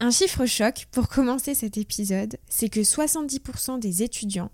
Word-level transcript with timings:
Un 0.00 0.10
chiffre 0.10 0.44
choc 0.44 0.86
pour 0.90 1.08
commencer 1.08 1.54
cet 1.54 1.78
épisode, 1.78 2.36
c'est 2.48 2.68
que 2.68 2.80
70% 2.80 3.78
des 3.78 4.02
étudiants 4.02 4.50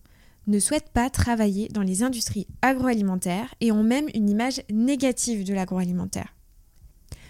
ne 0.47 0.59
souhaitent 0.59 0.91
pas 0.93 1.09
travailler 1.09 1.69
dans 1.69 1.83
les 1.83 2.03
industries 2.03 2.47
agroalimentaires 2.61 3.55
et 3.61 3.73
ont 3.73 3.83
même 3.83 4.09
une 4.15 4.29
image 4.29 4.63
négative 4.71 5.45
de 5.45 5.55
l'agroalimentaire. 5.55 6.35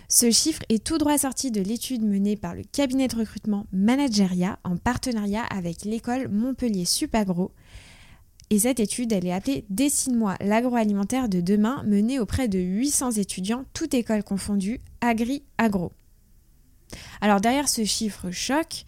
Ce 0.08 0.28
chiffre 0.32 0.62
est 0.68 0.82
tout 0.82 0.98
droit 0.98 1.18
sorti 1.18 1.52
de 1.52 1.60
l'étude 1.60 2.02
menée 2.02 2.36
par 2.36 2.56
le 2.56 2.64
cabinet 2.64 3.06
de 3.06 3.14
recrutement 3.14 3.66
Manageria 3.72 4.58
en 4.64 4.76
partenariat 4.76 5.44
avec 5.44 5.84
l'école 5.84 6.28
Montpellier 6.28 6.84
Supagro. 6.84 7.52
Et 8.50 8.58
cette 8.58 8.80
étude, 8.80 9.12
elle 9.12 9.26
est 9.26 9.32
appelée 9.32 9.64
Dessine-moi 9.70 10.34
l'agroalimentaire 10.40 11.28
de 11.28 11.40
demain, 11.40 11.84
menée 11.84 12.18
auprès 12.18 12.48
de 12.48 12.58
800 12.58 13.12
étudiants, 13.12 13.64
toutes 13.72 13.94
écoles 13.94 14.24
confondues, 14.24 14.80
agri-agro. 15.00 15.92
Alors 17.20 17.40
derrière 17.40 17.68
ce 17.68 17.84
chiffre 17.84 18.30
choc, 18.30 18.84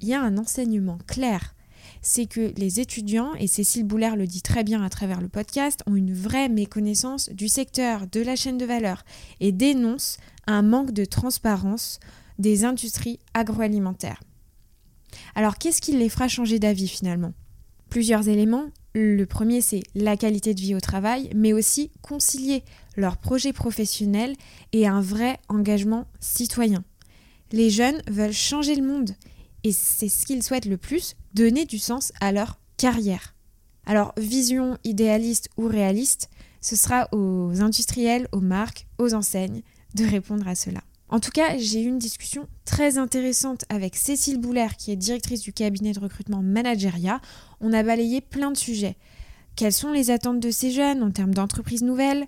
il 0.00 0.08
y 0.08 0.14
a 0.14 0.22
un 0.22 0.38
enseignement 0.38 0.98
clair. 1.06 1.54
C'est 2.00 2.26
que 2.26 2.52
les 2.56 2.80
étudiants, 2.80 3.34
et 3.34 3.46
Cécile 3.46 3.84
Boulaire 3.84 4.16
le 4.16 4.26
dit 4.26 4.42
très 4.42 4.62
bien 4.62 4.82
à 4.82 4.88
travers 4.88 5.20
le 5.20 5.28
podcast, 5.28 5.82
ont 5.86 5.96
une 5.96 6.14
vraie 6.14 6.48
méconnaissance 6.48 7.28
du 7.30 7.48
secteur, 7.48 8.06
de 8.06 8.20
la 8.20 8.36
chaîne 8.36 8.58
de 8.58 8.66
valeur, 8.66 9.04
et 9.40 9.52
dénoncent 9.52 10.18
un 10.46 10.62
manque 10.62 10.92
de 10.92 11.04
transparence 11.04 11.98
des 12.38 12.64
industries 12.64 13.18
agroalimentaires. 13.34 14.22
Alors 15.34 15.58
qu'est-ce 15.58 15.80
qui 15.80 15.96
les 15.96 16.08
fera 16.08 16.28
changer 16.28 16.58
d'avis 16.58 16.88
finalement? 16.88 17.32
Plusieurs 17.90 18.28
éléments. 18.28 18.66
Le 18.94 19.24
premier, 19.24 19.60
c'est 19.60 19.82
la 19.94 20.16
qualité 20.16 20.54
de 20.54 20.60
vie 20.60 20.74
au 20.74 20.80
travail, 20.80 21.30
mais 21.34 21.52
aussi 21.52 21.90
concilier 22.02 22.64
leur 22.96 23.16
projet 23.16 23.52
professionnel 23.52 24.34
et 24.72 24.86
un 24.86 25.00
vrai 25.00 25.38
engagement 25.48 26.06
citoyen. 26.20 26.84
Les 27.52 27.70
jeunes 27.70 28.02
veulent 28.08 28.32
changer 28.32 28.74
le 28.74 28.86
monde 28.86 29.10
et 29.64 29.72
c'est 29.72 30.08
ce 30.08 30.26
qu'ils 30.26 30.42
souhaitent 30.42 30.66
le 30.66 30.76
plus, 30.76 31.16
donner 31.34 31.64
du 31.64 31.78
sens 31.78 32.12
à 32.20 32.32
leur 32.32 32.58
carrière. 32.76 33.34
Alors, 33.86 34.12
vision 34.18 34.78
idéaliste 34.84 35.48
ou 35.56 35.66
réaliste, 35.66 36.28
ce 36.60 36.76
sera 36.76 37.08
aux 37.12 37.60
industriels, 37.60 38.28
aux 38.32 38.40
marques, 38.40 38.86
aux 38.98 39.14
enseignes 39.14 39.62
de 39.94 40.04
répondre 40.04 40.46
à 40.46 40.54
cela. 40.54 40.80
En 41.08 41.20
tout 41.20 41.30
cas, 41.30 41.56
j'ai 41.56 41.82
eu 41.82 41.86
une 41.86 41.98
discussion 41.98 42.46
très 42.66 42.98
intéressante 42.98 43.64
avec 43.70 43.96
Cécile 43.96 44.38
Boulaire, 44.38 44.76
qui 44.76 44.92
est 44.92 44.96
directrice 44.96 45.40
du 45.40 45.54
cabinet 45.54 45.92
de 45.92 46.00
recrutement 46.00 46.42
Manageria. 46.42 47.20
On 47.60 47.72
a 47.72 47.82
balayé 47.82 48.20
plein 48.20 48.50
de 48.50 48.58
sujets. 48.58 48.96
Quelles 49.56 49.72
sont 49.72 49.90
les 49.90 50.10
attentes 50.10 50.40
de 50.40 50.50
ces 50.50 50.70
jeunes 50.70 51.02
en 51.02 51.10
termes 51.10 51.34
d'entreprises 51.34 51.82
nouvelles? 51.82 52.26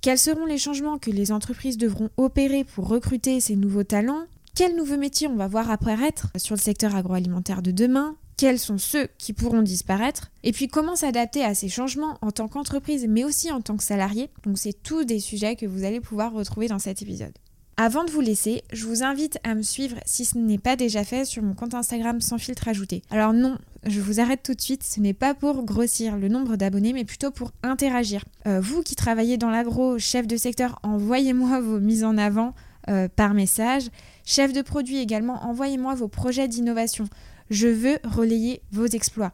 Quels 0.00 0.18
seront 0.18 0.46
les 0.46 0.58
changements 0.58 0.98
que 0.98 1.10
les 1.10 1.32
entreprises 1.32 1.76
devront 1.76 2.08
opérer 2.16 2.64
pour 2.64 2.88
recruter 2.88 3.40
ces 3.40 3.56
nouveaux 3.56 3.84
talents? 3.84 4.24
Quels 4.54 4.76
nouveaux 4.76 4.96
métiers 4.96 5.28
on 5.28 5.36
va 5.36 5.48
voir 5.48 5.70
apparaître 5.70 6.28
sur 6.36 6.54
le 6.54 6.60
secteur 6.60 6.94
agroalimentaire 6.94 7.62
de 7.62 7.70
demain 7.70 8.16
quels 8.36 8.58
sont 8.58 8.78
ceux 8.78 9.08
qui 9.18 9.32
pourront 9.32 9.62
disparaître, 9.62 10.30
et 10.42 10.52
puis 10.52 10.68
comment 10.68 10.96
s'adapter 10.96 11.44
à 11.44 11.54
ces 11.54 11.68
changements 11.68 12.18
en 12.20 12.30
tant 12.30 12.48
qu'entreprise, 12.48 13.06
mais 13.08 13.24
aussi 13.24 13.52
en 13.52 13.60
tant 13.60 13.76
que 13.76 13.84
salarié. 13.84 14.28
Donc 14.44 14.58
c'est 14.58 14.72
tous 14.82 15.04
des 15.04 15.20
sujets 15.20 15.56
que 15.56 15.66
vous 15.66 15.84
allez 15.84 16.00
pouvoir 16.00 16.32
retrouver 16.32 16.68
dans 16.68 16.78
cet 16.78 17.00
épisode. 17.02 17.32
Avant 17.76 18.04
de 18.04 18.10
vous 18.10 18.20
laisser, 18.20 18.62
je 18.72 18.86
vous 18.86 19.02
invite 19.02 19.38
à 19.42 19.54
me 19.54 19.62
suivre 19.62 19.96
si 20.06 20.24
ce 20.24 20.38
n'est 20.38 20.58
pas 20.58 20.76
déjà 20.76 21.02
fait 21.02 21.24
sur 21.24 21.42
mon 21.42 21.54
compte 21.54 21.74
Instagram 21.74 22.20
sans 22.20 22.38
filtre 22.38 22.68
ajouté. 22.68 23.02
Alors 23.10 23.32
non, 23.32 23.58
je 23.84 24.00
vous 24.00 24.20
arrête 24.20 24.42
tout 24.44 24.54
de 24.54 24.60
suite, 24.60 24.84
ce 24.84 25.00
n'est 25.00 25.14
pas 25.14 25.34
pour 25.34 25.64
grossir 25.64 26.16
le 26.16 26.28
nombre 26.28 26.56
d'abonnés, 26.56 26.92
mais 26.92 27.04
plutôt 27.04 27.32
pour 27.32 27.50
interagir. 27.64 28.24
Euh, 28.46 28.60
vous 28.60 28.82
qui 28.82 28.94
travaillez 28.94 29.38
dans 29.38 29.50
l'agro, 29.50 29.98
chef 29.98 30.26
de 30.26 30.36
secteur, 30.36 30.78
envoyez-moi 30.84 31.60
vos 31.60 31.80
mises 31.80 32.04
en 32.04 32.16
avant 32.16 32.54
euh, 32.88 33.08
par 33.08 33.34
message. 33.34 33.90
Chef 34.24 34.52
de 34.52 34.62
produit 34.62 34.98
également, 34.98 35.44
envoyez-moi 35.44 35.94
vos 35.94 36.08
projets 36.08 36.48
d'innovation. 36.48 37.08
Je 37.50 37.68
veux 37.68 37.98
relayer 38.04 38.62
vos 38.72 38.86
exploits. 38.86 39.32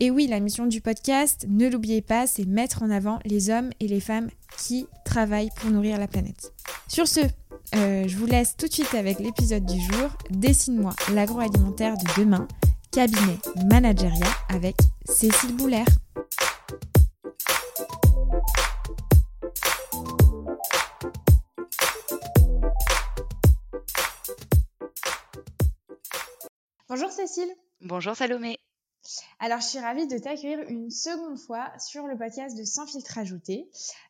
Et 0.00 0.10
oui, 0.10 0.26
la 0.26 0.40
mission 0.40 0.66
du 0.66 0.80
podcast, 0.80 1.46
ne 1.48 1.68
l'oubliez 1.68 2.02
pas, 2.02 2.26
c'est 2.26 2.44
mettre 2.44 2.82
en 2.82 2.90
avant 2.90 3.20
les 3.24 3.50
hommes 3.50 3.70
et 3.78 3.86
les 3.86 4.00
femmes 4.00 4.30
qui 4.58 4.86
travaillent 5.04 5.50
pour 5.56 5.70
nourrir 5.70 5.98
la 5.98 6.08
planète. 6.08 6.52
Sur 6.88 7.06
ce, 7.06 7.20
euh, 7.74 8.08
je 8.08 8.16
vous 8.16 8.26
laisse 8.26 8.56
tout 8.56 8.66
de 8.66 8.72
suite 8.72 8.94
avec 8.94 9.20
l'épisode 9.20 9.64
du 9.64 9.80
jour. 9.80 10.10
Dessine-moi 10.30 10.92
l'agroalimentaire 11.14 11.94
de 11.96 12.20
demain, 12.20 12.48
cabinet 12.90 13.38
Manageria 13.70 14.26
avec 14.48 14.76
Cécile 15.04 15.54
Boulaire. 15.54 15.86
Bonjour 26.94 27.10
Cécile. 27.10 27.48
Bonjour 27.80 28.14
Salomé. 28.14 28.58
Alors, 29.40 29.60
je 29.60 29.66
suis 29.66 29.78
ravie 29.78 30.06
de 30.06 30.18
t'accueillir 30.18 30.58
une 30.68 30.90
seconde 30.90 31.38
fois 31.38 31.72
sur 31.78 32.06
le 32.06 32.18
podcast 32.18 32.54
de 32.54 32.64
Sans 32.64 32.86
filtre 32.86 33.16
ajouté, 33.16 33.66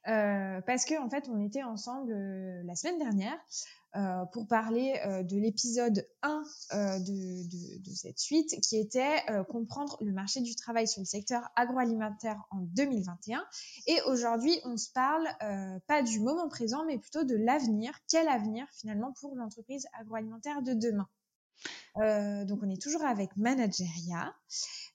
euh, 0.09 0.61
parce 0.63 0.85
que 0.85 1.01
en 1.01 1.09
fait, 1.09 1.29
on 1.29 1.41
était 1.47 1.63
ensemble 1.63 2.13
euh, 2.13 2.61
la 2.65 2.75
semaine 2.75 2.99
dernière 2.99 3.39
euh, 3.95 4.25
pour 4.33 4.49
parler 4.49 5.01
de 5.23 5.37
l'épisode 5.37 6.05
1 6.23 6.43
de, 6.99 7.79
de, 7.79 7.95
cette 7.95 8.19
suite, 8.19 8.61
qui 8.63 8.81
était 8.81 9.23
comprendre 9.49 9.97
le 10.01 10.11
marché 10.11 10.41
du 10.41 10.57
travail 10.57 10.89
sur 10.89 11.03
le 11.03 11.07
secteur 11.07 11.49
agroalimentaire 11.55 12.43
en 12.51 12.63
2021. 12.63 13.47
Et 13.87 14.03
aujourd'hui, 14.09 14.59
on 14.65 14.77
se 14.77 14.91
parle 14.91 15.29
pas 15.87 16.03
du 16.03 16.19
moment 16.19 16.49
présent, 16.49 16.85
mais 16.85 16.99
plutôt 16.99 17.23
de 17.23 17.37
l'avenir. 17.37 17.97
Quel 18.09 18.27
avenir 18.27 18.67
finalement 18.73 19.13
pour 19.21 19.37
l'entreprise 19.37 19.87
agroalimentaire 20.01 20.63
de 20.63 20.75
demain? 20.75 21.07
Euh, 22.01 22.45
donc 22.45 22.61
on 22.63 22.71
est 22.71 22.81
toujours 22.81 23.05
avec 23.05 23.37
Manageria. 23.37 24.35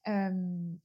Euh, 0.08 0.32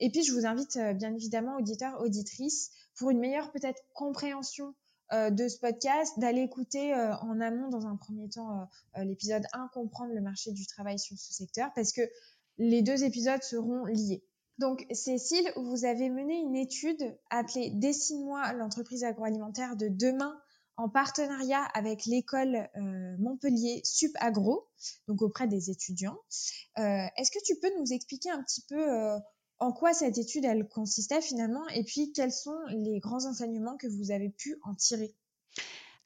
et 0.00 0.10
puis 0.10 0.22
je 0.24 0.32
vous 0.32 0.46
invite 0.46 0.76
euh, 0.76 0.94
bien 0.94 1.14
évidemment 1.14 1.56
auditeurs, 1.56 2.00
auditrices, 2.00 2.70
pour 2.96 3.10
une 3.10 3.18
meilleure 3.18 3.50
peut-être 3.52 3.80
compréhension 3.94 4.74
de 5.12 5.46
ce 5.46 5.58
podcast, 5.58 6.18
d'aller 6.18 6.40
écouter 6.40 6.94
en 6.94 7.38
amont 7.38 7.68
dans 7.68 7.86
un 7.86 7.96
premier 7.96 8.30
temps 8.30 8.66
l'épisode 8.96 9.44
1, 9.52 9.68
comprendre 9.74 10.14
le 10.14 10.22
marché 10.22 10.52
du 10.52 10.66
travail 10.66 10.98
sur 10.98 11.18
ce 11.18 11.34
secteur, 11.34 11.70
parce 11.74 11.92
que 11.92 12.00
les 12.56 12.80
deux 12.80 13.04
épisodes 13.04 13.42
seront 13.42 13.84
liés. 13.84 14.24
Donc, 14.56 14.86
Cécile, 14.90 15.52
vous 15.56 15.84
avez 15.84 16.08
mené 16.08 16.38
une 16.38 16.56
étude 16.56 17.14
appelée 17.28 17.72
Dessine-moi 17.74 18.54
l'entreprise 18.54 19.04
agroalimentaire 19.04 19.76
de 19.76 19.88
demain 19.88 20.40
en 20.76 20.88
partenariat 20.88 21.64
avec 21.74 22.06
l'école 22.06 22.68
euh, 22.76 23.16
Montpellier 23.18 23.80
Sup 23.84 24.12
Agro, 24.20 24.68
donc 25.08 25.22
auprès 25.22 25.46
des 25.46 25.70
étudiants. 25.70 26.18
Euh, 26.78 27.06
est-ce 27.16 27.30
que 27.30 27.44
tu 27.44 27.56
peux 27.60 27.70
nous 27.78 27.92
expliquer 27.92 28.30
un 28.30 28.42
petit 28.42 28.64
peu 28.68 28.78
euh, 28.78 29.18
en 29.58 29.72
quoi 29.72 29.92
cette 29.94 30.18
étude 30.18 30.44
elle 30.44 30.68
consistait 30.68 31.20
finalement 31.20 31.66
et 31.68 31.84
puis 31.84 32.12
quels 32.12 32.32
sont 32.32 32.58
les 32.68 32.98
grands 33.00 33.26
enseignements 33.26 33.76
que 33.76 33.86
vous 33.86 34.10
avez 34.10 34.30
pu 34.30 34.58
en 34.62 34.74
tirer? 34.74 35.14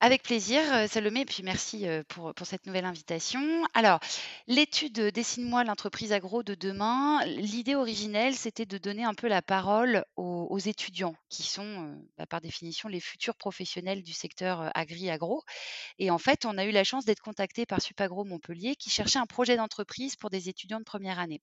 Avec 0.00 0.22
plaisir, 0.22 0.62
Salomé, 0.88 1.20
et 1.20 1.24
puis 1.24 1.42
merci 1.42 1.86
pour, 2.08 2.34
pour 2.34 2.46
cette 2.46 2.66
nouvelle 2.66 2.84
invitation. 2.84 3.40
Alors, 3.72 3.98
l'étude 4.46 4.92
Dessine-moi 4.92 5.64
l'entreprise 5.64 6.12
agro 6.12 6.42
de 6.42 6.54
demain, 6.54 7.24
l'idée 7.24 7.74
originelle, 7.74 8.34
c'était 8.34 8.66
de 8.66 8.76
donner 8.76 9.04
un 9.04 9.14
peu 9.14 9.26
la 9.26 9.40
parole 9.40 10.04
aux, 10.16 10.58
étudiants, 10.58 11.14
qui 11.30 11.42
sont, 11.44 11.98
bah, 12.18 12.26
par 12.26 12.42
définition, 12.42 12.90
les 12.90 13.00
futurs 13.00 13.36
professionnels 13.36 14.02
du 14.02 14.12
secteur 14.12 14.70
agri-agro. 14.74 15.42
Et 15.98 16.10
en 16.10 16.18
fait, 16.18 16.44
on 16.44 16.58
a 16.58 16.66
eu 16.66 16.72
la 16.72 16.84
chance 16.84 17.06
d'être 17.06 17.20
contacté 17.22 17.64
par 17.64 17.80
Supagro 17.80 18.24
Montpellier, 18.24 18.76
qui 18.76 18.90
cherchait 18.90 19.18
un 19.18 19.26
projet 19.26 19.56
d'entreprise 19.56 20.16
pour 20.16 20.28
des 20.28 20.50
étudiants 20.50 20.78
de 20.78 20.84
première 20.84 21.18
année. 21.18 21.40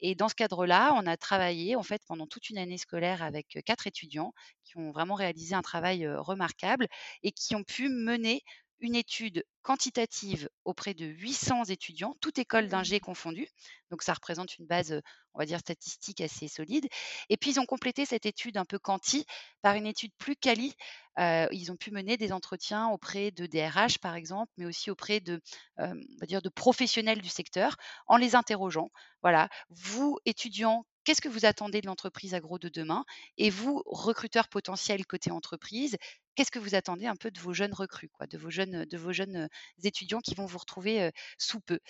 Et 0.00 0.16
dans 0.16 0.28
ce 0.28 0.34
cadre-là, 0.34 0.92
on 0.96 1.06
a 1.06 1.16
travaillé, 1.16 1.76
en 1.76 1.84
fait, 1.84 2.02
pendant 2.08 2.26
toute 2.26 2.50
une 2.50 2.58
année 2.58 2.78
scolaire 2.78 3.22
avec 3.22 3.58
quatre 3.64 3.86
étudiants 3.86 4.32
qui 4.64 4.78
ont 4.78 4.90
vraiment 4.90 5.14
réalisé 5.14 5.54
un 5.54 5.62
travail 5.62 6.08
remarquable 6.08 6.88
et 7.22 7.30
qui 7.30 7.54
ont 7.54 7.62
pu 7.62 7.88
mener 7.94 8.42
une 8.80 8.96
étude 8.96 9.44
quantitative 9.62 10.50
auprès 10.64 10.92
de 10.92 11.06
800 11.06 11.64
étudiants, 11.66 12.16
toutes 12.20 12.38
écoles 12.38 12.68
d'ingé 12.68 12.98
confondues. 12.98 13.48
Donc 13.90 14.02
ça 14.02 14.12
représente 14.12 14.58
une 14.58 14.66
base, 14.66 15.00
on 15.34 15.38
va 15.38 15.46
dire, 15.46 15.60
statistique 15.60 16.20
assez 16.20 16.48
solide. 16.48 16.88
Et 17.28 17.36
puis 17.36 17.50
ils 17.50 17.60
ont 17.60 17.64
complété 17.64 18.04
cette 18.04 18.26
étude 18.26 18.56
un 18.56 18.64
peu 18.64 18.80
quanti 18.80 19.24
par 19.62 19.76
une 19.76 19.86
étude 19.86 20.10
plus 20.18 20.34
quali. 20.34 20.74
ils 21.18 21.70
ont 21.70 21.76
pu 21.76 21.92
mener 21.92 22.16
des 22.16 22.32
entretiens 22.32 22.88
auprès 22.88 23.30
de 23.30 23.46
DRH, 23.46 23.98
par 23.98 24.16
exemple, 24.16 24.50
mais 24.56 24.66
aussi 24.66 24.90
auprès 24.90 25.20
de, 25.20 25.40
on 25.78 25.94
va 26.20 26.26
dire, 26.26 26.42
de 26.42 26.48
professionnels 26.48 27.20
du 27.20 27.28
secteur, 27.28 27.76
en 28.06 28.16
les 28.16 28.34
interrogeant. 28.34 28.90
Voilà, 29.22 29.48
vous 29.70 30.18
étudiants 30.24 30.84
Qu'est-ce 31.04 31.20
que 31.20 31.28
vous 31.28 31.44
attendez 31.44 31.80
de 31.80 31.86
l'entreprise 31.86 32.34
agro 32.34 32.58
de 32.58 32.68
demain 32.68 33.04
Et 33.36 33.50
vous, 33.50 33.82
recruteurs 33.86 34.48
potentiels 34.48 35.04
côté 35.04 35.30
entreprise, 35.30 35.96
qu'est-ce 36.34 36.50
que 36.50 36.58
vous 36.58 36.74
attendez 36.74 37.06
un 37.06 37.16
peu 37.16 37.30
de 37.30 37.40
vos 37.40 37.52
jeunes 37.52 37.74
recrues, 37.74 38.10
de 38.30 38.38
vos 38.38 38.50
jeunes, 38.50 38.84
de 38.84 38.96
vos 38.96 39.12
jeunes 39.12 39.48
étudiants 39.82 40.20
qui 40.20 40.34
vont 40.34 40.46
vous 40.46 40.58
retrouver 40.58 41.10
sous 41.38 41.60
peu? 41.60 41.80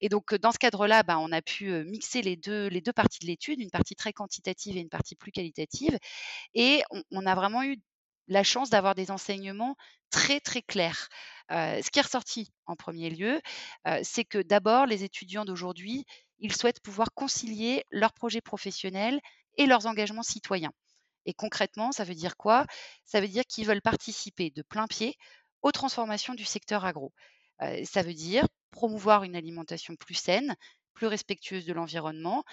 Et 0.00 0.08
donc, 0.08 0.34
dans 0.34 0.52
ce 0.52 0.58
cadre-là, 0.58 1.02
bah, 1.02 1.18
on 1.18 1.30
a 1.32 1.42
pu 1.42 1.70
mixer 1.84 2.22
les 2.22 2.36
deux, 2.36 2.68
les 2.68 2.80
deux 2.80 2.92
parties 2.92 3.20
de 3.20 3.26
l'étude, 3.26 3.60
une 3.60 3.70
partie 3.70 3.94
très 3.94 4.12
quantitative 4.12 4.76
et 4.76 4.80
une 4.80 4.88
partie 4.88 5.14
plus 5.14 5.32
qualitative. 5.32 5.98
Et 6.54 6.82
on, 7.10 7.26
a 7.26 7.34
vraiment 7.34 7.62
eu 7.62 7.78
la 8.28 8.42
chance 8.42 8.70
d'avoir 8.70 8.94
des 8.94 9.10
enseignements 9.10 9.76
très, 10.10 10.40
très 10.40 10.62
clairs. 10.62 11.08
ce 11.50 11.90
qui 11.90 11.98
est 11.98 12.02
ressorti 12.02 12.52
en 12.66 12.76
premier 12.76 13.10
lieu, 13.10 13.40
c'est 14.02 14.24
que 14.24 14.38
d'abord, 14.38 14.86
les 14.86 15.04
étudiants 15.04 15.44
d'aujourd'hui, 15.44 16.04
ils 16.38 16.54
souhaitent 16.54 16.80
pouvoir 16.80 17.12
concilier 17.14 17.84
leurs 17.90 18.12
projets 18.12 18.40
professionnels 18.40 19.20
et 19.56 19.66
leurs 19.66 19.86
engagements 19.86 20.22
citoyens. 20.22 20.72
Et 21.24 21.34
concrètement, 21.34 21.92
ça 21.92 22.04
veut 22.04 22.14
dire 22.14 22.36
quoi? 22.36 22.66
Ça 23.04 23.20
veut 23.20 23.28
dire 23.28 23.44
qu'ils 23.44 23.66
veulent 23.66 23.82
participer 23.82 24.50
de 24.50 24.62
plein 24.62 24.86
pied 24.86 25.16
aux 25.62 25.72
transformations 25.72 26.34
du 26.34 26.44
secteur 26.44 26.84
agro. 26.84 27.12
ça 27.84 28.02
veut 28.02 28.14
dire 28.14 28.46
promouvoir 28.70 29.24
une 29.24 29.36
alimentation 29.36 29.96
plus 29.96 30.14
saine, 30.14 30.54
plus 30.94 31.06
respectueuse 31.06 31.66
de 31.66 31.72
l'environnement. 31.72 32.44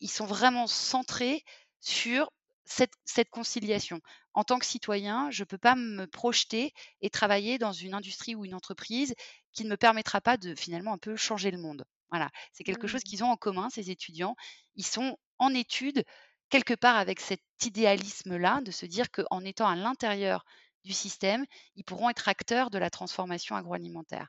ils 0.00 0.10
sont 0.10 0.26
vraiment 0.26 0.66
centrés 0.66 1.44
sur 1.80 2.30
cette, 2.64 3.30
conciliation. 3.30 4.00
En 4.34 4.44
tant 4.44 4.58
que 4.58 4.66
citoyen, 4.66 5.30
je 5.30 5.42
ne 5.42 5.46
peux 5.46 5.58
pas 5.58 5.74
me 5.74 6.06
projeter 6.06 6.72
et 7.00 7.10
travailler 7.10 7.58
dans 7.58 7.72
une 7.72 7.94
industrie 7.94 8.34
ou 8.34 8.44
une 8.44 8.54
entreprise 8.54 9.14
qui 9.52 9.64
ne 9.64 9.70
me 9.70 9.76
permettra 9.76 10.20
pas 10.20 10.36
de 10.36 10.54
finalement 10.54 10.92
un 10.92 10.98
peu 10.98 11.16
changer 11.16 11.50
le 11.50 11.58
monde. 11.58 11.84
Voilà, 12.10 12.30
c'est 12.52 12.64
quelque 12.64 12.86
chose 12.86 13.02
mmh. 13.02 13.08
qu'ils 13.08 13.24
ont 13.24 13.30
en 13.30 13.36
commun, 13.36 13.68
ces 13.70 13.90
étudiants. 13.90 14.34
Ils 14.76 14.86
sont 14.86 15.18
en 15.38 15.54
études 15.54 16.04
quelque 16.48 16.74
part 16.74 16.96
avec 16.96 17.20
cet 17.20 17.42
idéalisme-là 17.64 18.60
de 18.62 18.70
se 18.70 18.86
dire 18.86 19.10
qu'en 19.10 19.44
étant 19.44 19.68
à 19.68 19.76
l'intérieur 19.76 20.44
du 20.84 20.92
système, 20.92 21.44
ils 21.76 21.84
pourront 21.84 22.08
être 22.08 22.28
acteurs 22.28 22.70
de 22.70 22.78
la 22.78 22.90
transformation 22.90 23.56
agroalimentaire. 23.56 24.28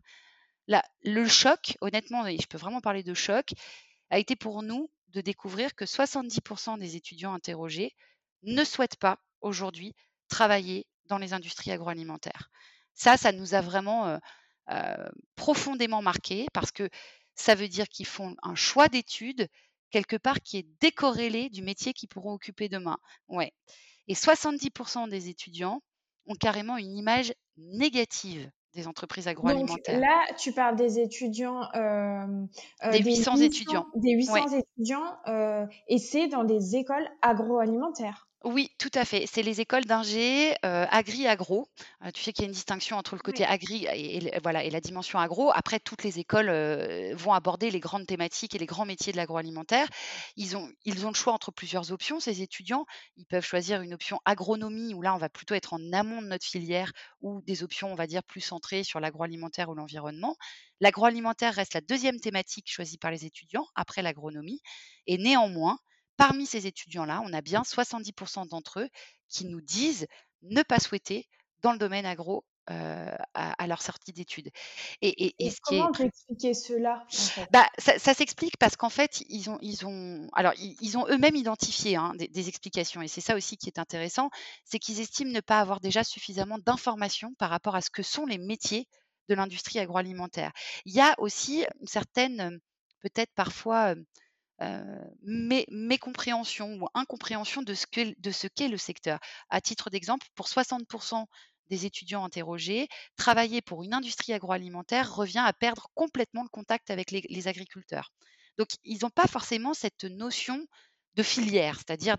Là, 0.68 0.84
le 1.04 1.28
choc, 1.28 1.78
honnêtement, 1.82 2.28
et 2.28 2.38
je 2.38 2.48
peux 2.48 2.58
vraiment 2.58 2.82
parler 2.82 3.04
de 3.04 3.14
choc, 3.14 3.54
a 4.10 4.20
été 4.20 4.36
pour 4.36 4.62
nous 4.62 4.92
de 5.10 5.22
découvrir 5.22 5.74
que 5.76 5.86
70% 5.86 6.78
des 6.78 6.96
étudiants 6.96 7.34
interrogés 7.34 7.96
ne 8.44 8.64
souhaitent 8.64 8.98
pas 8.98 9.20
aujourd'hui 9.42 9.96
travailler 10.28 10.86
dans 11.06 11.18
les 11.18 11.34
industries 11.34 11.72
agroalimentaires. 11.72 12.50
Ça, 12.94 13.18
ça 13.18 13.32
nous 13.32 13.56
a 13.56 13.62
vraiment 13.62 14.20
profondément 15.36 16.02
marqué 16.02 16.46
parce 16.54 16.72
que 16.72 16.90
ça 17.40 17.56
veut 17.56 17.70
dire 17.70 17.88
qu'ils 17.88 18.06
font 18.06 18.36
un 18.44 18.56
choix 18.56 18.90
d'études 18.90 19.48
quelque 19.92 20.18
part 20.18 20.42
qui 20.42 20.58
est 20.58 20.68
décorrélé 20.82 21.50
du 21.50 21.64
métier 21.64 21.94
qu'ils 21.94 22.10
pourront 22.10 22.34
occuper 22.34 22.70
demain. 22.70 22.98
Ouais. 23.28 23.54
Et 24.08 24.14
70% 24.14 25.10
des 25.10 25.30
étudiants 25.30 25.82
ont 26.28 26.36
carrément 26.36 26.78
une 26.78 26.96
image 26.96 27.34
négative 27.58 28.52
des 28.76 28.88
entreprises 28.88 29.28
agroalimentaires. 29.28 29.96
Donc 29.96 30.06
là, 30.06 30.36
tu 30.38 30.52
parles 30.52 30.76
des 30.76 31.00
étudiants. 31.00 31.64
Euh, 31.74 32.46
des 32.92 33.00
800 33.00 33.38
étudiants. 33.38 33.88
Des 33.96 34.12
800 34.12 34.58
étudiants, 34.60 35.18
euh, 35.28 35.66
et 35.88 35.98
c'est 35.98 36.28
dans 36.28 36.44
des 36.44 36.76
écoles 36.76 37.10
agroalimentaires. 37.22 38.29
Oui, 38.46 38.70
tout 38.78 38.90
à 38.94 39.04
fait. 39.04 39.26
C'est 39.28 39.42
les 39.44 39.60
écoles 39.60 39.84
d'ingé, 39.84 40.54
euh, 40.66 40.86
agri-agro. 40.90 41.68
Euh, 42.06 42.12
tu 42.12 42.24
sais 42.24 42.32
qu'il 42.32 42.44
y 42.44 42.46
a 42.46 42.48
une 42.48 42.54
distinction 42.54 42.96
entre 42.96 43.16
le 43.16 43.22
côté 43.22 43.44
agri 43.44 43.86
et 43.94 44.32
voilà 44.42 44.64
et 44.64 44.70
la 44.70 44.80
dimension 44.80 45.20
agro. 45.20 45.52
Après, 45.54 45.78
toutes 45.82 46.04
les 46.06 46.20
écoles, 46.20 46.48
euh, 46.50 47.14
vont 47.18 47.34
aborder 47.34 47.70
les 47.70 47.82
grandes 47.82 48.08
thématiques 48.08 48.56
et 48.56 48.58
les 48.58 48.66
grands 48.66 48.86
métiers 48.86 49.12
de 49.12 49.18
l'agroalimentaire. 49.18 49.88
Ils 50.38 50.56
ont 50.56 50.70
ils 50.86 51.06
ont 51.06 51.10
le 51.10 51.16
choix 51.16 51.34
entre 51.34 51.52
plusieurs 51.52 51.92
options, 51.92 52.22
ces 52.22 52.42
étudiants. 52.42 52.86
Ils 53.18 53.26
peuvent 53.26 53.46
choisir 53.46 53.82
une 53.82 53.94
option 53.94 54.20
agronomie 54.24 54.94
où 54.94 55.02
là, 55.02 55.14
on 55.14 55.18
va 55.18 55.28
plutôt 55.30 55.54
être 55.56 55.74
en 55.74 55.92
amont 55.92 56.22
de 56.22 56.28
notre 56.28 56.46
filière 56.46 56.94
ou 57.22 57.42
des 57.42 57.62
options, 57.64 57.92
on 57.92 57.96
va 57.96 58.08
dire, 58.08 58.24
plus 58.24 58.42
centrées 58.42 58.86
sur 58.86 59.02
l'agroalimentaire 59.02 59.68
ou 59.70 59.76
l'environnement. 59.76 60.38
L'agroalimentaire 60.80 61.54
reste 61.56 61.74
la 61.74 61.82
deuxième 61.82 62.22
thématique 62.22 62.72
choisie 62.72 62.98
par 62.98 63.12
les 63.12 63.26
étudiants 63.26 63.68
après 63.76 64.02
l'agronomie 64.02 64.62
et 65.08 65.18
néanmoins 65.18 65.78
parmi 66.20 66.46
ces 66.46 66.68
étudiants-là, 66.68 67.22
on 67.26 67.34
a 67.34 67.42
bien 67.42 67.62
70% 67.62 68.50
d'entre 68.50 68.82
eux 68.82 68.90
qui 69.30 69.46
nous 69.46 69.62
disent 69.62 70.06
ne 70.42 70.62
pas 70.62 70.80
souhaiter 70.80 71.28
dans 71.62 71.72
le 71.72 71.80
domaine 71.80 72.06
agro 72.06 72.46
à, 72.68 73.66
leur 73.66 73.82
sortie 73.82 74.14
d'études. 74.14 74.52
Et, 75.02 75.34
comment 75.64 75.92
est... 75.94 76.06
expliquer 76.06 76.54
cela 76.54 77.04
bah, 77.52 77.68
ça, 77.80 78.14
s'explique 78.14 78.58
parce 78.58 78.76
qu'en 78.76 78.90
fait, 78.90 79.24
ils 79.28 79.50
ont, 79.50 79.58
ils 79.62 79.88
ont, 79.88 80.28
alors 80.34 80.54
ils, 80.58 80.98
ont 80.98 81.08
eux-mêmes 81.08 81.36
identifié 81.36 81.96
hein, 81.96 82.14
des, 82.16 82.48
explications, 82.48 83.02
et 83.02 83.08
c'est 83.08 83.22
ça 83.22 83.36
aussi 83.36 83.58
qui 83.58 83.68
est 83.68 83.80
intéressant, 83.80 84.30
c'est 84.66 84.78
qu'ils 84.78 85.00
estiment 85.00 85.32
ne 85.32 85.40
pas 85.40 85.60
avoir 85.60 85.80
déjà 85.80 86.04
suffisamment 86.04 86.60
d'informations 86.60 87.34
par 87.40 87.50
rapport 87.50 87.76
à 87.76 87.82
ce 87.82 87.90
que 87.90 88.04
sont 88.04 88.28
les 88.28 88.38
métiers 88.38 88.88
de 89.30 89.36
l'industrie 89.36 89.80
agroalimentaire. 89.80 90.52
Il 90.86 90.94
y 90.94 91.02
a 91.02 91.16
aussi 91.18 91.66
une 91.82 91.88
certaine, 91.88 92.60
peut-être 93.02 93.32
parfois 93.34 93.96
mécompréhension 95.24 96.76
ou 96.82 96.88
incompréhension 96.94 97.62
de 97.62 97.74
ce 97.74 97.86
qu'est 98.48 98.68
le 98.68 98.78
secteur. 98.78 99.20
À 99.50 99.62
titre 99.62 99.90
d'exemple, 99.90 100.28
pour 100.36 100.48
60% 100.48 101.26
des 101.70 101.86
étudiants 101.86 102.26
interrogés, 102.26 102.88
travailler 103.16 103.62
pour 103.62 103.84
une 103.84 103.94
industrie 103.94 104.34
agroalimentaire 104.34 105.14
revient 105.14 105.44
à 105.46 105.54
perdre 105.54 105.88
complètement 105.94 106.44
le 106.44 106.50
contact 106.50 106.90
avec 106.90 107.12
les, 107.12 107.48
agriculteurs. 107.48 108.12
Donc, 108.58 108.70
ils 108.84 109.00
n'ont 109.04 109.10
pas 109.10 109.28
forcément 109.28 109.74
cette 109.74 110.04
notion 110.04 110.66
de 111.16 111.24
filière, 111.24 111.78
c'est-à-dire 111.78 112.18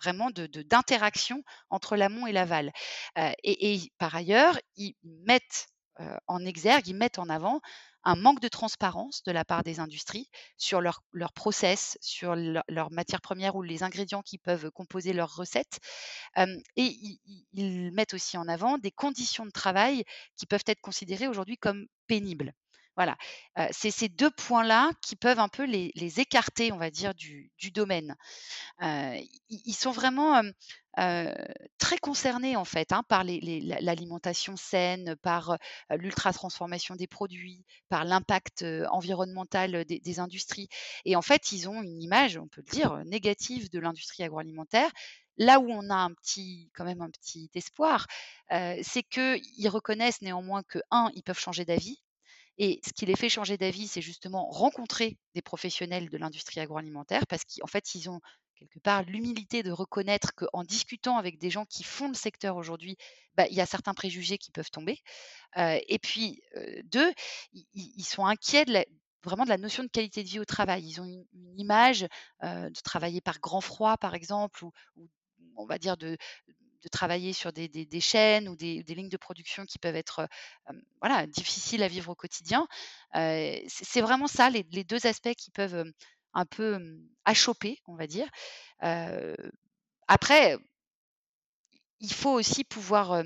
vraiment 0.00 0.30
d'interaction 0.30 1.42
entre 1.70 1.96
l'amont 1.96 2.26
et 2.26 2.32
l'aval. 2.32 2.72
et, 3.44 3.80
par 3.98 4.14
ailleurs, 4.14 4.58
ils 4.76 4.94
mettent 5.02 5.68
en 6.26 6.44
exergue, 6.44 6.88
ils 6.88 6.96
mettent 6.96 7.18
en 7.18 7.28
avant 7.28 7.60
un 8.04 8.16
manque 8.16 8.40
de 8.40 8.48
transparence 8.48 9.22
de 9.22 9.32
la 9.32 9.44
part 9.44 9.62
des 9.62 9.78
industries 9.78 10.28
sur 10.56 10.80
leur, 10.80 11.02
process, 11.34 11.96
sur 12.00 12.34
leurs 12.34 12.90
matières 12.90 13.20
premières 13.20 13.56
ou 13.56 13.62
les 13.62 13.82
ingrédients 13.82 14.22
qui 14.22 14.38
peuvent 14.38 14.70
composer 14.70 15.12
leurs 15.12 15.34
recettes. 15.34 15.78
et 16.36 17.18
ils, 17.52 17.92
mettent 17.92 18.14
aussi 18.14 18.36
en 18.36 18.48
avant 18.48 18.78
des 18.78 18.90
conditions 18.90 19.46
de 19.46 19.50
travail 19.50 20.04
qui 20.36 20.46
peuvent 20.46 20.64
être 20.66 20.80
considérées 20.80 21.28
aujourd'hui 21.28 21.58
comme 21.58 21.86
pénibles. 22.06 22.52
Voilà, 22.94 23.16
c'est 23.70 23.90
ces 23.90 24.10
deux 24.10 24.30
points-là 24.30 24.90
qui 25.00 25.16
peuvent 25.16 25.38
un 25.38 25.48
peu 25.48 25.64
les, 25.64 26.20
écarter, 26.20 26.72
on 26.72 26.76
va 26.76 26.90
dire, 26.90 27.14
du, 27.14 27.50
domaine. 27.72 28.16
ils 28.80 29.74
sont 29.74 29.92
vraiment 29.92 30.42
très 30.94 31.96
concernés 32.02 32.54
en 32.56 32.66
fait 32.66 32.92
hein, 32.92 33.02
par 33.08 33.24
l'alimentation 33.24 34.56
saine, 34.56 35.16
par 35.22 35.56
l'ultra 35.90 36.34
transformation 36.34 36.94
des 36.94 37.06
produits, 37.06 37.64
par 37.88 38.04
l'impact 38.04 38.64
environnemental 38.90 39.86
des, 39.86 39.98
des, 40.00 40.18
industries. 40.18 40.68
Et 41.06 41.16
en 41.16 41.22
fait, 41.22 41.52
ils 41.52 41.70
ont 41.70 41.82
une 41.82 42.02
image, 42.02 42.36
on 42.36 42.48
peut 42.48 42.62
le 42.66 42.72
dire, 42.72 43.02
négative 43.06 43.70
de 43.70 43.78
l'industrie 43.78 44.22
agroalimentaire. 44.22 44.90
Là 45.38 45.60
où 45.60 45.70
on 45.70 45.88
a 45.88 45.94
un 45.94 46.12
petit, 46.12 46.70
quand 46.74 46.84
même 46.84 47.00
un 47.00 47.10
petit 47.10 47.50
espoir, 47.54 48.06
c'est 48.50 49.02
qu'ils 49.02 49.68
reconnaissent 49.70 50.20
néanmoins 50.20 50.62
que 50.62 50.78
un, 50.90 51.10
ils 51.14 51.22
peuvent 51.22 51.38
changer 51.38 51.64
d'avis 51.64 52.02
et 52.58 52.80
ce 52.84 52.92
qui 52.92 53.06
les 53.06 53.16
fait 53.16 53.28
changer 53.28 53.56
d'avis, 53.56 53.88
c'est 53.88 54.02
justement 54.02 54.48
rencontrer 54.50 55.18
des 55.34 55.42
professionnels 55.42 56.08
de 56.08 56.18
l'industrie 56.18 56.60
agroalimentaire 56.60 57.26
parce 57.26 57.44
qu'en 57.44 57.66
fait, 57.66 57.94
ils 57.94 58.10
ont 58.10 58.20
quelque 58.56 58.78
part 58.78 59.02
l'humilité 59.02 59.62
de 59.62 59.72
reconnaître 59.72 60.34
qu'en 60.34 60.62
discutant 60.62 61.16
avec 61.16 61.38
des 61.38 61.50
gens 61.50 61.64
qui 61.64 61.82
font 61.82 62.08
le 62.08 62.14
secteur 62.14 62.56
aujourd'hui, 62.56 62.96
bah, 63.34 63.46
il 63.48 63.56
y 63.56 63.60
a 63.60 63.66
certains 63.66 63.94
préjugés 63.94 64.38
qui 64.38 64.50
peuvent 64.52 64.70
tomber. 64.70 64.98
et 65.56 65.98
puis, 66.00 66.42
deux, 66.84 67.12
ils, 67.52 68.04
sont 68.04 68.26
inquiets 68.26 68.64
vraiment 69.24 69.44
de 69.44 69.48
la 69.48 69.58
notion 69.58 69.82
de 69.82 69.88
qualité 69.88 70.22
de 70.22 70.28
vie 70.28 70.38
au 70.38 70.44
travail. 70.44 70.84
Ils 70.84 71.00
ont 71.00 71.04
une, 71.04 71.58
image 71.58 72.06
de 72.42 72.80
travailler 72.82 73.20
par 73.20 73.40
grand 73.40 73.60
froid, 73.60 73.96
par 73.96 74.14
exemple, 74.14 74.64
ou 74.64 74.72
on 75.56 75.66
va 75.66 75.78
dire 75.78 75.96
de, 75.96 76.16
de 76.82 76.88
travailler 76.88 77.32
sur 77.32 77.52
des, 77.52 78.00
chaînes 78.00 78.48
ou 78.48 78.56
des, 78.56 78.82
lignes 78.88 79.08
de 79.08 79.16
production 79.16 79.64
qui 79.64 79.78
peuvent 79.78 79.96
être 79.96 80.28
voilà, 81.00 81.26
difficiles 81.26 81.82
à 81.82 81.88
vivre 81.88 82.10
au 82.10 82.14
quotidien. 82.14 82.66
c'est 83.14 84.00
vraiment 84.00 84.26
ça, 84.26 84.50
les, 84.50 84.84
deux 84.84 85.06
aspects 85.06 85.34
qui 85.34 85.50
peuvent 85.50 85.84
un 86.34 86.46
peu 86.46 86.78
achoper, 87.24 87.78
on 87.86 87.94
va 87.94 88.06
dire. 88.06 88.28
après, 90.08 90.56
il 92.00 92.12
faut 92.12 92.32
aussi 92.32 92.64
pouvoir 92.64 93.22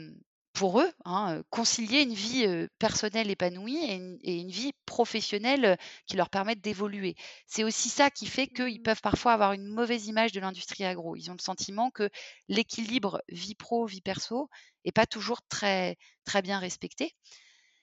pour 0.57 0.81
eux, 0.81 0.91
hein, 1.05 1.43
concilier 1.51 2.01
une 2.01 2.15
vie 2.15 2.47
personnelle 2.79 3.31
épanouie 3.31 3.77
et 3.77 3.95
une, 4.41 4.51
vie 4.51 4.73
professionnelle 4.87 5.77
qui 6.07 6.17
leur 6.17 6.31
permette 6.31 6.63
d'évoluer. 6.63 7.15
C'est 7.47 7.63
aussi 7.63 7.91
ça 7.91 8.11
qui 8.11 8.25
fait 8.25 8.47
qu'ils 8.47 8.81
peuvent 8.81 9.03
parfois 9.03 9.35
avoir 9.35 9.53
une 9.53 9.67
mauvaise 9.67 10.07
image 10.07 10.33
de 10.33 10.41
l'industrie 10.41 10.85
agro. 10.85 11.15
Ils 11.15 11.31
ont 11.31 11.35
le 11.35 11.43
sentiment 11.43 11.91
que 11.91 12.09
l'équilibre 12.49 13.21
vie 13.29 13.55
pro, 13.55 13.85
vie 13.85 14.01
perso 14.01 14.49
n'est 14.87 14.93
pas 14.93 15.05
toujours 15.05 15.43
très, 15.51 15.99
très 16.25 16.41
bien 16.41 16.59
respecté. 16.59 17.15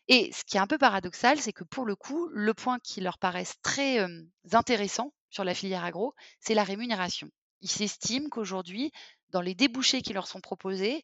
Et 0.08 0.32
ce 0.34 0.44
qui 0.44 0.58
est 0.58 0.62
un 0.62 0.68
peu 0.68 0.80
paradoxal, 0.80 1.39
c'est 1.39 1.53
que 1.53 1.63
pour 1.63 1.86
le 1.86 1.96
coup, 1.96 2.27
le 2.32 2.56
point 2.56 2.80
qui 2.80 3.01
leur 3.01 3.20
paraît 3.20 3.46
très 3.62 4.03
intéressant 4.51 5.13
sur 5.30 5.44
la 5.44 5.53
filière 5.53 5.84
agro, 5.84 6.15
c'est 6.39 6.56
la 6.56 6.63
rémunération. 6.63 7.30
Ils 7.62 7.70
s'estiment 7.70 8.30
qu'aujourd'hui, 8.30 8.92
dans 9.30 9.42
les 9.42 9.53
débouchés 9.53 10.01
qui 10.01 10.13
leur 10.13 10.27
sont 10.27 10.42
proposés, 10.42 11.03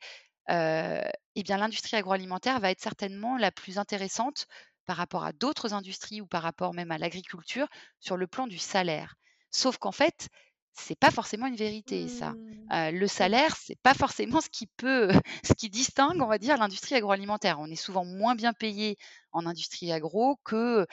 eh 0.50 1.44
bien 1.44 1.58
l'industrie 1.58 1.98
agroalimentaire 1.98 2.60
va 2.60 2.72
être 2.72 2.82
certainement 2.82 3.38
la 3.38 3.52
plus 3.52 3.78
intéressante 3.78 4.48
par 4.86 4.98
rapport 4.98 5.24
à 5.24 5.34
d'autres 5.34 5.74
industries 5.74 6.22
ou 6.22 6.28
par 6.28 6.42
rapport 6.42 6.74
même 6.74 6.92
à 6.92 6.98
l'agriculture 6.98 7.68
sur 8.00 8.18
le 8.18 8.28
plan 8.28 8.48
du 8.48 8.58
salaire. 8.58 9.16
Sauf 9.52 9.78
qu'en 9.78 9.92
fait, 9.92 10.30
c'est 10.74 10.98
pas 10.98 11.12
forcément 11.12 11.48
une 11.48 11.56
vérité 11.56 12.08
ça. 12.08 12.32
Mmh. 12.32 12.72
Heu, 12.74 12.92
le 12.92 13.08
salaire, 13.08 13.56
c'est 13.56 13.80
pas 13.82 13.94
forcément 13.94 14.42
ce 14.42 14.50
qui 14.50 14.68
peut 14.78 15.10
ce 15.44 15.54
qui 15.54 15.70
distingue, 15.70 16.22
on 16.22 16.28
va 16.28 16.38
dire, 16.38 16.58
l'industrie 16.58 16.96
agroalimentaire. 16.96 17.60
On 17.60 17.68
est 17.68 17.76
souvent 17.76 18.06
moins 18.06 18.36
bien 18.36 18.54
payé 18.54 18.98
en 19.32 19.46
industrie 19.46 19.92
agro 19.92 20.38
que, 20.44 20.82
heu, 20.82 20.88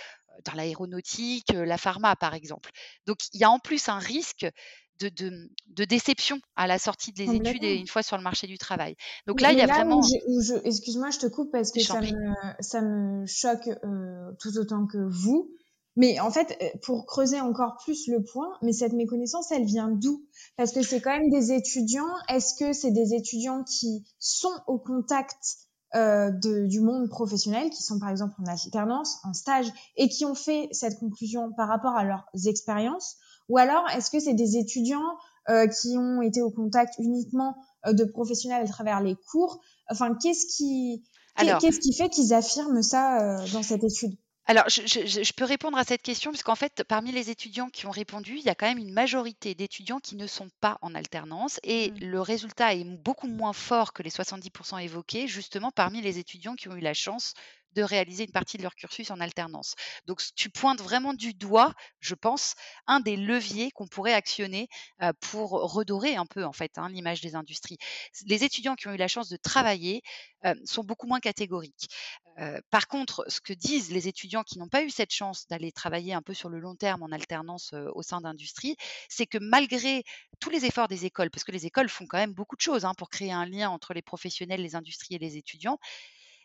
dans 0.44 0.52
l'aéronautique, 0.54 1.52
la 1.52 1.78
pharma, 1.78 2.16
par 2.16 2.34
exemple. 2.34 2.70
Donc 3.06 3.18
il 3.32 3.40
y 3.40 3.44
a 3.44 3.50
en 3.50 3.58
plus 3.58 3.88
un 3.88 3.98
risque 3.98 4.46
de 5.00 5.08
de, 5.08 5.50
de 5.68 5.84
déception 5.84 6.40
à 6.56 6.66
la 6.66 6.78
sortie 6.78 7.12
des 7.12 7.34
études 7.34 7.64
et 7.64 7.76
une 7.76 7.86
fois 7.86 8.02
sur 8.02 8.16
le 8.16 8.22
marché 8.22 8.46
du 8.46 8.58
travail. 8.58 8.96
Donc 9.26 9.40
Mais 9.40 9.48
là, 9.48 9.52
il 9.52 9.58
y 9.58 9.62
a 9.62 9.66
là 9.66 9.74
vraiment 9.74 10.00
excuse-moi, 10.64 11.10
je 11.10 11.18
te 11.18 11.26
coupe 11.26 11.50
parce 11.52 11.72
que 11.72 11.82
ça 11.82 12.00
me 12.00 12.34
ça 12.60 12.80
me 12.80 13.26
choque, 13.26 13.68
heu, 13.84 14.36
tout 14.40 14.56
autant 14.58 14.86
que 14.86 14.98
vous. 14.98 15.50
Mais 15.98 16.20
en 16.20 16.30
fait, 16.30 16.56
heu, 16.62 16.78
pour 16.82 17.06
creuser 17.06 17.40
encore 17.40 17.76
plus 17.82 18.06
le 18.08 18.22
point, 18.22 18.50
mais 18.62 18.72
cette 18.72 18.92
méconnaissance, 18.92 19.50
elle 19.50 19.64
vient 19.64 19.88
d'où? 19.90 20.26
Parce 20.56 20.72
que 20.72 20.82
c'est 20.82 21.00
quand 21.00 21.18
même 21.18 21.30
des 21.30 21.52
étudiants. 21.52 22.12
Est-ce 22.28 22.54
que 22.54 22.72
c'est 22.72 22.90
des 22.90 23.14
étudiants 23.14 23.64
qui 23.64 24.04
sont 24.18 24.52
au 24.66 24.78
contact, 24.78 25.38
de 25.94 26.66
du 26.66 26.80
monde 26.80 27.08
professionnel, 27.08 27.70
qui 27.70 27.82
sont 27.82 27.98
par 27.98 28.10
exemple 28.10 28.34
en 28.42 28.44
alternance, 28.46 29.18
en 29.24 29.32
stage 29.32 29.66
et 29.96 30.08
qui 30.10 30.26
ont 30.26 30.34
fait 30.34 30.68
cette 30.72 30.98
conclusion 30.98 31.52
par 31.56 31.68
rapport 31.68 31.94
à 31.96 32.04
leurs 32.04 32.26
expériences? 32.46 33.16
Ou 33.48 33.58
alors 33.58 33.88
est-ce 33.90 34.10
que 34.10 34.20
c'est 34.20 34.34
des 34.34 34.56
étudiants, 34.56 35.16
heu, 35.48 35.66
qui 35.68 35.96
ont 35.98 36.22
été 36.22 36.42
au 36.42 36.50
contact 36.50 36.94
uniquement, 36.98 37.56
heu, 37.86 37.94
de 37.94 38.04
professionnels 38.04 38.62
à 38.64 38.68
travers 38.68 39.00
les 39.02 39.16
cours? 39.16 39.60
Enfin, 39.90 40.14
qu'est-ce 40.20 40.46
qui 40.56 41.04
qu'est-ce 41.60 41.80
qui 41.80 41.92
fait 41.94 42.08
qu'ils 42.08 42.32
affirment 42.34 42.82
ça, 42.82 43.44
heu, 43.44 43.48
dans 43.50 43.62
cette 43.62 43.84
étude? 43.84 44.16
Alors, 44.48 44.68
je 44.68 44.82
je 44.86 45.06
je 45.06 45.22
je 45.24 45.32
peux 45.32 45.44
répondre 45.44 45.76
à 45.78 45.84
cette 45.84 46.02
question 46.02 46.30
puisqu'en 46.30 46.54
fait, 46.54 46.84
parmi 46.84 47.10
les 47.12 47.30
étudiants 47.30 47.68
qui 47.68 47.86
ont 47.86 47.90
répondu, 47.90 48.36
il 48.38 48.44
y 48.44 48.48
a 48.48 48.54
quand 48.54 48.66
même 48.66 48.78
une 48.78 48.92
majorité 48.92 49.54
d'étudiants 49.56 49.98
qui 50.00 50.14
ne 50.16 50.26
sont 50.28 50.48
pas 50.60 50.78
en 50.82 50.94
alternance 50.94 51.58
et 51.64 51.90
Mmh. 51.90 52.00
le 52.00 52.20
résultat 52.20 52.74
est 52.74 52.84
beaucoup 52.84 53.26
moins 53.28 53.52
fort 53.52 53.92
que 53.92 54.02
les 54.04 54.10
70% 54.10 54.78
évoqués, 54.78 55.26
justement 55.28 55.72
parmi 55.72 56.00
les 56.00 56.18
étudiants 56.18 56.54
qui 56.54 56.68
ont 56.68 56.76
eu 56.76 56.80
la 56.80 56.94
chance 56.94 57.34
de 57.76 57.82
réaliser 57.82 58.24
une 58.24 58.32
partie 58.32 58.56
de 58.56 58.62
leur 58.62 58.74
cursus 58.74 59.10
en 59.12 59.20
alternance. 59.20 59.74
Donc 60.06 60.20
tu 60.34 60.50
pointes 60.50 60.80
vraiment 60.80 61.14
du 61.14 61.34
doigt, 61.34 61.72
je 62.00 62.14
pense, 62.14 62.54
un 62.88 62.98
des 63.00 63.16
leviers 63.16 63.70
qu'on 63.70 63.86
pourrait 63.86 64.14
actionner, 64.14 64.68
pour 65.20 65.50
redorer 65.50 66.16
un 66.16 66.26
peu, 66.26 66.44
en 66.44 66.52
fait, 66.52 66.78
hein, 66.78 66.88
l'image 66.88 67.20
des 67.20 67.36
industries. 67.36 67.78
Les 68.26 68.42
étudiants 68.42 68.74
qui 68.74 68.88
ont 68.88 68.92
eu 68.92 68.96
la 68.96 69.08
chance 69.08 69.28
de 69.28 69.36
travailler, 69.36 70.02
sont 70.64 70.84
beaucoup 70.84 71.06
moins 71.06 71.20
catégoriques. 71.20 71.88
Par 72.70 72.86
contre, 72.86 73.24
ce 73.28 73.40
que 73.40 73.52
disent 73.52 73.90
les 73.90 74.08
étudiants 74.08 74.42
qui 74.42 74.58
n'ont 74.58 74.68
pas 74.68 74.82
eu 74.82 74.90
cette 74.90 75.12
chance 75.12 75.46
d'aller 75.48 75.72
travailler 75.72 76.14
un 76.14 76.22
peu 76.22 76.34
sur 76.34 76.48
le 76.48 76.60
long 76.60 76.76
terme 76.76 77.02
en 77.02 77.10
alternance, 77.10 77.74
au 77.94 78.02
sein 78.02 78.20
d'industries, 78.20 78.76
c'est 79.08 79.26
que 79.26 79.38
malgré 79.38 80.04
tous 80.40 80.50
les 80.50 80.64
efforts 80.64 80.88
des 80.88 81.04
écoles, 81.04 81.30
parce 81.30 81.44
que 81.44 81.52
les 81.52 81.66
écoles 81.66 81.88
font 81.88 82.06
quand 82.06 82.18
même 82.18 82.32
beaucoup 82.34 82.56
de 82.56 82.60
choses, 82.60 82.84
hein, 82.84 82.94
pour 82.96 83.10
créer 83.10 83.32
un 83.32 83.46
lien 83.46 83.70
entre 83.70 83.92
les 83.94 84.02
professionnels, 84.02 84.62
les 84.62 84.76
industries 84.76 85.16
et 85.16 85.18
les 85.18 85.36
étudiants, 85.36 85.78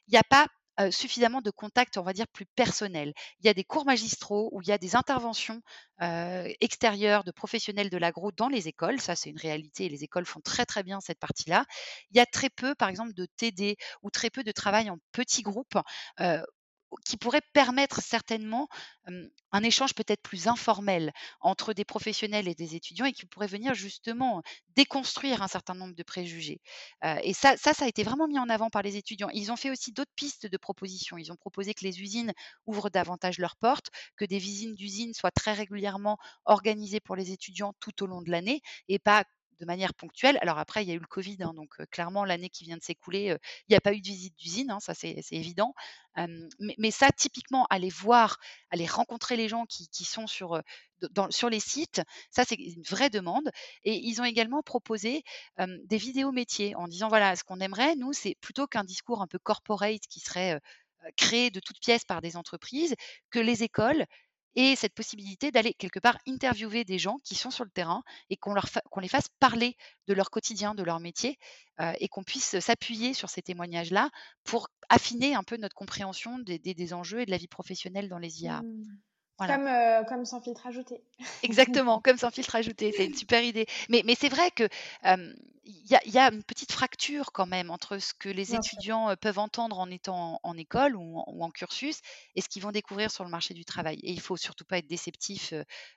il 0.07 0.13
y 0.13 0.17
a 0.17 0.23
pas, 0.23 0.47
suffisamment 0.89 1.41
de 1.41 1.51
contacts, 1.51 1.97
on 1.97 2.03
va 2.03 2.13
dire, 2.13 2.27
plus 2.27 2.45
personnels. 2.45 3.13
Il 3.39 3.45
y 3.45 3.49
a 3.49 3.53
des 3.53 3.63
cours 3.63 3.85
magistraux 3.85 4.49
où 4.51 4.61
il 4.61 4.67
y 4.67 4.71
a 4.71 4.77
des 4.77 4.95
interventions, 4.95 5.61
extérieures 6.59 7.23
de 7.23 7.31
professionnels 7.31 7.89
de 7.89 7.97
l'agro 7.97 8.31
dans 8.31 8.47
les 8.47 8.67
écoles, 8.67 8.99
ça 8.99 9.15
c'est 9.15 9.29
une 9.29 9.37
réalité 9.37 9.85
et 9.85 9.89
les 9.89 10.03
écoles 10.03 10.25
font 10.25 10.41
très, 10.41 10.65
très 10.65 10.83
bien 10.83 10.99
cette 10.99 11.19
partie-là. 11.19 11.65
Il 12.11 12.17
y 12.17 12.19
a 12.19 12.25
très 12.25 12.49
peu, 12.49 12.73
par 12.75 12.89
exemple, 12.89 13.13
de 13.13 13.27
TD 13.37 13.77
ou 14.01 14.09
très 14.09 14.29
peu 14.29 14.43
de 14.43 14.51
travail 14.51 14.89
en 14.89 14.97
petits 15.11 15.43
groupes, 15.43 15.77
qui 17.05 17.17
pourraient 17.17 17.41
permettre 17.53 18.01
certainement, 18.01 18.67
un 19.51 19.63
échange 19.63 19.93
peut-être 19.93 20.21
plus 20.21 20.47
informel 20.47 21.11
entre 21.39 21.73
des 21.73 21.85
professionnels 21.85 22.47
et 22.47 22.55
des 22.55 22.75
étudiants 22.75 23.05
et 23.05 23.13
qui 23.13 23.25
pourrait 23.25 23.47
venir 23.47 23.73
justement 23.73 24.41
déconstruire 24.75 25.41
un 25.41 25.47
certain 25.47 25.73
nombre 25.73 25.95
de 25.95 26.03
préjugés. 26.03 26.61
Et 27.23 27.33
ça 27.33 27.57
ça, 27.57 27.73
ça 27.73 27.85
a 27.85 27.87
été 27.87 28.03
vraiment 28.03 28.27
mis 28.27 28.39
en 28.39 28.49
avant 28.49 28.69
par 28.69 28.81
les 28.81 28.97
étudiants. 28.97 29.29
Ils 29.33 29.51
ont 29.51 29.55
fait 29.55 29.71
aussi 29.71 29.91
d'autres 29.91 30.11
pistes 30.15 30.47
de 30.47 30.57
propositions. 30.57 31.17
Ils 31.17 31.31
ont 31.31 31.35
proposé 31.35 31.73
que 31.73 31.83
les 31.83 32.01
usines 32.01 32.33
ouvrent 32.65 32.89
davantage 32.89 33.39
leurs 33.39 33.55
portes, 33.55 33.89
que 34.15 34.25
des 34.25 34.39
visines 34.39 34.75
d'usines 34.75 35.13
soient 35.13 35.31
très 35.31 35.53
régulièrement 35.53 36.17
organisées 36.45 36.99
pour 36.99 37.15
les 37.15 37.31
étudiants 37.31 37.73
tout 37.79 38.03
au 38.03 38.07
long 38.07 38.21
de 38.21 38.31
l'année 38.31 38.61
et 38.87 38.99
pas 38.99 39.25
de 39.61 39.65
manière 39.65 39.93
ponctuelle. 39.93 40.37
Alors 40.41 40.57
après, 40.57 40.83
il 40.83 40.89
y 40.89 40.91
a 40.91 40.95
eu 40.95 40.99
le 40.99 41.07
covid, 41.07 41.37
hein, 41.41 41.53
donc 41.55 41.75
clairement 41.91 42.25
l'année 42.25 42.49
qui 42.49 42.65
vient 42.65 42.77
de 42.77 42.83
s'écouler, 42.83 43.37
il 43.69 43.73
y 43.73 43.75
a 43.75 43.81
pas 43.81 43.93
eu 43.93 44.01
de 44.01 44.07
visite 44.07 44.35
d'usine, 44.37 44.71
hein, 44.71 44.79
ça 44.81 44.93
c'est 44.93 45.23
évident. 45.31 45.73
Mais 46.77 46.91
ça 46.91 47.09
typiquement 47.11 47.65
aller 47.69 47.89
voir, 47.89 48.37
aller 48.71 48.85
rencontrer 48.87 49.37
les 49.37 49.47
gens 49.47 49.65
qui 49.65 50.03
sont 50.03 50.27
sur, 50.27 50.61
sur 51.29 51.49
les 51.49 51.59
sites, 51.59 52.01
ça 52.31 52.43
c'est 52.45 52.55
une 52.55 52.83
vraie 52.83 53.09
demande 53.09 53.49
et 53.83 53.93
ils 53.95 54.19
ont 54.19 54.25
également 54.25 54.63
proposé, 54.63 55.23
des 55.59 55.97
vidéos 55.97 56.31
métiers 56.31 56.75
en 56.75 56.87
disant: 56.87 57.07
«Voilà, 57.07 57.35
ce 57.35 57.43
qu'on 57.43 57.59
aimerait 57.59 57.95
nous, 57.95 58.13
c'est 58.13 58.35
plutôt 58.41 58.67
qu'un 58.67 58.83
discours 58.83 59.21
un 59.21 59.27
peu 59.27 59.39
corporate 59.39 60.01
qui 60.09 60.19
serait, 60.19 60.59
créé 61.17 61.49
de 61.51 61.59
toutes 61.59 61.79
pièces 61.79 62.05
par 62.05 62.21
des 62.21 62.35
entreprises, 62.37 62.95
que 63.29 63.39
les 63.39 63.63
écoles 63.63 64.05
aient 64.55 64.75
cette 64.75 64.93
possibilité 64.93 65.51
d'aller 65.51 65.73
quelque 65.73 65.99
part 65.99 66.17
interviewer 66.27 66.83
des 66.83 66.99
gens 66.99 67.19
qui 67.23 67.35
sont 67.35 67.51
sur 67.51 67.63
le 67.63 67.71
terrain 67.71 68.03
et 68.29 68.37
qu'on 68.37 68.53
les 69.01 69.07
fasse 69.07 69.27
parler 69.39 69.75
de 70.07 70.13
leur 70.13 70.29
quotidien, 70.29 70.75
de 70.75 70.83
leur 70.83 70.99
métier, 70.99 71.37
heu 71.79 71.93
et 71.99 72.07
qu'on 72.09 72.23
puisse 72.23 72.59
s'appuyer 72.59 73.13
sur 73.13 73.29
ces 73.29 73.41
témoignages-là 73.41 74.09
pour 74.43 74.67
affiner 74.89 75.35
un 75.35 75.43
peu 75.43 75.57
notre 75.57 75.75
compréhension 75.75 76.39
des 76.39 76.93
enjeux 76.93 77.21
et 77.21 77.25
de 77.25 77.31
la 77.31 77.37
vie 77.37 77.47
professionnelle 77.47 78.09
dans 78.09 78.19
les 78.19 78.43
IA». 78.43 78.63
Voilà. 79.41 79.57
Comme, 79.57 79.67
heu, 79.67 80.05
comme 80.07 80.25
sans 80.25 80.41
filtre 80.41 80.67
ajouté. 80.67 81.03
Exactement, 81.43 81.99
comme 82.01 82.17
sans 82.17 82.29
filtre 82.29 82.55
ajouté, 82.55 82.91
c'est 82.95 83.05
une 83.05 83.15
super 83.15 83.43
idée. 83.43 83.65
Mais 83.89 84.03
mais 84.05 84.13
c'est 84.15 84.29
vrai 84.29 84.51
que, 84.51 84.67
hem, 85.03 85.35
il 85.63 85.87
y 85.89 85.95
a 85.95 86.01
il 86.05 86.11
y 86.13 86.19
a 86.19 86.31
une 86.31 86.43
petite 86.43 86.71
fracture 86.71 87.31
quand 87.31 87.47
même 87.47 87.71
entre 87.71 87.97
ce 87.97 88.13
que 88.13 88.29
les 88.29 88.53
Bien 88.53 88.55
étudiants, 88.55 89.09
heu, 89.11 89.15
peuvent 89.15 89.39
entendre 89.39 89.79
en 89.79 89.89
étant 89.89 90.39
en 90.43 90.55
école 90.57 90.95
ou 90.95 91.17
en 91.19 91.25
ou 91.27 91.43
en 91.43 91.49
cursus 91.49 92.01
et 92.35 92.41
ce 92.41 92.49
qu'ils 92.49 92.61
vont 92.61 92.71
découvrir 92.71 93.09
sur 93.09 93.23
le 93.23 93.31
marché 93.31 93.55
du 93.55 93.65
travail 93.65 93.97
et 94.03 94.11
il 94.11 94.21
faut 94.21 94.37
surtout 94.37 94.65
pas 94.65 94.77
être 94.79 94.87
déceptif, 94.87 95.53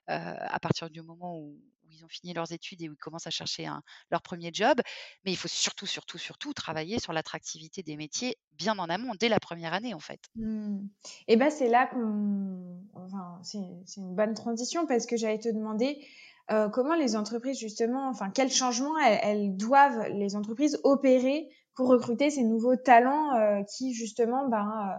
à 0.07 0.61
partir 0.61 0.89
du 0.91 1.03
moment 1.03 1.37
où 1.39 1.61
ils 1.95 2.05
ont 2.05 2.09
fini 2.09 2.33
leurs 2.35 2.53
études 2.53 2.83
et 2.83 2.89
où 2.89 2.93
ils 2.95 2.99
commencent 2.99 3.27
à 3.27 3.31
chercher 3.31 3.67
un 3.67 3.83
leur 4.11 4.23
1er 4.23 4.51
job. 4.53 4.81
Mais 5.25 5.33
il 5.33 5.37
faut 5.37 5.49
surtout, 5.49 5.87
surtout, 5.87 6.19
surtout 6.19 6.53
travailler 6.55 6.99
sur 7.01 7.13
l'attractivité 7.13 7.83
des 7.83 7.97
métiers 7.97 8.37
bien 8.53 8.79
en 8.79 8.89
amont, 8.91 9.15
dès 9.19 9.29
la 9.29 9.41
1re 9.41 9.73
année, 9.75 9.95
en 9.95 10.01
fait. 10.01 10.29
Mmh 10.37 10.89
et 11.29 11.37
bah, 11.37 11.49
c'est 11.51 11.69
là 11.69 11.87
qu'on 11.87 12.81
enfin, 12.95 13.39
c'est 13.45 13.59
c'est 13.87 14.01
une 14.01 14.17
bonne 14.17 14.35
transition 14.35 14.85
parce 14.87 15.07
que 15.07 15.17
j'allais 15.17 15.39
te 15.39 15.49
demander, 15.49 16.05
heu, 16.51 16.69
comment 16.73 16.95
les 16.97 17.15
entreprises 17.15 17.59
justement 17.59 18.09
enfin, 18.09 18.31
quels 18.31 18.51
changements 18.51 18.99
elles 18.99 19.21
elles 19.23 19.57
doivent 19.57 20.09
les 20.09 20.35
entreprises 20.35 20.81
opérer 20.83 21.49
pour 21.75 21.87
recruter 21.89 22.31
ces 22.31 22.43
nouveaux 22.43 22.75
talents, 22.77 23.37
heu, 23.39 23.65
qui 23.77 23.95
justement, 23.95 24.49
ben, 24.49 24.99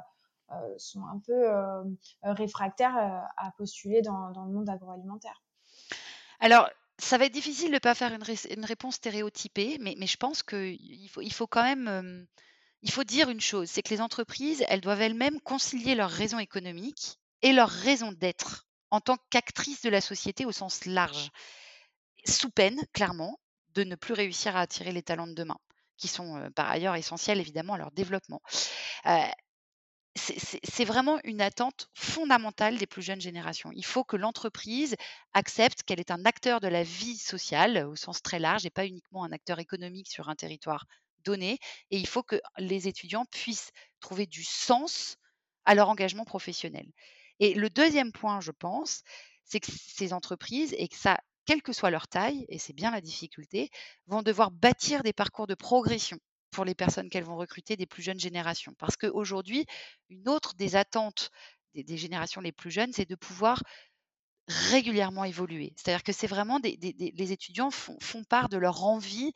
heu, 0.54 0.76
sont 0.78 1.02
un 1.06 1.20
peu, 1.26 1.48
réfractaires, 2.24 2.96
à 3.38 3.52
postuler 3.58 4.02
dans 4.02 4.32
dans 4.32 4.46
le 4.46 4.54
monde 4.54 4.70
agroalimentaire? 4.70 5.42
Alors, 6.40 6.70
ça 7.00 7.18
va 7.18 7.26
être 7.26 7.34
difficile 7.34 7.72
de 7.72 7.80
pas 7.80 7.96
faire 7.96 8.14
une 8.14 8.66
réponse 8.66 8.96
stéréotypée, 8.96 9.78
mais 9.80 9.96
je 10.08 10.18
pense 10.18 10.44
qu'il 10.44 11.10
faut 11.10 11.22
il 11.22 11.34
faut 11.34 11.48
quand 11.48 11.64
même, 11.64 12.26
il 12.82 12.92
faut 12.92 13.04
dire 13.04 13.30
une 13.30 13.42
chose, 13.42 13.70
c'est 13.70 13.82
que 13.82 13.94
les 13.94 14.02
entreprises, 14.02 14.64
elles 14.70 14.82
doivent 14.82 15.02
elles-mêmes 15.02 15.40
concilier 15.42 15.96
leurs 15.96 16.12
raisons 16.12 16.40
économiques 16.40 17.18
et 17.42 17.54
leur 17.54 17.70
raison 17.70 18.12
d'être 18.12 18.66
en 18.92 19.02
tant 19.02 19.18
qu'actrices 19.30 19.82
de 19.82 19.90
la 19.90 20.02
société 20.02 20.46
au 20.46 20.52
sens 20.52 20.86
large. 20.86 21.30
Sous 22.26 22.50
peine, 22.50 22.80
clairement, 22.94 23.40
de 23.74 23.84
ne 23.84 23.96
plus 23.96 24.14
réussir 24.14 24.56
à 24.56 24.62
attirer 24.62 24.92
les 24.92 25.04
talents 25.04 25.28
de 25.28 25.34
demain, 25.34 25.58
qui 25.98 26.08
sont, 26.08 26.50
par 26.56 26.70
ailleurs 26.70 26.96
essentiels 26.96 27.40
évidemment 27.40 27.74
à 27.74 27.78
leur 27.78 27.92
développement. 27.92 28.42
Heu, 29.06 29.20
c'est 30.16 30.86
vraiment 30.86 31.20
une 31.26 31.42
attente 31.42 31.90
fondamentale 31.94 32.78
des 32.78 32.88
plus 32.88 33.02
jeunes 33.02 33.20
générations. 33.20 33.72
Il 33.74 33.86
faut 33.86 34.04
que 34.04 34.16
l'entreprise 34.16 34.96
accepte 35.34 35.84
qu'elle 35.84 36.00
est 36.00 36.12
un 36.12 36.24
acteur 36.26 36.62
de 36.62 36.68
la 36.70 36.84
vie 36.84 37.18
sociale, 37.18 37.86
au 37.86 37.96
sens 37.96 38.22
très 38.22 38.40
large 38.40 38.66
et 38.66 38.70
pas 38.70 38.86
uniquement 38.86 39.26
un 39.26 39.32
acteur 39.34 39.60
économique 39.60 40.10
sur 40.10 40.30
un 40.30 40.36
territoire 40.36 40.86
donné. 41.26 41.60
Et 41.92 41.98
il 41.98 42.08
faut 42.08 42.24
que 42.24 42.40
les 42.58 42.88
étudiants 42.88 43.26
puissent 43.26 43.72
trouver 44.00 44.26
du 44.26 44.44
sens 44.44 45.18
à 45.66 45.76
leur 45.76 45.90
engagement 45.90 46.26
professionnel. 46.26 46.88
Et 47.40 47.54
le 47.54 47.68
2e 47.70 48.12
point, 48.12 48.40
je 48.40 48.52
pense, 48.52 49.04
c'est 49.44 49.60
que 49.60 49.72
ces 49.72 50.14
entreprises 50.14 50.74
et 50.78 50.88
que 50.88 50.96
ça, 50.96 51.18
quelle 51.46 51.62
que 51.62 51.74
soit 51.74 51.90
leur 51.92 52.08
taille 52.08 52.46
et 52.48 52.58
c'est 52.58 52.74
bien 52.74 52.92
la 52.92 53.02
difficulté, 53.02 53.70
vont 54.08 54.22
devoir 54.22 54.52
bâtir 54.52 55.04
des 55.04 55.14
parcours 55.14 55.48
de 55.48 55.56
progression 55.56 56.20
pour 56.56 56.66
les 56.66 56.74
personnes 56.74 57.10
qu'elles 57.10 57.26
vont 57.26 57.36
recruter 57.36 57.76
des 57.76 57.86
plus 57.86 58.02
jeunes 58.02 58.20
générations. 58.20 58.74
Parce 58.80 58.96
qu'aujourd'hui, 58.96 59.66
une 60.10 60.30
autre 60.30 60.56
des 60.56 60.78
attentes 60.78 61.30
des 61.76 61.98
générations 61.98 62.40
les 62.40 62.54
plus 62.54 62.72
jeunes, 62.72 62.94
c'est 62.94 63.10
de 63.10 63.16
pouvoir 63.16 63.62
régulièrement 64.48 65.26
évoluer. 65.26 65.74
C'est-à-dire 65.76 66.04
que 66.04 66.14
c'est 66.14 66.28
vraiment 66.28 66.60
les 66.64 67.32
étudiants 67.34 67.72
font 67.72 67.98
font 68.02 68.24
part 68.24 68.48
de 68.48 68.58
leur 68.58 68.86
envie 68.86 69.34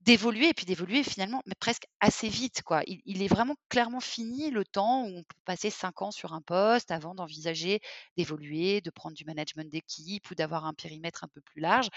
d'évoluer 0.00 0.48
et 0.48 0.54
puis 0.54 0.64
d'évoluer 0.64 1.02
finalement, 1.02 1.42
mais 1.46 1.54
presque 1.60 1.86
assez 2.00 2.28
vite, 2.28 2.62
quoi. 2.62 2.82
Il, 2.86 3.22
est 3.22 3.28
vraiment 3.28 3.56
clairement 3.68 4.00
fini 4.00 4.50
le 4.50 4.64
temps 4.64 5.04
où 5.04 5.08
on 5.18 5.22
peut 5.22 5.36
passer 5.44 5.68
5 5.68 6.00
ans 6.02 6.10
sur 6.10 6.32
un 6.32 6.40
poste 6.40 6.90
avant 6.90 7.14
d'envisager 7.14 7.80
d'évoluer, 8.16 8.80
de 8.80 8.90
prendre 8.90 9.14
du 9.14 9.26
management 9.26 9.70
d'équipe 9.70 10.30
ou 10.30 10.34
d'avoir 10.34 10.64
un 10.64 10.72
périmètre 10.72 11.22
un 11.24 11.28
peu 11.28 11.42
plus 11.42 11.60
large. 11.60 11.88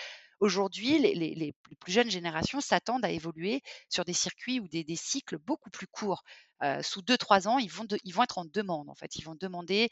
Aujourd'hui, 0.42 1.00
les, 1.00 1.16
les- 1.16 1.54
plus 1.80 1.94
jeunes 1.94 2.12
générations 2.12 2.60
s'attendent 2.62 3.06
à 3.06 3.10
évoluer 3.12 3.62
sur 3.90 4.04
des 4.04 4.14
circuits 4.14 4.60
ou 4.60 4.68
des, 4.68 4.86
cycles 4.96 5.38
beaucoup 5.38 5.70
plus 5.70 5.88
courts. 5.88 6.24
Euh, 6.62 6.82
sous 6.82 7.02
2-3 7.02 7.48
ans, 7.48 7.58
ils 7.58 7.72
vont, 7.72 7.86
ils 8.04 8.14
vont 8.14 8.24
être 8.24 8.38
en 8.38 8.46
demande, 8.46 8.90
en 8.90 8.96
fait. 8.96 9.16
Ils 9.16 9.24
vont 9.24 9.36
demander. 9.36 9.90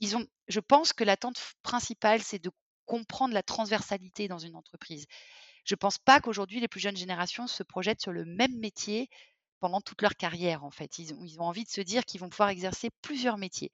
Ils 0.00 0.16
ont, 0.16 0.26
je 0.48 0.60
pense 0.60 0.92
que 0.92 1.04
l'attente 1.04 1.40
principale, 1.62 2.22
c'est 2.22 2.38
de 2.42 2.50
comprendre 2.86 3.34
la 3.34 3.42
transversalité 3.42 4.28
dans 4.28 4.38
une 4.38 4.56
entreprise. 4.56 5.06
Je 5.68 5.74
ne 5.74 5.78
pense 5.78 5.98
pas 5.98 6.18
qu'aujourd'hui, 6.20 6.60
les 6.60 6.68
plus 6.68 6.80
jeunes 6.80 6.96
générations 6.96 7.46
se 7.46 7.62
projettent 7.62 8.00
sur 8.00 8.12
le 8.12 8.24
même 8.24 8.58
métier 8.58 9.10
pendant 9.60 9.82
toute 9.82 10.00
leur 10.00 10.16
carrière, 10.16 10.64
en 10.64 10.70
fait. 10.70 10.98
Ils 10.98 11.12
ont, 11.40 11.44
envie 11.44 11.64
de 11.64 11.68
se 11.68 11.82
dire 11.82 12.06
qu'ils 12.06 12.20
vont 12.20 12.30
pouvoir 12.30 12.48
exercer 12.48 12.88
plusieurs 13.02 13.36
métiers. 13.36 13.70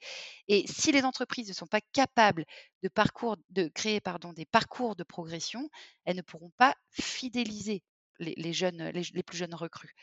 Et 0.49 0.67
si 0.67 0.91
les 0.91 1.05
entreprises 1.05 1.47
ne 1.47 1.53
sont 1.53 1.69
pas 1.69 1.81
capables 1.93 2.47
de, 2.83 3.69
créer 3.69 4.01
des 4.35 4.47
parcours 4.47 4.97
de 4.97 5.05
progression, 5.05 5.71
elles 6.05 6.17
ne 6.17 6.23
pourront 6.23 6.51
pas 6.57 6.75
fidéliser 6.91 7.85
les, 8.19 9.23
plus 9.23 9.37
jeunes 9.37 9.55
recrues. 9.55 9.95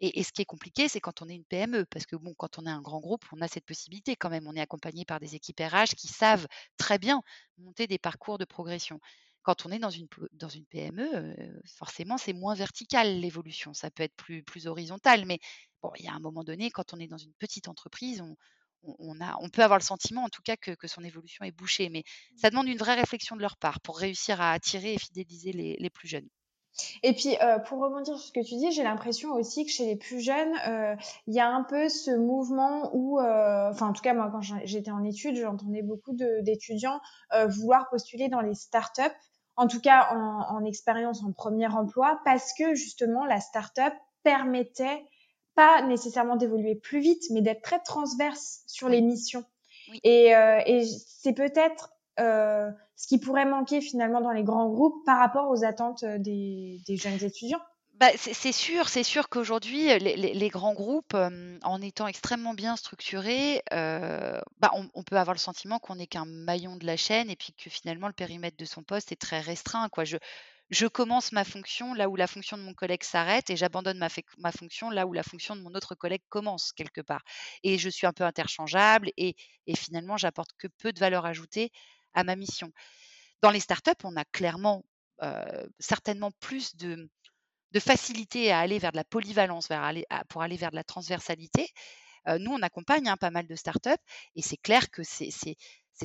Et, 0.00 0.18
et 0.18 0.24
ce 0.24 0.32
qui 0.32 0.42
est 0.42 0.46
compliqué, 0.46 0.88
c'est 0.88 1.00
quand 1.00 1.22
on 1.22 1.28
est 1.28 1.34
une 1.36 1.44
PME, 1.44 1.86
parce 1.86 2.06
que 2.06 2.16
bon, 2.16 2.34
quand 2.36 2.58
on 2.58 2.66
est 2.66 2.70
un 2.70 2.82
grand 2.82 2.98
groupe, 2.98 3.24
on 3.30 3.40
a 3.40 3.46
cette 3.46 3.66
possibilité 3.66 4.16
quand 4.16 4.30
même. 4.30 4.48
On 4.48 4.56
est 4.56 4.60
accompagné 4.60 5.04
par 5.04 5.20
des 5.20 5.36
équipes 5.36 5.60
RH 5.60 5.94
qui 5.96 6.08
savent 6.08 6.48
très 6.76 6.98
bien 6.98 7.22
monter 7.58 7.86
des 7.86 7.98
parcours 7.98 8.38
de 8.38 8.44
progression. 8.44 8.98
Quand 9.46 9.64
on 9.64 9.70
est 9.70 9.78
dans 9.78 9.90
une, 9.90 10.08
dans 10.32 10.48
une 10.48 10.64
PME, 10.66 11.36
forcément, 11.78 12.18
c'est 12.18 12.32
moins 12.32 12.56
vertical 12.56 13.20
l'évolution. 13.20 13.72
Ça 13.74 13.92
peut 13.92 14.02
être 14.02 14.16
plus, 14.16 14.42
plus 14.42 14.66
horizontal, 14.66 15.24
mais 15.24 15.38
bon, 15.84 15.92
il 16.00 16.04
y 16.04 16.08
a 16.08 16.12
un 16.12 16.18
moment 16.18 16.42
donné, 16.42 16.68
quand 16.72 16.92
on 16.92 16.98
est 16.98 17.06
dans 17.06 17.16
une 17.16 17.32
petite 17.34 17.68
entreprise, 17.68 18.20
on, 18.20 18.36
on, 18.98 19.20
a, 19.20 19.36
on 19.40 19.48
peut 19.48 19.62
avoir 19.62 19.78
le 19.78 19.84
sentiment, 19.84 20.24
en 20.24 20.28
tout 20.28 20.42
cas, 20.42 20.56
que, 20.56 20.72
que, 20.72 20.88
son 20.88 21.04
évolution 21.04 21.44
est 21.44 21.52
bouchée. 21.52 21.90
Mais 21.90 22.02
ça 22.36 22.50
demande 22.50 22.66
une 22.66 22.76
vraie 22.76 22.96
réflexion 22.96 23.36
de 23.36 23.40
leur 23.40 23.56
part 23.56 23.80
pour 23.80 23.98
réussir 23.98 24.40
à 24.40 24.50
attirer 24.50 24.94
et 24.94 24.98
fidéliser 24.98 25.52
les, 25.52 25.76
les 25.78 25.90
plus 25.90 26.08
jeunes. 26.08 26.28
Et 27.02 27.14
puis, 27.14 27.36
euh, 27.40 27.58
pour 27.58 27.80
rebondir 27.80 28.18
sur 28.18 28.26
ce 28.26 28.32
que 28.32 28.44
tu 28.44 28.56
dis, 28.56 28.70
j'ai 28.70 28.82
l'impression 28.82 29.32
aussi 29.32 29.64
que 29.64 29.70
chez 29.70 29.86
les 29.86 29.96
plus 29.96 30.20
jeunes, 30.20 30.52
euh, 30.68 30.94
il 31.26 31.34
y 31.34 31.40
a 31.40 31.48
un 31.48 31.62
peu 31.62 31.88
ce 31.88 32.10
mouvement 32.10 32.90
où, 32.92 33.18
euh, 33.18 33.70
enfin, 33.70 33.88
en 33.88 33.92
tout 33.92 34.02
cas, 34.02 34.12
moi, 34.12 34.28
quand 34.30 34.42
j'étais 34.64 34.90
en 34.90 35.02
études, 35.04 35.36
j'entendais 35.36 35.82
beaucoup 35.82 36.14
d'étudiants 36.14 37.00
vouloir 37.48 37.88
postuler 37.88 38.28
dans 38.28 38.40
les 38.40 38.54
startups, 38.54 39.02
en 39.56 39.66
tout 39.66 39.80
cas 39.80 40.08
en, 40.12 40.56
en 40.56 40.64
expérience, 40.64 41.22
en 41.22 41.32
premier 41.32 41.66
emploi, 41.68 42.20
parce 42.24 42.52
que 42.52 42.74
justement, 42.74 43.24
la 43.24 43.40
startup 43.40 43.94
permettait 44.22 45.04
pas 45.54 45.82
nécessairement 45.82 46.36
d'évoluer 46.36 46.74
plus 46.74 47.00
vite, 47.00 47.24
mais 47.30 47.40
d'être 47.40 47.62
très 47.62 47.80
transverse 47.80 48.62
sur 48.66 48.88
les 48.88 49.00
missions. 49.00 49.44
Oui. 49.90 50.00
Et, 50.04 50.36
euh, 50.36 50.60
et 50.66 50.84
c'est 50.84 51.32
peut-être 51.32 51.90
euh, 52.20 52.70
ce 52.96 53.06
qui 53.06 53.18
pourrait 53.18 53.46
manquer 53.46 53.80
finalement 53.80 54.20
dans 54.20 54.32
les 54.32 54.44
grands 54.44 54.68
groupes 54.68 55.04
par 55.06 55.18
rapport 55.18 55.50
aux 55.50 55.64
attentes 55.64 56.04
des, 56.04 56.80
des 56.86 56.96
jeunes 56.96 57.22
étudiants 57.22 57.60
bah, 57.98 58.10
c'est 58.18 58.52
sûr, 58.52 58.90
c'est 58.90 59.02
sûr 59.02 59.30
qu'aujourd'hui, 59.30 59.86
les, 59.98 60.16
les, 60.16 60.48
grands 60.50 60.74
groupes, 60.74 61.14
euh, 61.14 61.58
en 61.62 61.80
étant 61.80 62.06
extrêmement 62.06 62.52
bien 62.52 62.76
structurés, 62.76 63.62
euh, 63.72 64.38
bah, 64.58 64.70
on, 64.74 65.02
peut 65.02 65.16
avoir 65.16 65.32
le 65.32 65.38
sentiment 65.38 65.78
qu'on 65.78 65.96
n'est 65.96 66.06
qu'un 66.06 66.26
maillon 66.26 66.76
de 66.76 66.84
la 66.84 66.98
chaîne 66.98 67.30
et 67.30 67.36
puis 67.36 67.54
que 67.54 67.70
finalement 67.70 68.06
le 68.06 68.12
périmètre 68.12 68.58
de 68.58 68.66
son 68.66 68.82
poste 68.82 69.12
est 69.12 69.20
très 69.20 69.40
restreint. 69.40 69.88
Quoi. 69.88 70.04
Je, 70.04 70.86
commence 70.88 71.32
ma 71.32 71.44
fonction 71.44 71.94
là 71.94 72.10
où 72.10 72.16
la 72.16 72.26
fonction 72.26 72.58
de 72.58 72.62
mon 72.62 72.74
collègue 72.74 73.02
s'arrête 73.02 73.48
et 73.48 73.56
j'abandonne 73.56 73.96
ma, 73.96 74.52
fonction 74.52 74.90
là 74.90 75.06
où 75.06 75.14
la 75.14 75.22
fonction 75.22 75.56
de 75.56 75.62
mon 75.62 75.74
autre 75.74 75.94
collègue 75.94 76.22
commence 76.28 76.72
quelque 76.72 77.00
part. 77.00 77.22
Et 77.62 77.78
je 77.78 77.88
suis 77.88 78.06
un 78.06 78.12
peu 78.12 78.24
interchangeable 78.24 79.10
et, 79.16 79.34
finalement, 79.74 80.18
j'apporte 80.18 80.50
que 80.58 80.68
peu 80.68 80.92
de 80.92 80.98
valeur 80.98 81.24
ajoutée 81.24 81.70
à 82.12 82.24
ma 82.24 82.36
mission. 82.36 82.72
Dans 83.40 83.50
les 83.50 83.60
startups, 83.60 84.04
on 84.04 84.16
a 84.16 84.24
clairement 84.26 84.84
euh, 85.22 85.66
certainement 85.78 86.30
plus 86.40 86.76
de, 86.76 87.08
de, 87.72 87.80
facilité 87.80 88.52
à 88.52 88.60
aller 88.60 88.78
vers 88.78 88.92
de 88.92 88.96
la 88.96 89.04
polyvalence, 89.04 89.68
pour 90.28 90.42
aller 90.42 90.56
vers 90.56 90.70
de 90.70 90.76
la 90.76 90.84
transversalité. 90.84 91.68
Euh, 92.28 92.38
nous, 92.38 92.52
on 92.52 92.62
accompagne 92.62 93.08
hein, 93.08 93.16
pas 93.16 93.30
mal 93.30 93.46
de 93.46 93.54
startups 93.54 93.90
et 94.34 94.42
c'est 94.42 94.56
clair 94.56 94.90
que 94.90 95.02
c'est 95.02 95.46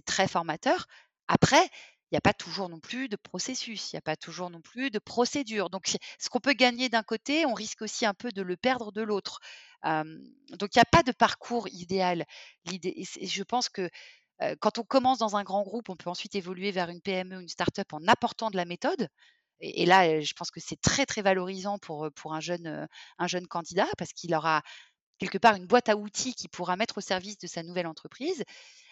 très 0.05 0.27
formateur. 0.27 0.85
Après, 1.27 1.63
il 1.63 2.15
n'y 2.15 2.17
a 2.17 2.21
pas 2.21 2.33
toujours 2.33 2.67
non 2.67 2.79
plus 2.79 3.07
de 3.07 3.15
processus, 3.15 3.91
il 3.91 3.95
n'y 3.95 3.99
a 3.99 4.01
pas 4.01 4.17
toujours 4.17 4.49
non 4.49 4.61
plus 4.61 4.91
de 4.91 4.99
procédure. 4.99 5.69
Donc, 5.69 5.97
ce 6.19 6.29
qu'on 6.29 6.39
peut 6.39 6.53
gagner 6.53 6.89
d'un 6.89 7.03
côté, 7.03 7.45
on 7.45 7.53
risque 7.53 7.81
aussi 7.81 8.05
un 8.05 8.13
peu 8.13 8.31
de 8.31 8.41
le 8.41 8.57
perdre 8.57 8.91
de 8.91 9.01
l'autre. 9.01 9.39
Euh, 9.85 10.03
donc, 10.49 10.75
il 10.75 10.77
n'y 10.77 10.81
a 10.81 10.91
pas 10.91 11.03
de 11.03 11.11
parcours 11.11 11.67
idéal. 11.69 12.25
L'idée, 12.65 13.03
je 13.21 13.43
pense 13.43 13.69
que 13.69 13.89
quand 14.59 14.79
on 14.79 14.83
commence 14.83 15.19
dans 15.19 15.35
un 15.35 15.43
grand 15.43 15.61
groupe, 15.61 15.89
on 15.89 15.95
peut 15.95 16.09
ensuite 16.09 16.33
évoluer 16.33 16.71
vers 16.71 16.89
une 16.89 16.99
PME, 16.99 17.41
une 17.41 17.47
start-up 17.47 17.93
en 17.93 18.07
apportant 18.07 18.49
de 18.49 18.57
la 18.57 18.65
méthode. 18.65 19.07
Et, 19.61 19.83
et 19.83 19.85
là, 19.85 20.19
je 20.19 20.33
pense 20.33 20.51
que 20.51 20.59
c'est 20.59 20.79
très, 20.81 21.05
très 21.05 21.21
valorisant 21.21 21.77
pour, 21.79 22.09
pour 22.15 22.33
un, 22.33 22.41
jeune, 22.41 22.87
un 23.17 23.27
jeune 23.27 23.47
candidat 23.47 23.87
parce 23.97 24.13
qu'il 24.13 24.33
aura 24.35 24.61
quelque 25.17 25.37
part 25.37 25.55
une 25.55 25.67
boîte 25.67 25.87
à 25.89 25.95
outils 25.95 26.33
qu'il 26.33 26.49
pourra 26.49 26.75
mettre 26.75 26.97
au 26.97 27.01
service 27.01 27.37
de 27.37 27.47
sa 27.47 27.63
nouvelle 27.63 27.87
entreprise. 27.87 28.43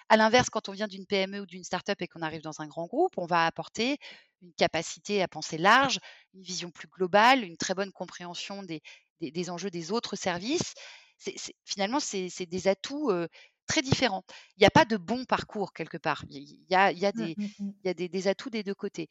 À 0.10 0.18
l'inverse, 0.18 0.50
quand 0.50 0.70
on 0.70 0.72
vient 0.74 0.88
d'une 0.88 1.06
PME 1.06 1.42
ou 1.42 1.46
d'une 1.46 1.64
start-up 1.64 2.02
et 2.02 2.08
qu'on 2.08 2.22
arrive 2.22 2.42
dans 2.42 2.62
un 2.62 2.68
grand 2.68 2.86
groupe, 2.86 3.14
on 3.18 3.26
va 3.26 3.46
apporter 3.46 3.98
une 4.42 4.54
capacité 4.54 5.22
à 5.22 5.28
penser 5.28 5.58
large, 5.58 6.00
une 6.34 6.42
vision 6.44 6.72
plus 6.72 6.88
globale, 6.88 7.44
une 7.44 7.58
très 7.58 7.74
bonne 7.74 7.92
compréhension 7.92 8.64
des, 8.64 8.82
des, 9.22 9.32
des 9.32 9.50
enjeux 9.50 9.70
des 9.70 9.92
autres 9.92 10.16
services. 10.16 10.74
C 11.18 11.32
est, 11.32 11.38
c 11.38 11.52
est, 11.52 11.56
finalement, 11.66 12.00
c'est 12.00 12.46
des 12.46 12.68
atouts 12.68 13.12
euh, 13.12 13.28
très 13.68 13.82
différents. 13.82 14.24
Il 14.58 14.62
n'y 14.62 14.68
a 14.68 14.72
pas 14.72 14.86
de 14.86 14.98
bon 14.98 15.26
parcours 15.26 15.74
quelque 15.74 15.98
part. 15.98 16.24
Il 16.30 16.66
y 16.70 16.76
a, 16.76 16.92
il 16.92 17.00
y 17.00 17.06
a, 17.06 17.12
des, 17.12 17.36
il 17.84 17.88
y 17.88 17.90
a 17.90 17.94
des, 17.94 18.08
des, 18.10 18.28
atouts 18.28 18.50
des 18.50 18.64
deux 18.64 18.76
côtés. 18.76 19.10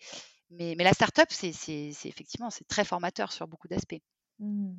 Mais, 0.50 0.74
mais 0.76 0.84
la 0.84 0.92
start-up, 0.92 1.28
c'est 1.30 1.52
effectivement 2.04 2.50
c'est 2.50 2.66
très 2.66 2.84
formateur 2.84 3.32
sur 3.32 3.46
beaucoup 3.46 3.68
d'aspects. 3.68 4.00
Mmh. 4.38 4.74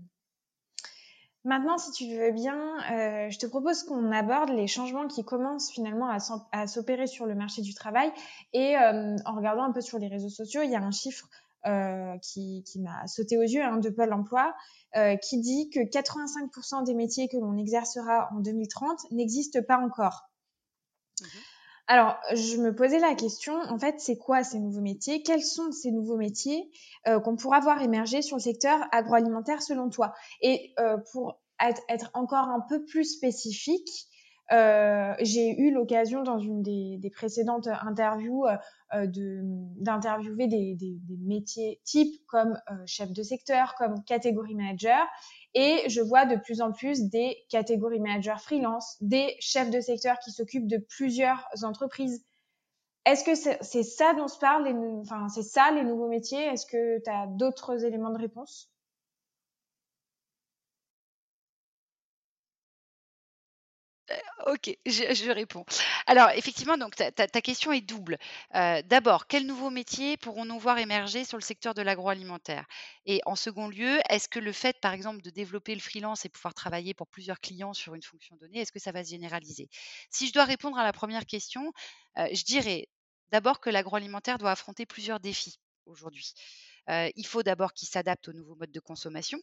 Maintenant, 1.46 1.78
si 1.78 1.92
tu 1.92 2.18
veux 2.18 2.32
bien, 2.32 2.78
euh, 2.92 3.30
je 3.30 3.40
te 3.40 3.46
propose 3.46 3.84
qu'on 3.84 4.12
aborde 4.12 4.50
les 4.50 4.68
changements 4.68 5.08
qui 5.08 5.24
commencent 5.24 5.72
finalement 5.72 6.10
à 6.52 6.68
s'opérer 6.68 7.08
sur 7.08 7.26
le 7.26 7.34
marché 7.34 7.62
du 7.62 7.74
travail. 7.74 8.12
Et 8.52 8.76
euh, 8.78 9.16
en 9.26 9.36
regardant 9.36 9.64
un 9.64 9.72
peu 9.72 9.80
sur 9.80 10.00
les 10.00 10.10
réseaux 10.10 10.30
sociaux, 10.30 10.64
il 10.64 10.72
y 10.72 10.76
a 10.76 10.82
un 10.82 10.92
chiffre 10.92 11.30
euh, 11.66 12.18
qui, 12.18 12.64
qui 12.66 12.82
m'a 12.82 13.08
sauté 13.08 13.38
aux 13.38 13.44
yeux 13.44 13.64
hein, 13.64 13.78
de 13.78 13.90
Pôle 13.90 14.14
Emploi 14.14 14.54
qui 15.22 15.40
dit 15.40 15.70
que 15.70 15.80
85% 15.82 16.84
des 16.84 16.96
métiers 16.96 17.30
que 17.30 17.38
l'on 17.38 17.56
exercera 17.56 18.28
en 18.36 18.40
2030 18.40 19.12
n'existent 19.12 19.62
pas 19.62 19.78
encore. 19.78 20.32
Mmh. 21.22 21.26
Alors, 21.92 22.20
je 22.34 22.58
me 22.58 22.76
posais 22.76 23.00
la 23.00 23.16
question, 23.16 23.60
en 23.68 23.80
fait, 23.80 24.00
c'est 24.00 24.16
quoi 24.16 24.44
ces 24.44 24.60
nouveaux 24.60 24.80
métiers? 24.80 25.24
Quels 25.24 25.42
sont 25.42 25.72
ces 25.72 25.90
nouveaux 25.90 26.18
métiers 26.18 26.70
euh, 27.08 27.20
qu'on 27.20 27.36
pourra 27.36 27.62
voir 27.62 27.82
émerger 27.82 28.22
sur 28.22 28.38
le 28.38 28.44
secteur 28.44 28.80
agroalimentaire 28.92 29.64
selon 29.64 29.90
toi? 29.90 30.14
Et 30.44 30.72
euh, 30.78 30.98
pour 31.12 31.40
être, 31.60 31.82
être, 31.90 32.12
encore 32.14 32.48
un 32.48 32.64
peu 32.70 32.86
plus 32.86 33.06
spécifique, 33.06 34.08
euh, 34.52 35.14
j'ai 35.20 35.60
eu 35.60 35.72
l'occasion 35.72 36.24
dans 36.24 36.40
une 36.40 36.64
des, 36.64 36.98
des 36.98 37.10
précédentes 37.10 37.68
interviews 37.68 38.46
euh, 38.94 39.06
d'interviewer 39.08 40.48
des, 40.48 40.76
des, 40.76 40.98
des, 41.04 41.18
métiers 41.18 41.80
types 41.84 42.26
comme 42.28 42.60
euh, 42.72 42.76
chef 42.88 43.12
de 43.12 43.22
secteur, 43.22 43.76
comme 43.76 44.04
catégorie 44.06 44.56
manager. 44.56 45.06
Et 45.54 45.88
je 45.88 46.02
vois 46.02 46.26
de 46.26 46.36
plus 46.36 46.62
en 46.62 46.72
plus 46.72 47.10
des 47.10 47.38
catégories 47.50 48.00
managers 48.00 48.40
freelance, 48.40 48.98
des 49.02 49.36
chefs 49.40 49.70
de 49.70 49.82
secteur 49.82 50.18
qui 50.20 50.32
s'occupent 50.32 50.68
de 50.68 50.78
plusieurs 50.78 51.48
entreprises. 51.64 52.26
Est-ce 53.06 53.24
que 53.24 53.36
c'est 53.36 53.84
ça 53.84 54.14
dont 54.14 54.28
se 54.28 54.40
parle 54.40 54.68
Enfin, 55.02 55.30
c'est 55.30 55.44
ça 55.44 55.72
les 55.72 55.84
nouveaux 55.84 56.08
métiers? 56.08 56.44
Est-ce 56.44 56.66
que 56.66 57.02
tu 57.04 57.10
as 57.10 57.28
d'autres 57.28 57.86
éléments 57.86 58.12
de 58.12 58.20
réponse? 58.20 58.72
Ok, 64.48 64.76
je, 64.86 65.32
réponds. 65.32 65.66
Alors, 66.08 66.30
effectivement, 66.32 66.78
donc 66.78 66.96
ta, 66.96 67.12
ta, 67.12 67.42
question 67.42 67.72
est 67.72 67.82
double. 67.82 68.18
Euh, 68.56 68.82
D'abord, 68.86 69.28
quels 69.28 69.46
nouveaux 69.46 69.70
métiers 69.70 70.18
pourrons-nous 70.18 70.60
voir 70.60 70.80
émerger 70.80 71.26
sur 71.26 71.38
le 71.38 71.44
secteur 71.44 71.74
de 71.74 71.82
l'agroalimentaire? 71.82 72.66
Et 73.06 73.22
en 73.26 73.36
second 73.36 73.68
lieu, 73.68 74.00
est-ce 74.10 74.28
que 74.30 74.40
le 74.40 74.52
fait, 74.52 74.80
par 74.80 74.94
exemple, 74.94 75.22
de 75.22 75.30
développer 75.30 75.76
le 75.76 75.82
freelance 75.82 76.26
et 76.26 76.30
pouvoir 76.30 76.54
travailler 76.54 76.94
pour 76.94 77.08
plusieurs 77.08 77.40
clients 77.40 77.74
sur 77.74 77.96
une 77.96 78.02
fonction 78.02 78.36
donnée, 78.38 78.60
est-ce 78.62 78.72
que 78.72 78.80
ça 78.80 78.92
va 78.92 79.04
se 79.04 79.10
généraliser? 79.10 79.70
Si 80.10 80.28
je 80.28 80.34
dois 80.34 80.46
répondre 80.46 80.78
à 80.78 80.84
la 80.84 80.94
première 80.94 81.26
question, 81.26 81.72
euh, 82.18 82.28
je 82.34 82.44
dirais 82.44 82.88
d'abord 83.32 83.60
que 83.60 83.70
l'agroalimentaire 83.70 84.38
doit 84.38 84.52
affronter 84.52 84.86
plusieurs 84.86 85.20
défis 85.20 85.60
aujourd'hui. 85.86 86.34
Euh, 86.90 87.10
il 87.16 87.26
faut 87.26 87.44
d'abord 87.44 87.74
qu'il 87.74 87.88
s'adapte 87.88 88.30
aux 88.30 88.34
nouveaux 88.34 88.56
modes 88.56 88.72
de 88.72 88.80
consommation 88.80 89.40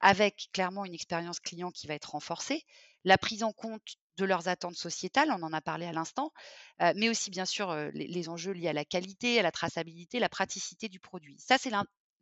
avec 0.00 0.48
clairement 0.52 0.84
une 0.84 0.94
expérience 0.94 1.40
client 1.40 1.70
qui 1.70 1.86
va 1.86 1.94
être 1.94 2.12
renforcée, 2.12 2.64
la 3.04 3.18
prise 3.18 3.42
en 3.42 3.52
compte 3.52 3.96
de 4.18 4.24
leurs 4.24 4.48
attentes 4.48 4.76
sociétales, 4.76 5.30
on 5.30 5.42
en 5.42 5.52
a 5.52 5.60
parlé 5.60 5.86
à 5.86 5.92
l'instant, 5.92 6.32
euh, 6.82 6.92
mais 6.96 7.08
aussi 7.08 7.30
bien 7.30 7.46
sûr 7.46 7.70
euh, 7.70 7.90
les, 7.94 8.06
les, 8.06 8.28
enjeux 8.28 8.52
liés 8.52 8.68
à 8.68 8.72
la 8.72 8.84
qualité, 8.84 9.38
à 9.38 9.42
la 9.42 9.52
traçabilité, 9.52 10.18
la 10.18 10.28
praticité 10.28 10.88
du 10.88 11.00
produit. 11.00 11.36
Ça, 11.38 11.56
c'est 11.58 11.70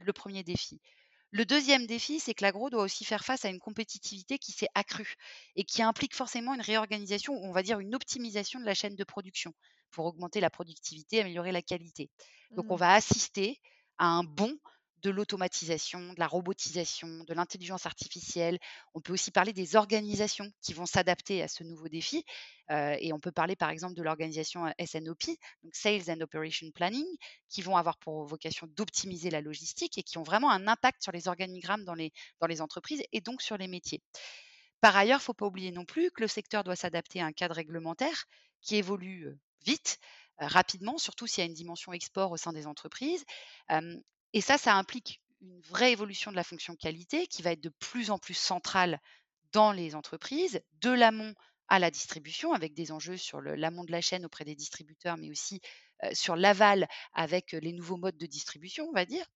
le 0.00 0.12
premier 0.12 0.44
défi. 0.44 0.80
Le 1.30 1.44
deuxième 1.44 1.86
défi, 1.86 2.20
c'est 2.20 2.32
que 2.32 2.42
l'agro 2.42 2.70
doit 2.70 2.82
aussi 2.82 3.04
faire 3.04 3.24
face 3.24 3.44
à 3.44 3.50
une 3.50 3.58
compétitivité 3.58 4.38
qui 4.38 4.52
s'est 4.52 4.68
accrue 4.74 5.14
et 5.56 5.64
qui 5.64 5.82
implique 5.82 6.14
forcément 6.14 6.54
une 6.54 6.62
réorganisation 6.62 7.34
ou 7.34 7.44
on 7.44 7.52
va 7.52 7.62
dire 7.62 7.80
une 7.80 7.94
optimisation 7.94 8.60
de 8.60 8.64
la 8.64 8.74
chaîne 8.74 8.94
de 8.94 9.04
production 9.04 9.52
pour 9.90 10.06
augmenter 10.06 10.40
la 10.40 10.48
productivité, 10.48 11.20
améliorer 11.20 11.52
la 11.52 11.60
qualité. 11.60 12.10
Donc 12.52 12.70
on 12.70 12.76
mmh. 12.76 12.78
va 12.78 12.94
assister 12.94 13.60
à 13.98 14.06
un 14.06 14.24
bond 14.24 14.56
de 15.02 15.10
l'automatisation, 15.10 16.12
de 16.12 16.18
la 16.18 16.26
robotisation, 16.26 17.24
de 17.24 17.34
l'intelligence 17.34 17.86
artificielle. 17.86 18.58
On 18.94 19.00
peut 19.00 19.12
aussi 19.12 19.30
parler 19.30 19.52
des 19.52 19.76
organisations 19.76 20.50
qui 20.60 20.72
vont 20.72 20.86
s'adapter 20.86 21.42
à 21.42 21.48
ce 21.48 21.62
nouveau 21.62 21.88
défi. 21.88 22.24
Euh, 22.70 22.96
et 23.00 23.12
on 23.12 23.20
peut 23.20 23.32
parler 23.32 23.56
par 23.56 23.70
exemple 23.70 23.94
de 23.94 24.02
l'organisation 24.02 24.66
euh, 24.66 24.84
SNOP, 24.84 25.24
Sales 25.72 26.10
and 26.10 26.20
Operation 26.20 26.70
Planning, 26.74 27.06
qui 27.48 27.62
vont 27.62 27.76
avoir 27.76 27.96
pour 27.98 28.24
vocation 28.24 28.66
d'optimiser 28.66 29.30
la 29.30 29.40
logistique 29.40 29.96
et 29.98 30.02
qui 30.02 30.18
ont 30.18 30.22
vraiment 30.22 30.50
un 30.50 30.66
impact 30.66 31.02
sur 31.02 31.12
les 31.12 31.28
organigrammes 31.28 31.84
dans 31.84 31.94
les, 31.94 32.12
dans 32.40 32.46
les 32.46 32.60
entreprises 32.60 33.02
et 33.12 33.20
donc 33.20 33.40
sur 33.40 33.56
les 33.56 33.68
métiers. 33.68 34.02
Par 34.80 34.96
ailleurs, 34.96 35.18
il 35.18 35.22
ne 35.22 35.24
faut 35.24 35.34
pas 35.34 35.46
oublier 35.46 35.72
non 35.72 35.84
plus 35.84 36.10
que 36.10 36.20
le 36.20 36.28
secteur 36.28 36.62
doit 36.62 36.76
s'adapter 36.76 37.20
à 37.20 37.26
un 37.26 37.32
cadre 37.32 37.54
réglementaire 37.54 38.26
qui 38.60 38.76
évolue 38.76 39.26
euh, 39.26 39.38
vite, 39.64 39.98
rapidement, 40.40 40.98
surtout 40.98 41.26
s'il 41.26 41.42
y 41.42 41.46
a 41.46 41.48
une 41.48 41.54
dimension 41.54 41.92
export 41.92 42.30
au 42.30 42.36
sein 42.36 42.52
des 42.52 42.68
entreprises. 42.68 43.24
Et 44.32 44.40
ça, 44.40 44.58
ça 44.58 44.74
implique 44.74 45.20
une 45.40 45.60
vraie 45.62 45.92
évolution 45.92 46.30
de 46.30 46.36
la 46.36 46.44
fonction 46.44 46.74
qualité 46.76 47.26
qui 47.26 47.42
va 47.42 47.52
être 47.52 47.60
de 47.60 47.72
plus 47.78 48.10
en 48.10 48.18
plus 48.18 48.34
centrale 48.34 49.00
dans 49.52 49.72
les 49.72 49.94
entreprises, 49.94 50.60
de 50.80 50.90
l'amont 50.90 51.34
à 51.68 51.78
la 51.78 51.90
distribution, 51.90 52.52
avec 52.52 52.74
des 52.74 52.92
enjeux 52.92 53.16
sur 53.16 53.40
l'amont 53.40 53.84
de 53.84 53.92
la 53.92 54.00
chaîne 54.00 54.24
auprès 54.24 54.44
des 54.44 54.54
distributeurs, 54.54 55.16
mais 55.16 55.30
aussi 55.30 55.60
sur 56.12 56.36
l'aval 56.36 56.88
avec 57.12 57.52
les 57.52 57.72
nouveaux 57.72 57.96
modes 57.96 58.16
de 58.16 58.26
distribution, 58.26 58.86
on 58.88 58.92
va 58.92 59.04
dire. 59.04 59.26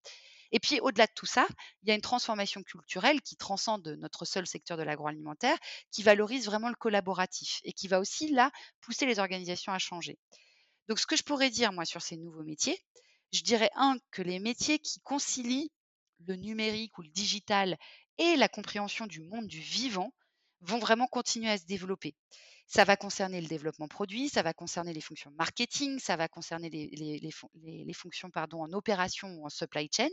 Et 0.51 0.61
puis, 0.61 0.81
au-delà 0.81 1.07
de 1.07 1.13
tout 1.15 1.27
ça, 1.27 1.47
il 1.83 1.89
y 1.89 1.93
a 1.93 1.95
une 1.95 2.03
transformation 2.03 2.63
culturelle 2.63 3.23
qui 3.23 3.37
transcende 3.37 3.97
notre 3.99 4.27
seul 4.27 4.47
secteur 4.47 4.77
de 4.77 4.83
l'agroalimentaire, 4.83 5.57
qui 5.91 6.03
valorise 6.03 6.45
vraiment 6.45 6.69
le 6.69 6.75
collaboratif 6.75 7.61
et 7.65 7.73
qui 7.73 7.89
va 7.89 7.99
aussi, 8.01 8.31
là, 8.31 8.51
pousser 8.81 9.07
les 9.07 9.19
organisations 9.19 9.73
à 9.73 9.79
changer. 9.79 10.19
Donc, 10.89 10.99
ce 10.99 11.07
que 11.07 11.17
je 11.17 11.23
pourrais 11.23 11.49
dire, 11.49 11.73
moi, 11.73 11.87
sur 11.87 12.03
ces 12.03 12.19
nouveaux 12.19 12.45
métiers, 12.45 12.79
je 13.33 13.43
dirais, 13.43 13.71
un, 13.75 13.97
que 14.11 14.23
les 14.23 14.39
métiers 14.39 14.79
qui 14.79 15.01
concilient 15.01 15.71
le 16.27 16.37
numérique 16.37 16.97
ou 16.99 17.03
le 17.03 17.09
digital 17.09 17.77
et 18.19 18.37
la 18.37 18.49
compréhension 18.49 19.07
du 19.07 19.23
monde 19.23 19.47
du 19.47 19.61
vivant 19.61 20.13
vont 20.61 20.79
vraiment 20.79 21.07
continuer 21.07 21.51
à 21.51 21.59
se 21.59 21.65
développer. 21.65 22.15
Ça 22.67 22.85
va 22.85 22.97
concerner 22.97 23.41
le 23.41 23.49
développement 23.49 23.89
produit, 23.89 24.29
ça 24.29 24.43
va 24.43 24.55
concerner 24.55 24.93
les 24.93 25.01
fonctions 25.01 25.33
marketing, 25.33 25.99
ça 25.99 26.17
va 26.17 26.29
concerner 26.29 26.71
les, 26.71 27.93
fonctions 27.93 28.31
en 28.35 28.73
opération 28.73 29.29
ou 29.35 29.47
en 29.47 29.49
supply 29.49 29.91
chain. 29.93 30.09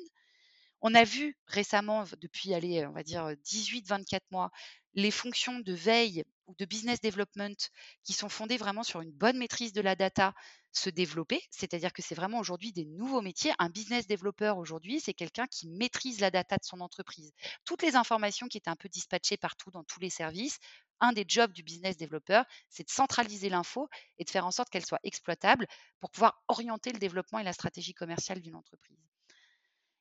On 0.81 0.95
a 0.95 1.03
vu 1.03 1.37
récemment, 1.45 2.05
depuis, 2.21 2.53
on 2.53 2.91
va 2.91 3.03
dire 3.03 3.35
18-24 3.43 4.21
mois, 4.31 4.51
les 4.93 5.11
fonctions 5.11 5.59
de 5.59 5.73
veille 5.73 6.23
ou 6.47 6.55
de 6.55 6.65
business 6.65 7.01
development 7.01 7.55
qui 8.03 8.13
sont 8.13 8.29
fondées 8.29 8.57
vraiment 8.57 8.83
sur 8.83 9.01
une 9.01 9.11
bonne 9.11 9.37
maîtrise 9.37 9.73
de 9.73 9.81
la 9.81 9.95
data 9.95 10.33
se 10.71 10.89
développer. 10.89 11.41
C'est-à-dire 11.51 11.93
que 11.93 12.01
c'est 12.01 12.15
vraiment 12.15 12.39
aujourd'hui 12.39 12.71
des 12.71 12.85
nouveaux 12.85 13.21
métiers. 13.21 13.51
Un 13.59 13.69
business 13.69 14.07
developer 14.07 14.53
aujourd'hui, 14.57 14.99
c'est 14.99 15.13
quelqu'un 15.13 15.47
qui 15.47 15.67
maîtrise 15.67 16.19
la 16.21 16.31
data 16.31 16.57
de 16.57 16.63
son 16.63 16.79
entreprise. 16.79 17.31
Toutes 17.65 17.81
les 17.81 17.95
informations 17.95 18.47
qui 18.47 18.57
étaient 18.57 18.69
un 18.69 18.75
peu 18.75 18.89
dispatchées 18.89 19.37
partout 19.37 19.71
dans 19.71 19.83
tous 19.83 19.99
les 19.99 20.09
services, 20.09 20.59
un 20.99 21.13
des 21.13 21.25
jobs 21.27 21.51
du 21.53 21.63
business 21.63 21.97
developer, 21.97 22.43
c'est 22.69 22.85
de 22.85 22.91
centraliser 22.91 23.49
l'info 23.49 23.89
et 24.17 24.23
de 24.23 24.29
faire 24.29 24.45
en 24.45 24.51
sorte 24.51 24.69
qu'elle 24.69 24.85
soit 24.85 24.99
exploitable 25.03 25.67
pour 25.99 26.11
pouvoir 26.11 26.41
orienter 26.47 26.91
le 26.91 26.99
développement 26.99 27.39
et 27.39 27.43
la 27.43 27.53
stratégie 27.53 27.93
commerciale 27.93 28.41
d'une 28.41 28.55
entreprise. 28.55 28.97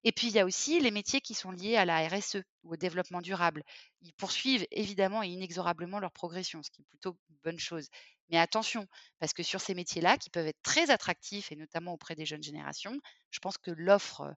Et 0.09 0.13
puis, 0.13 0.29
il 0.29 0.33
y 0.33 0.39
a 0.39 0.47
aussi 0.47 0.81
les 0.81 0.91
métiers 0.91 1.21
qui 1.21 1.35
sont 1.35 1.51
liés 1.51 1.77
à 1.77 1.85
la 1.85 2.09
RSE 2.09 2.39
ou 2.65 2.73
au 2.73 2.77
développement 2.77 3.21
durable. 3.21 3.63
Ils 4.01 4.15
poursuivent 4.15 4.67
évidemment 4.71 5.23
et 5.23 5.29
inexorablement 5.29 5.99
leur 5.99 6.13
progression, 6.13 6.63
ce 6.63 6.71
qui 6.71 6.81
est 6.81 6.87
plutôt 6.87 7.19
une 7.29 7.37
bonne 7.45 7.59
chose. 7.59 7.89
Mais 8.31 8.39
attention, 8.39 8.87
parce 9.19 9.35
que 9.35 9.43
sur 9.43 9.61
ces 9.61 9.75
métiers-là, 9.75 10.17
qui 10.17 10.31
peuvent 10.31 10.47
être 10.47 10.63
très 10.63 10.89
attractifs, 10.89 11.53
et 11.53 11.57
notamment 11.57 11.93
auprès 11.93 12.15
des 12.15 12.25
jeunes 12.25 12.43
générations, 12.43 12.99
je 13.31 13.39
pense 13.41 13.59
que 13.59 13.71
l'offre 13.71 14.35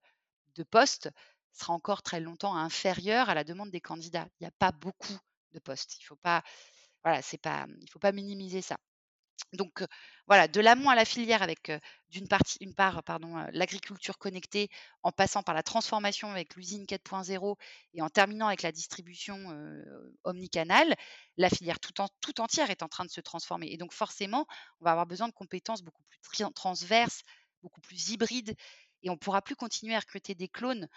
de 0.55 0.63
postes 0.63 1.09
sera 1.53 1.71
encore 1.71 2.03
très 2.03 2.19
longtemps 2.19 2.57
inférieure 2.57 3.29
à 3.29 3.33
la 3.33 3.45
demande 3.45 3.71
des 3.71 3.79
candidats. 3.79 4.27
Il 4.41 4.43
n'y 4.43 4.47
a 4.47 4.51
pas 4.59 4.73
beaucoup 4.73 5.17
de 5.53 5.59
postes. 5.59 5.95
Il 5.99 6.03
ne 6.03 6.07
faut 6.07 6.17
pas, 6.17 6.43
voilà, 7.05 7.21
faut 7.21 7.99
pas 7.99 8.11
minimiser 8.11 8.61
ça. 8.61 8.77
Donc 9.53 9.83
voilà, 10.27 10.47
de 10.47 10.61
l'amont 10.61 10.89
à 10.89 10.95
la 10.95 11.05
filière 11.05 11.41
avec 11.41 11.71
d'une 12.09 12.27
partie, 12.27 12.57
une 12.61 12.73
part, 12.73 13.01
l'agriculture 13.51 14.17
connectée, 14.17 14.69
en 15.03 15.11
passant 15.11 15.43
par 15.43 15.53
la 15.55 15.63
transformation 15.63 16.29
avec 16.31 16.55
l'usine 16.55 16.85
4.0 16.85 17.57
et 17.93 18.01
en 18.01 18.09
terminant 18.09 18.47
avec 18.47 18.61
la 18.61 18.71
distribution 18.71 19.37
omnicanale, 20.23 20.95
la 21.37 21.49
filière 21.49 21.79
tout, 21.79 21.93
tout 22.21 22.41
entière 22.41 22.69
est 22.69 22.83
en 22.83 22.87
train 22.87 23.05
de 23.05 23.09
se 23.11 23.21
transformer. 23.21 23.67
Et 23.71 23.77
donc 23.77 23.91
forcément, 23.93 24.45
on 24.79 24.85
va 24.85 24.91
avoir 24.91 25.05
besoin 25.05 25.27
de 25.27 25.33
compétences 25.33 25.81
beaucoup 25.81 26.03
plus 26.03 26.45
transverses, 26.55 27.23
beaucoup 27.61 27.81
plus 27.81 28.09
hybrides, 28.09 28.55
et 29.03 29.09
on 29.09 29.13
ne 29.13 29.17
pourra 29.19 29.41
plus 29.41 29.55
continuer 29.55 29.95
à 29.95 29.99
recruter 29.99 30.33
des 30.33 30.47
clones. 30.47 30.87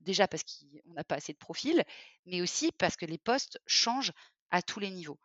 déjà 0.00 0.28
parce 0.28 0.42
qu'on 0.44 0.94
n'a 0.94 1.04
pas 1.04 1.16
assez 1.16 1.32
de 1.32 1.38
profils, 1.38 1.84
mais 2.26 2.40
aussi 2.40 2.72
parce 2.72 2.96
que 2.96 3.06
les 3.06 3.18
postes 3.18 3.60
changent 3.66 4.12
à 4.50 4.62
tous 4.62 4.80
les 4.80 4.90
niveaux. 4.90 5.18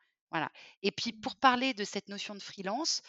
Et 0.82 0.92
puis 0.92 1.14
pour 1.14 1.36
parler 1.36 1.74
de 1.74 1.84
cette 1.84 2.10
notion 2.10 2.36
de 2.36 2.42
freelance, 2.42 3.02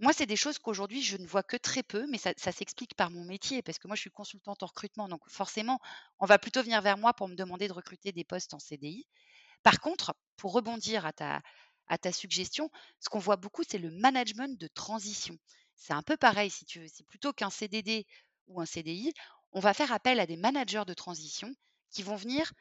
moi, 0.00 0.12
c'est 0.12 0.26
des 0.26 0.36
choses 0.36 0.58
qu'aujourd'hui, 0.58 1.02
je 1.02 1.16
ne 1.16 1.26
vois 1.26 1.44
que 1.44 1.56
très 1.56 1.82
peu, 1.84 2.06
mais 2.08 2.18
ça, 2.18 2.34
s'explique 2.36 2.94
par 2.96 3.10
mon 3.10 3.24
métier, 3.24 3.62
parce 3.62 3.78
que 3.78 3.86
moi, 3.86 3.94
je 3.94 4.00
suis 4.00 4.10
consultante 4.10 4.62
en 4.62 4.66
recrutement. 4.66 5.08
Donc, 5.08 5.20
forcément, 5.28 5.80
on 6.18 6.26
va 6.26 6.38
plutôt 6.38 6.62
venir 6.62 6.82
vers 6.82 6.98
moi 6.98 7.14
pour 7.14 7.28
me 7.28 7.36
demander 7.36 7.68
de 7.68 7.72
recruter 7.72 8.10
des 8.10 8.24
postes 8.24 8.54
en 8.54 8.58
CDI. 8.58 9.06
Par 9.62 9.80
contre, 9.80 10.14
pour 10.36 10.52
rebondir 10.52 11.06
à 11.06 11.12
ta, 11.12 11.42
à 11.86 11.96
ta 11.96 12.12
suggestion, 12.12 12.70
ce 12.98 13.08
qu'on 13.08 13.20
voit 13.20 13.36
beaucoup, 13.36 13.62
c'est 13.66 13.78
le 13.78 13.90
management 13.92 14.58
de 14.58 14.66
transition. 14.66 15.38
C'est 15.76 15.92
un 15.92 16.02
peu 16.02 16.16
pareil, 16.16 16.50
si 16.50 16.64
tu 16.64 16.80
veux. 16.80 16.88
C'est 16.92 17.06
plutôt 17.06 17.32
qu'un 17.32 17.50
CDD 17.50 18.04
ou 18.48 18.60
un 18.60 18.66
CDI, 18.66 19.12
on 19.52 19.60
va 19.60 19.74
faire 19.74 19.92
appel 19.92 20.18
à 20.18 20.26
des 20.26 20.36
managers 20.36 20.84
de 20.86 20.94
transition 20.94 21.54
qui 21.90 22.02
vont 22.02 22.16
venir 22.16 22.52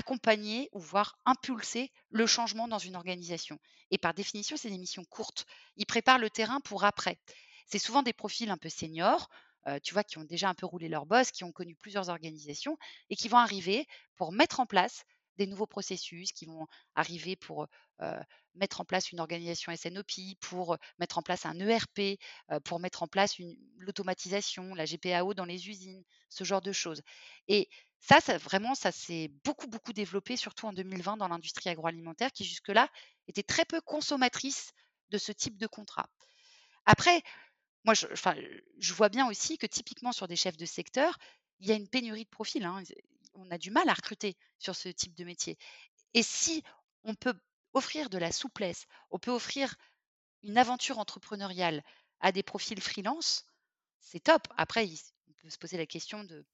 accompagner 0.00 0.70
ou 0.72 0.80
voir 0.80 1.18
impulser 1.26 1.92
le 2.08 2.26
changement 2.26 2.68
dans 2.68 2.78
une 2.78 2.96
organisation. 2.96 3.58
Et 3.90 3.98
par 3.98 4.14
définition, 4.14 4.56
c'est 4.56 4.70
des 4.70 4.78
missions 4.78 5.04
courtes. 5.04 5.44
Ils 5.76 5.84
préparent 5.84 6.18
le 6.18 6.30
terrain 6.30 6.60
pour 6.62 6.84
après. 6.84 7.18
C'est 7.66 7.78
souvent 7.78 8.02
des 8.02 8.14
profils 8.14 8.50
un 8.50 8.56
peu 8.56 8.70
seniors, 8.70 9.28
euh, 9.66 9.78
tu 9.82 9.92
vois, 9.92 10.02
qui 10.02 10.16
ont 10.16 10.24
déjà 10.24 10.48
un 10.48 10.54
peu 10.54 10.64
roulé 10.64 10.88
leur 10.88 11.04
boss, 11.04 11.30
qui 11.30 11.44
ont 11.44 11.52
connu 11.52 11.76
plusieurs 11.76 12.08
organisations 12.08 12.78
et 13.10 13.16
qui 13.16 13.28
vont 13.28 13.36
arriver 13.36 13.86
pour 14.16 14.32
mettre 14.32 14.58
en 14.58 14.66
place 14.66 15.04
des 15.36 15.46
nouveaux 15.46 15.66
processus, 15.66 16.32
qui 16.32 16.46
vont 16.46 16.66
arriver 16.94 17.36
pour 17.36 17.66
euh, 18.00 18.20
mettre 18.54 18.80
en 18.80 18.86
place 18.86 19.12
une 19.12 19.20
organisation 19.20 19.74
SNOP, 19.76 20.36
pour 20.40 20.78
mettre 20.98 21.18
en 21.18 21.22
place 21.22 21.44
un 21.44 21.58
ERP, 21.60 22.18
euh, 22.50 22.60
pour 22.60 22.80
mettre 22.80 23.02
en 23.02 23.06
place 23.06 23.36
l'automatisation, 23.76 24.74
la 24.74 24.86
GPAO 24.86 25.34
dans 25.34 25.44
les 25.44 25.68
usines, 25.68 26.04
ce 26.30 26.44
genre 26.44 26.62
de 26.62 26.72
choses. 26.72 27.02
Et 27.48 27.68
ça, 28.00 28.18
vraiment, 28.38 28.74
ça 28.74 28.92
s'est 28.92 29.28
beaucoup, 29.44 29.66
beaucoup 29.66 29.92
développé, 29.92 30.36
surtout 30.36 30.66
en 30.66 30.72
2020 30.72 31.18
dans 31.18 31.28
l'industrie 31.28 31.70
agroalimentaire, 31.70 32.32
qui 32.32 32.44
jusque-là 32.44 32.88
était 33.28 33.42
très 33.42 33.64
peu 33.64 33.80
consommatrice 33.80 34.72
de 35.10 35.18
ce 35.18 35.32
type 35.32 35.58
de 35.58 35.66
contrat. 35.66 36.08
Après, 36.86 37.22
moi, 37.84 37.94
je, 37.94 38.06
je 38.78 38.94
vois 38.94 39.08
bien 39.08 39.28
aussi 39.28 39.58
que 39.58 39.66
typiquement 39.66 40.12
sur 40.12 40.28
des 40.28 40.36
chefs 40.36 40.56
de 40.56 40.66
secteur, 40.66 41.18
il 41.60 41.68
y 41.68 41.72
a 41.72 41.74
une 41.74 41.88
pénurie 41.88 42.24
de 42.24 42.30
profils. 42.30 42.64
Hein. 42.64 42.82
On 43.34 43.50
a 43.50 43.58
du 43.58 43.70
mal 43.70 43.88
à 43.88 43.94
recruter 43.94 44.36
sur 44.58 44.74
ce 44.74 44.88
type 44.88 45.14
de 45.14 45.24
métier. 45.24 45.58
Et 46.14 46.22
si 46.22 46.62
on 47.04 47.14
peut 47.14 47.34
offrir 47.72 48.10
de 48.10 48.18
la 48.18 48.32
souplesse, 48.32 48.86
on 49.10 49.18
peut 49.18 49.30
offrir 49.30 49.76
une 50.42 50.58
aventure 50.58 50.98
entrepreneuriale 50.98 51.84
à 52.20 52.32
des 52.32 52.42
profils 52.42 52.80
freelance, 52.80 53.44
c'est 54.00 54.20
top. 54.20 54.48
Après, 54.56 54.88
on 55.28 55.32
peut 55.34 55.50
se 55.50 55.58
poser 55.58 55.76
la 55.76 55.86
question 55.86 56.24
de 56.24 56.44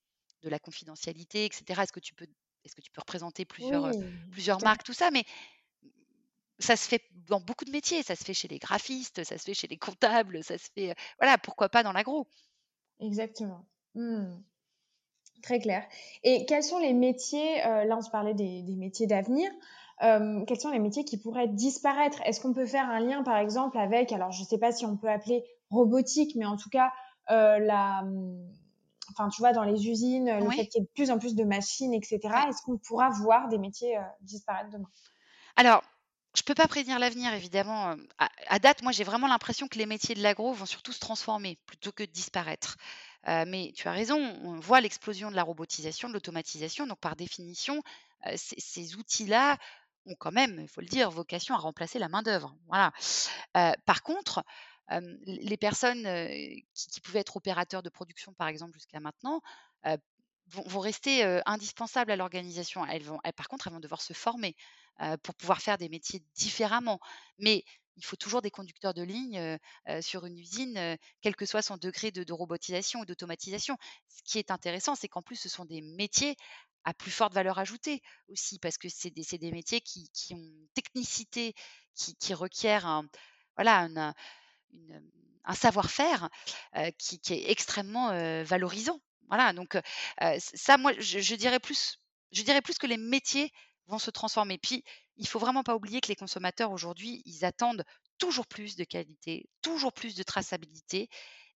de 0.47 0.51
la 0.51 0.59
confidentialité, 0.59 1.45
etc. 1.45 1.83
Est-ce 1.83 1.93
que 1.93 2.01
tu 2.01 2.15
peux, 2.15 2.27
est-ce 2.65 2.75
que 2.75 2.81
tu 2.81 2.91
peux 2.91 3.01
représenter 3.01 3.45
plusieurs, 3.45 3.91
plusieurs 4.31 4.63
marques, 4.63 4.85
tout 4.85 4.93
ça, 4.93 5.11
mais 5.11 5.25
ça 6.59 6.77
se 6.77 6.89
fait 6.89 7.03
dans 7.29 7.41
beaucoup 7.41 7.65
de 7.65 7.71
métiers. 7.71 8.03
Ça 8.03 8.17
se 8.17 8.25
fait 8.25 8.33
chez 8.33 8.49
les 8.49 8.59
graphistes, 8.59 9.25
ça 9.25 9.37
se 9.37 9.45
fait 9.45 9.55
chez 9.55 9.67
les 9.67 9.77
comptables, 9.77 10.43
ça 10.43 10.57
se 10.57 10.69
fait, 10.75 10.95
voilà, 11.21 11.37
pourquoi 11.37 11.69
pas 11.69 11.83
dans 11.83 11.93
l'agro. 11.93 12.27
Exactement. 13.01 13.67
Mmh. 13.95 14.37
Très 15.43 15.59
clair. 15.59 15.85
Et 16.23 16.47
quels 16.47 16.63
sont 16.63 16.79
les 16.79 16.95
métiers, 16.95 17.59
là 17.59 17.97
on 17.97 18.03
se 18.03 18.11
parlait 18.11 18.35
des, 18.35 18.63
métiers 18.77 19.07
d'avenir, 19.07 19.51
quels 20.01 20.61
sont 20.61 20.71
les 20.71 20.79
métiers 20.79 21.05
qui 21.05 21.19
pourraient 21.19 21.49
disparaître? 21.49 22.21
Est-ce 22.25 22.41
qu'on 22.41 22.55
peut 22.55 22.67
faire 22.67 22.89
un 22.89 23.01
lien 23.01 23.23
par 23.23 23.37
exemple 23.37 23.79
avec, 23.79 24.13
alors 24.13 24.31
je 24.31 24.43
ne 24.43 24.47
sais 24.47 24.59
pas 24.59 24.73
si 24.73 24.87
on 24.87 24.97
peut 24.97 25.11
appeler 25.11 25.45
robotique, 25.71 26.37
mais 26.37 26.47
en 26.47 26.57
tout 26.57 26.71
cas 26.71 26.91
la, 27.29 28.03
mmh, 28.03 28.49
enfin, 29.11 29.29
tu 29.29 29.41
vois, 29.41 29.53
dans 29.53 29.65
les 29.65 29.89
usines, 29.89 30.41
le 30.41 30.51
fait 30.51 30.67
qu'il 30.67 30.81
y 30.81 30.85
ait 30.85 30.87
de 30.87 30.93
plus 30.95 31.11
en 31.11 31.19
plus 31.19 31.35
de 31.35 31.45
machines, 31.45 31.95
etc. 31.95 32.49
Est-ce 32.49 32.63
qu'on 32.63 32.79
pourra 32.79 33.11
voir 33.11 33.49
des 33.49 33.59
métiers 33.59 33.97
euh, 33.99 34.03
disparaître 34.21 34.71
demain? 34.71 34.89
Alors, 35.57 35.83
je 36.37 36.43
peux 36.43 36.55
pas 36.55 36.69
prédire 36.69 36.99
l'avenir 36.99 37.33
évidemment, 37.33 37.93
hem, 37.93 38.07
à 38.19 38.29
à 38.49 38.59
date, 38.59 38.83
moi, 38.83 38.93
j'ai 38.93 39.05
vraiment 39.05 39.27
l'impression 39.27 39.69
que 39.69 39.79
les 39.79 39.87
métiers 39.87 40.15
de 40.15 40.23
l'agro 40.23 40.53
vont 40.53 40.67
surtout 40.67 40.93
se 40.93 41.01
transformer 41.01 41.59
plutôt 41.67 41.93
que 41.93 42.03
de 42.05 42.11
disparaître. 42.11 42.77
Heu, 43.29 43.45
mais 43.47 43.73
tu 43.75 43.89
as 43.89 43.93
raison, 43.93 44.19
on 44.43 44.59
voit 44.61 44.81
l'explosion 44.81 45.31
de 45.31 45.37
la 45.37 45.43
robotisation, 45.43 46.09
de 46.09 46.15
l'automatisation, 46.15 46.87
donc 46.87 47.01
par 47.01 47.17
définition, 47.17 47.83
ces 48.37 48.97
outils-là 48.97 49.57
ont 50.07 50.15
quand 50.19 50.33
même, 50.33 50.59
il 50.61 50.69
faut 50.69 50.81
le 50.81 50.87
dire, 50.87 51.11
vocation 51.11 51.55
à 51.55 51.59
remplacer 51.59 51.99
la 51.99 52.09
main-d'œuvre. 52.09 52.57
Voilà. 52.67 52.93
Par 53.85 54.03
contre, 54.03 54.45
les 54.91 55.57
personnes, 55.57 56.05
qui 56.75 57.01
pouvaient 57.01 57.21
être 57.21 57.37
opérateurs 57.37 57.83
de 57.83 57.91
production, 57.91 58.33
par 58.35 58.49
exemple, 58.49 58.75
jusqu'à 58.75 59.01
maintenant, 59.01 59.41
vont 60.49 60.81
rester, 60.81 61.23
indispensables 61.47 62.13
à 62.13 62.17
l'organisation. 62.17 62.87
Elles 62.87 63.03
vont 63.03 63.19
par 63.37 63.49
contre, 63.49 63.67
elles 63.67 63.73
vont 63.73 63.81
devoir 63.81 64.03
se 64.03 64.13
former, 64.13 64.55
pour 65.23 65.35
pouvoir 65.35 65.61
faire 65.61 65.79
des 65.79 65.89
métiers 65.89 66.23
différemment. 66.35 67.01
Mais 67.39 67.65
il 67.97 68.05
faut 68.05 68.17
toujours 68.17 68.43
des 68.43 68.51
conducteurs 68.51 68.95
de 68.95 69.03
ligne, 69.03 69.59
sur 70.01 70.27
une 70.27 70.39
usine, 70.39 70.97
quel 71.23 71.35
que 71.35 71.47
soit 71.47 71.63
son 71.63 71.77
degré 71.79 72.11
de 72.11 72.33
robotisation 72.33 73.01
ou 73.01 73.05
d'automatisation. 73.07 73.77
Ce 74.09 74.23
qui 74.23 74.39
est 74.39 74.51
intéressant, 74.51 74.95
c'est 74.95 75.09
qu'en 75.09 75.23
plus, 75.23 75.37
ce 75.37 75.49
sont 75.49 75.65
des 75.65 75.81
métiers 75.81 76.37
à 76.85 76.95
plus 76.95 77.11
forte 77.11 77.35
valeur 77.35 77.59
ajoutée 77.59 78.01
aussi, 78.29 78.61
parce 78.61 78.79
que 78.79 78.89
c'est 78.89 79.11
des 79.11 79.25
des 79.39 79.51
métiers 79.51 79.81
qui 79.81 80.09
ont 80.35 80.37
une 80.37 80.69
technicité, 80.75 81.55
qui 81.97 82.15
qui 82.17 82.35
requièrent 82.35 82.87
un 82.87 83.05
voilà, 83.57 83.81
un 83.81 84.15
un 85.45 85.55
savoir-faire, 85.55 86.29
qui 86.99 87.21
est 87.31 87.51
extrêmement, 87.51 88.09
valorisant. 88.45 89.01
Voilà, 89.29 89.53
donc 89.53 89.79
ça, 90.39 90.79
moi, 90.79 90.93
je 90.99 91.35
dirais 91.35 91.61
plus 91.61 91.99
je 92.33 92.43
dirais 92.43 92.63
plus 92.63 92.79
que 92.79 92.87
les 92.87 92.97
métiers 92.97 93.53
vont 93.87 93.99
se 93.99 94.11
transformer. 94.11 94.59
Puis, 94.59 94.85
il 95.17 95.27
faut 95.27 95.39
vraiment 95.39 95.63
pas 95.63 95.75
oublier 95.75 96.01
que 96.01 96.09
les 96.09 96.17
consommateurs 96.17 96.73
aujourd'hui, 96.73 97.23
ils 97.25 97.45
attendent 97.45 97.85
toujours 98.19 98.47
plus 98.47 98.77
de 98.77 98.85
qualité, 98.85 99.49
toujours 99.63 99.93
plus 99.93 100.15
de 100.15 100.23
traçabilité 100.23 101.09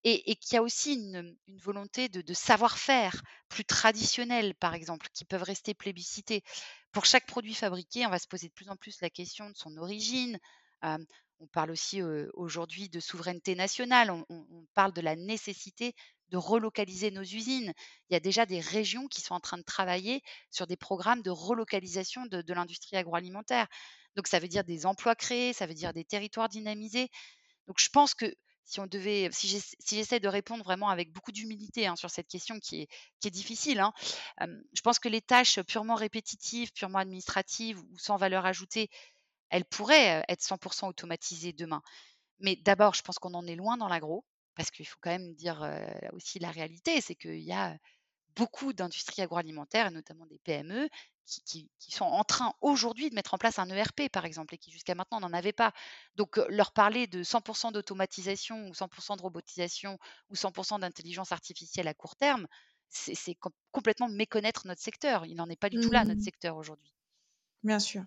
et 0.03 0.35
qu'il 0.37 0.55
y 0.55 0.57
a 0.57 0.63
aussi 0.63 0.95
une, 0.95 1.37
volonté 1.59 2.09
de 2.09 2.33
savoir-faire 2.33 3.21
plus 3.51 3.67
traditionnel, 3.67 4.55
par 4.55 4.73
exemple, 4.75 5.09
qui 5.13 5.27
peuvent 5.27 5.43
rester 5.43 5.75
plébiscités. 5.75 6.43
Pour 6.91 7.05
chaque 7.05 7.27
produit 7.27 7.55
fabriqué, 7.55 8.07
on 8.07 8.11
va 8.11 8.19
se 8.19 8.27
poser 8.27 8.49
de 8.49 8.55
plus 8.55 8.71
en 8.71 8.77
plus 8.77 8.99
la 9.03 9.11
question 9.11 9.51
de 9.51 9.57
son 9.57 9.77
origine. 9.77 10.39
On 11.41 11.47
parle 11.47 11.71
aussi, 11.71 12.03
aujourd'hui 12.35 12.89
de 12.89 13.01
souveraineté 13.01 13.55
nationale. 13.55 14.11
On 14.11 14.67
parle 14.75 14.93
de 14.93 15.01
la 15.01 15.17
nécessité 15.17 15.95
de 16.29 16.37
relocaliser 16.37 17.11
nos 17.11 17.23
usines. 17.23 17.73
Il 18.09 18.13
y 18.13 18.17
a 18.17 18.21
déjà 18.21 18.47
des 18.47 18.61
régions 18.61 19.09
qui 19.09 19.21
sont 19.21 19.35
en 19.35 19.41
train 19.41 19.59
de 19.59 19.65
travailler 19.65 20.23
sur 20.51 20.67
des 20.67 20.77
programmes 20.77 21.23
de 21.23 21.31
relocalisation 21.31 22.27
de 22.27 22.53
l'industrie 22.53 22.97
agroalimentaire. 22.97 23.67
Donc 24.17 24.27
ça 24.27 24.39
veut 24.39 24.49
dire 24.49 24.65
des 24.65 24.87
emplois 24.87 25.15
créés, 25.15 25.53
ça 25.53 25.67
veut 25.67 25.75
dire 25.75 25.93
des 25.93 26.05
territoires 26.05 26.49
dynamisés. 26.49 27.09
Donc 27.67 27.79
je 27.81 27.89
pense 27.91 28.15
que 28.15 28.35
si 28.65 28.79
on 28.81 28.87
devait 28.87 29.29
si 29.33 29.49
j'ess 29.49 29.75
si 29.81 29.97
j'essaie 29.97 30.21
de 30.21 30.29
répondre 30.29 30.63
vraiment 30.63 30.91
avec 30.91 31.13
beaucoup 31.13 31.33
d'humilité, 31.33 31.87
hein, 31.87 31.97
sur 31.97 32.11
cette 32.11 32.29
question 32.29 32.59
qui 32.61 32.87
est 33.25 33.31
difficile, 33.31 33.81
hein, 33.81 33.93
je 34.41 34.81
pense 34.83 34.99
que 34.99 35.09
les 35.09 35.21
tâches 35.23 35.61
purement 35.63 35.97
répétitives, 35.97 36.73
purement 36.73 36.99
administratives 36.99 37.81
ou 37.81 37.99
sans 37.99 38.17
valeur 38.17 38.47
ajoutée, 38.47 38.89
elles 39.51 39.65
pourraient, 39.67 40.21
heu, 40.21 40.25
être 40.29 40.43
100% 40.43 40.89
automatisées 40.89 41.53
demain. 41.53 41.83
Mais 42.41 42.57
d'abord, 42.57 42.95
je 42.95 43.03
pense 43.03 43.19
qu'on 43.19 43.35
en 43.35 43.47
est 43.47 43.57
loin 43.57 43.77
dans 43.77 43.89
l'agro, 43.89 44.25
parce 44.57 44.71
qu'il 44.71 44.87
faut 44.89 44.99
quand 45.01 45.11
même 45.11 45.35
dire, 45.35 45.63
aussi 46.13 46.39
la 46.39 46.51
réalité, 46.51 47.01
c'est 47.01 47.15
qu'il 47.17 47.41
y 47.41 47.53
a 47.53 47.77
beaucoup 48.37 48.73
d'industries 48.73 49.23
agroalimentaires 49.23 49.89
et 49.89 49.91
notamment 49.91 50.27
des 50.27 50.39
PME 50.39 50.89
qui 51.27 51.43
qui 51.43 51.71
qui 51.79 51.93
sont 51.93 52.05
en 52.05 52.25
train 52.25 52.55
aujourd'hui 52.61 53.11
de 53.11 53.15
mettre 53.15 53.35
en 53.35 53.39
place 53.39 53.59
un 53.59 53.69
ERP, 53.71 54.09
par 54.09 54.25
exemple, 54.25 54.55
et 54.55 54.59
qui 54.59 54.71
jusqu'à 54.73 54.95
maintenant 54.95 55.21
n'en 55.21 55.33
avaient 55.33 55.53
pas. 55.53 55.73
Donc, 56.17 56.37
leur 56.49 56.73
parler 56.73 57.07
de 57.07 57.23
100% 57.23 57.73
d'automatisation 57.73 58.69
ou 58.69 58.75
100% 58.75 59.17
de 59.17 59.23
robotisation 59.23 59.99
ou 60.31 60.37
100% 60.37 60.79
d'intelligence 60.79 61.33
artificielle 61.33 61.89
à 61.89 61.95
court 61.95 62.17
terme, 62.17 62.47
c'est 62.89 63.15
c'est 63.15 63.35
com 63.35 63.53
complètement 63.73 64.09
méconnaître 64.09 64.67
notre 64.67 64.83
secteur. 64.83 65.27
Il 65.27 65.37
n'en 65.37 65.49
est 65.51 65.57
pas 65.61 65.71
du 65.71 65.79
tout 65.79 65.93
là, 65.93 66.05
notre 66.05 66.23
Mmh. 66.23 66.25
secteur 66.25 66.57
aujourd'hui. 66.57 66.93
Bien 67.63 67.81
sûr. 67.81 68.05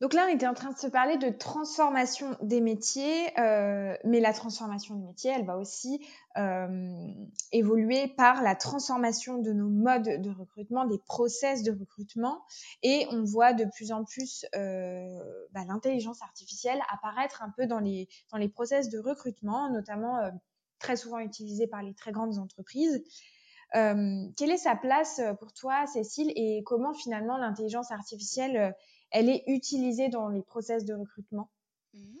Donc 0.00 0.14
là, 0.14 0.26
on 0.28 0.32
était 0.32 0.46
en 0.46 0.54
train 0.54 0.70
de 0.70 0.78
se 0.78 0.86
parler 0.86 1.16
de 1.16 1.28
transformation 1.28 2.36
des 2.40 2.60
métiers, 2.60 3.36
euh, 3.40 3.96
mais 4.04 4.20
la 4.20 4.32
transformation 4.32 4.94
des 4.94 5.04
métiers, 5.04 5.32
elle 5.34 5.44
va 5.44 5.58
aussi 5.58 6.00
euh, 6.36 7.12
évoluer 7.50 8.06
par 8.06 8.42
la 8.42 8.54
transformation 8.54 9.38
de 9.38 9.52
nos 9.52 9.68
modes 9.68 10.22
de 10.22 10.30
recrutement, 10.30 10.84
des 10.84 10.98
process 10.98 11.64
de 11.64 11.72
recrutement, 11.72 12.44
et 12.84 13.08
on 13.10 13.24
voit 13.24 13.52
de 13.52 13.64
plus 13.64 13.90
en 13.90 14.04
plus 14.04 14.46
euh, 14.54 15.18
bah, 15.50 15.64
l'intelligence 15.66 16.22
artificielle 16.22 16.80
apparaître 16.92 17.42
un 17.42 17.50
peu 17.50 17.66
dans 17.66 17.80
les 17.80 18.08
dans 18.30 18.38
les 18.38 18.48
process 18.48 18.88
de 18.90 19.00
recrutement, 19.00 19.68
notamment 19.68 20.18
euh, 20.18 20.30
très 20.78 20.96
souvent 20.96 21.18
utilisée 21.18 21.66
par 21.66 21.82
les 21.82 21.94
très 21.94 22.12
grandes 22.12 22.38
entreprises. 22.38 23.02
Euh, 23.74 24.26
quelle 24.36 24.52
est 24.52 24.58
sa 24.58 24.76
place 24.76 25.20
pour 25.40 25.52
toi, 25.52 25.86
Cécile, 25.88 26.32
et 26.36 26.62
comment 26.64 26.94
finalement 26.94 27.36
l'intelligence 27.36 27.90
artificielle 27.90 28.74
elle 29.10 29.28
est 29.28 29.44
utilisée 29.46 30.08
dans 30.08 30.28
les 30.28 30.42
process 30.42 30.84
de 30.84 30.94
recrutement 30.94 31.50
Mmh 31.94 32.18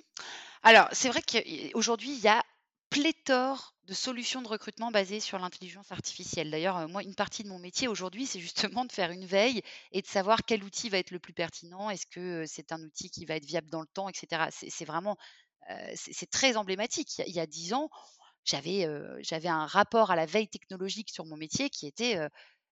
Alors, 0.62 0.88
c'est 0.92 1.08
vrai 1.10 1.22
qu'aujourd'hui, 1.22 2.12
il 2.12 2.20
y 2.20 2.28
a 2.28 2.44
pléthore 2.90 3.74
de 3.86 3.94
solutions 3.94 4.42
de 4.42 4.48
recrutement 4.48 4.90
basées 4.92 5.20
sur 5.20 5.38
l'intelligence 5.38 5.92
artificielle. 5.92 6.50
D'ailleurs, 6.50 6.78
heu, 6.78 6.86
moi, 6.88 7.02
une 7.04 7.14
partie 7.16 7.44
de 7.44 7.48
mon 7.48 7.58
métier 7.58 7.88
aujourd'hui, 7.88 8.26
c'est 8.26 8.40
justement 8.40 8.84
de 8.86 8.92
faire 8.92 9.10
une 9.12 9.26
veille 9.26 9.62
et 9.92 10.02
de 10.02 10.06
savoir 10.08 10.40
quel 10.46 10.64
outil 10.64 10.88
va 10.90 10.98
être 10.98 11.10
le 11.12 11.20
plus 11.20 11.34
pertinent. 11.34 11.90
Est-ce 11.90 12.06
que, 12.06 12.44
heu, 12.44 12.46
c'est 12.46 12.72
un 12.72 12.82
outil 12.82 13.10
qui 13.10 13.26
va 13.26 13.36
être 13.36 13.46
viable 13.46 13.70
dans 13.70 13.80
le 13.82 13.88
temps 13.88 14.08
et 14.08 14.14
cetera? 14.14 14.50
C'est 14.52 14.84
vraiment, 14.86 15.16
heu, 15.70 15.74
c'est 15.96 16.30
très 16.30 16.56
emblématique. 16.56 17.18
Il 17.26 17.34
y 17.34 17.40
a 17.40 17.46
10 17.46 17.74
ans, 17.74 17.90
j'avais, 18.44 18.84
un 19.48 19.66
rapport 19.66 20.10
à 20.10 20.16
la 20.16 20.26
veille 20.26 20.48
technologique 20.48 21.10
sur 21.10 21.26
mon 21.26 21.36
métier 21.36 21.70
qui 21.70 21.86
était, 21.86 22.18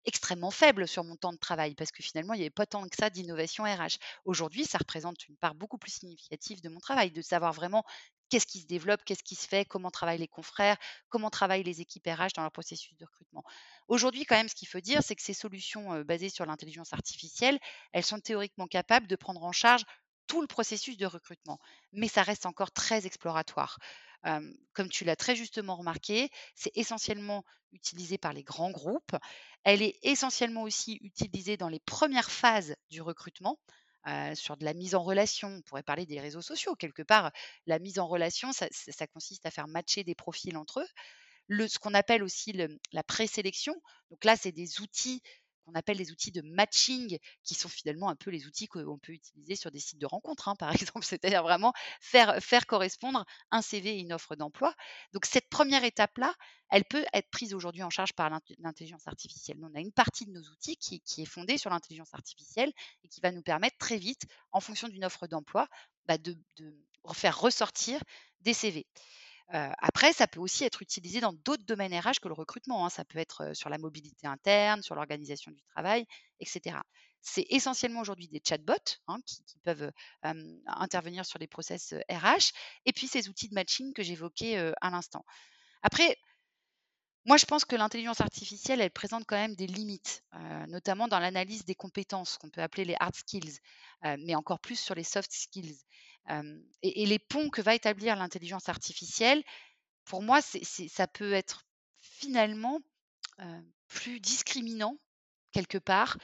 extrêmement 0.06 0.52
faible 0.52 0.88
sur 0.88 1.04
mon 1.04 1.16
temps 1.16 1.34
de 1.34 1.38
travail 1.38 1.76
parce 1.76 1.92
que 1.92 2.04
finalement, 2.04 2.34
il 2.34 2.38
n'y 2.38 2.44
avait 2.44 2.50
pas 2.50 2.66
tant 2.66 2.88
que 2.88 2.96
ça 2.98 3.10
d'innovation 3.10 3.64
RH. 3.64 3.98
Aujourd'hui, 4.26 4.66
ça 4.66 4.78
représente 4.78 5.28
une 5.28 5.38
part 5.38 5.56
beaucoup 5.56 5.78
plus 5.78 5.92
significative 5.92 6.62
de 6.62 6.70
mon 6.70 6.80
travail, 6.80 7.12
de 7.12 7.22
savoir 7.22 7.54
vraiment 7.54 7.84
qu'est-ce 8.30 8.48
qui 8.48 8.62
se 8.62 8.66
développe, 8.66 9.04
qu'est-ce 9.04 9.24
qui 9.24 9.36
se 9.36 9.48
fait, 9.48 9.66
comment 9.66 9.92
travaillent 9.92 10.18
les 10.20 10.28
confrères, 10.28 10.78
comment 11.10 11.30
travaillent 11.30 11.64
les 11.64 11.82
équipes 11.82 12.08
RH 12.08 12.34
dans 12.36 12.42
leur 12.44 12.52
processus 12.52 12.96
de 12.98 13.06
recrutement. 13.06 13.44
Aujourd'hui, 13.90 14.26
quand 14.26 14.36
même, 14.36 14.48
ce 14.48 14.56
qu'il 14.56 14.70
faut 14.70 14.80
dire, 14.80 15.04
c'est 15.04 15.16
que 15.16 15.22
ces 15.22 15.34
solutions 15.34 16.02
basées 16.02 16.30
sur 16.30 16.46
l'intelligence 16.46 16.94
artificielle, 16.94 17.60
elles 17.92 18.06
sont 18.06 18.20
théoriquement 18.20 18.68
capables 18.68 19.08
de 19.08 19.16
prendre 19.18 19.44
en 19.44 19.52
charge 19.52 19.84
tout 20.32 20.40
le 20.40 20.48
processus 20.48 20.96
de 20.96 21.06
recrutement, 21.06 21.60
mais 21.92 22.08
ça 22.08 22.24
reste 22.24 22.46
encore 22.46 22.72
très 22.72 23.06
exploratoire. 23.06 23.80
Comme 24.24 24.88
tu 24.90 25.04
l'as 25.04 25.18
très 25.18 25.36
justement 25.36 25.76
remarqué, 25.76 26.30
c'est 26.56 26.72
essentiellement 26.76 27.44
utilisé 27.74 28.18
par 28.18 28.32
les 28.32 28.42
grands 28.42 28.72
groupes. 28.72 29.14
Elle 29.66 29.82
est 29.82 30.00
essentiellement 30.04 30.62
aussi 30.62 31.00
utilisée 31.02 31.58
dans 31.58 31.68
les 31.68 31.82
premières 31.82 32.32
phases 32.32 32.76
du 32.90 33.02
recrutement, 33.02 33.60
sur 34.34 34.56
de 34.56 34.64
la 34.64 34.74
mise 34.74 34.96
en 34.96 35.04
relation. 35.04 35.50
On 35.50 35.62
pourrait 35.64 35.84
parler 35.84 36.06
des 36.06 36.22
réseaux 36.22 36.42
sociaux. 36.42 36.76
Quelque 36.76 37.04
part, 37.04 37.34
la 37.66 37.80
mise 37.80 38.00
en 38.00 38.08
relation, 38.08 38.54
ça 38.54 39.08
consiste 39.08 39.46
à 39.46 39.52
faire 39.52 39.68
matcher 39.68 40.06
des 40.06 40.16
profils 40.16 40.56
entre 40.56 40.80
eux. 40.80 41.68
Ce 41.68 41.78
qu'on 41.78 41.94
appelle 41.94 42.24
aussi 42.24 42.54
la 42.94 43.04
présélection, 43.04 43.76
donc 44.10 44.24
là, 44.24 44.38
c'est 44.38 44.54
des 44.54 44.80
outils 44.80 45.22
qu'on 45.62 45.74
appelle 45.74 45.98
les 45.98 46.12
outils 46.12 46.32
de 46.32 46.42
matching, 46.42 47.18
qui 47.44 47.56
sont 47.56 47.70
finalement 47.70 48.10
un 48.10 48.16
peu 48.16 48.30
les 48.30 48.46
outils 48.46 48.68
qu'on 48.68 48.98
peut 48.98 49.14
utiliser 49.14 49.56
sur 49.56 49.72
des 49.72 49.80
sites 49.80 50.00
de 50.00 50.06
rencontres, 50.06 50.48
hein, 50.48 50.56
par 50.60 50.72
exemple. 50.74 51.06
C'est-à-dire 51.06 51.44
vraiment 51.44 51.74
faire 52.00 52.42
faire 52.42 52.66
correspondre 52.66 53.26
un 53.52 53.62
CV 53.62 53.98
et 53.98 54.00
une 54.00 54.14
offre 54.14 54.36
d'emploi. 54.36 54.76
Donc 55.14 55.26
cette 55.26 55.50
première 55.50 55.84
étape-là, 55.84 56.34
elle 56.70 56.86
peut 56.86 57.06
être 57.14 57.30
prise 57.30 57.54
aujourd'hui 57.54 57.84
en 57.84 57.90
charge 57.90 58.14
par 58.14 58.30
l'intelligence 58.60 59.08
artificielle. 59.08 59.58
On 59.62 59.76
a 59.76 59.80
une 59.80 59.92
partie 59.92 60.26
de 60.26 60.32
nos 60.32 60.44
outils 60.52 60.78
qui 60.78 61.02
est 61.22 61.26
fondée 61.26 61.58
sur 61.58 61.70
l'intelligence 61.70 62.14
artificielle 62.14 62.72
et 63.04 63.10
qui 63.10 63.20
va 63.20 63.32
nous 63.32 63.42
permettre 63.42 63.78
très 63.78 63.98
vite, 63.98 64.24
en 64.52 64.62
fonction 64.62 64.88
d'une 64.88 65.04
offre 65.04 65.28
d'emploi, 65.28 65.68
bah, 66.06 66.18
de 66.18 66.38
faire 67.14 67.40
ressortir 67.40 68.02
des 68.42 68.54
CV. 68.54 68.86
Heu, 69.54 69.70
après, 69.80 70.14
ça 70.14 70.28
peut 70.28 70.40
aussi 70.40 70.64
être 70.64 70.82
utilisé 70.82 71.20
dans 71.20 71.34
d'autres 71.34 71.66
domaines 71.66 71.94
RH 71.94 72.20
que 72.22 72.28
le 72.28 72.34
recrutement, 72.34 72.86
hein. 72.86 72.90
Ça 72.90 73.06
peut 73.06 73.20
être, 73.20 73.54
sur 73.54 73.70
la 73.70 73.78
mobilité 73.78 74.28
interne, 74.28 74.82
sur 74.82 74.96
l'organisation 74.96 75.52
du 75.52 75.62
travail 75.64 76.06
et 76.40 76.46
cetera. 76.46 76.84
C'est 77.22 77.46
essentiellement 77.50 78.02
aujourd'hui 78.02 78.28
des 78.28 78.42
chatbots, 78.46 78.74
hein, 79.08 79.18
qui 79.26 79.44
peuvent, 79.64 79.92
intervenir 80.66 81.26
sur 81.26 81.38
les 81.40 81.48
process, 81.48 81.94
RH 82.10 82.52
et 82.86 82.94
puis 82.94 83.08
ces 83.08 83.30
outils 83.30 83.50
de 83.50 83.54
matching 83.54 83.94
que 83.94 84.04
j'évoquais, 84.04 84.58
à 84.82 84.90
l'instant. 84.90 85.24
Après, 85.84 86.18
moi, 87.26 87.38
je 87.38 87.46
pense 87.46 87.66
que 87.66 87.76
l'intelligence 87.76 88.22
artificielle, 88.22 88.82
elle 88.82 88.92
présente 88.92 89.26
quand 89.28 89.36
même 89.36 89.56
des 89.56 89.68
limites, 89.68 90.24
notamment 90.68 91.08
dans 91.08 91.20
l'analyse 91.20 91.66
des 91.66 91.76
compétences 91.76 92.38
qu'on 92.38 92.50
peut 92.50 92.62
appeler 92.62 92.86
les 92.86 92.96
hard 93.00 93.16
skills, 93.16 93.60
mais 94.20 94.36
encore 94.36 94.60
plus 94.60 94.80
sur 94.80 94.96
les 94.96 95.04
soft 95.04 95.32
skills. 95.32 95.78
Et 96.82 97.06
les 97.06 97.20
ponts 97.20 97.50
que 97.50 97.62
va 97.62 97.76
établir 97.76 98.16
l'intelligence 98.16 98.70
artificielle, 98.70 99.44
pour 100.06 100.24
moi, 100.24 100.40
ça 100.42 101.08
peut 101.08 101.34
être 101.34 101.66
finalement, 102.00 102.80
plus 103.88 104.20
discriminant 104.20 104.98
quelque 105.52 105.78
part 105.78 106.18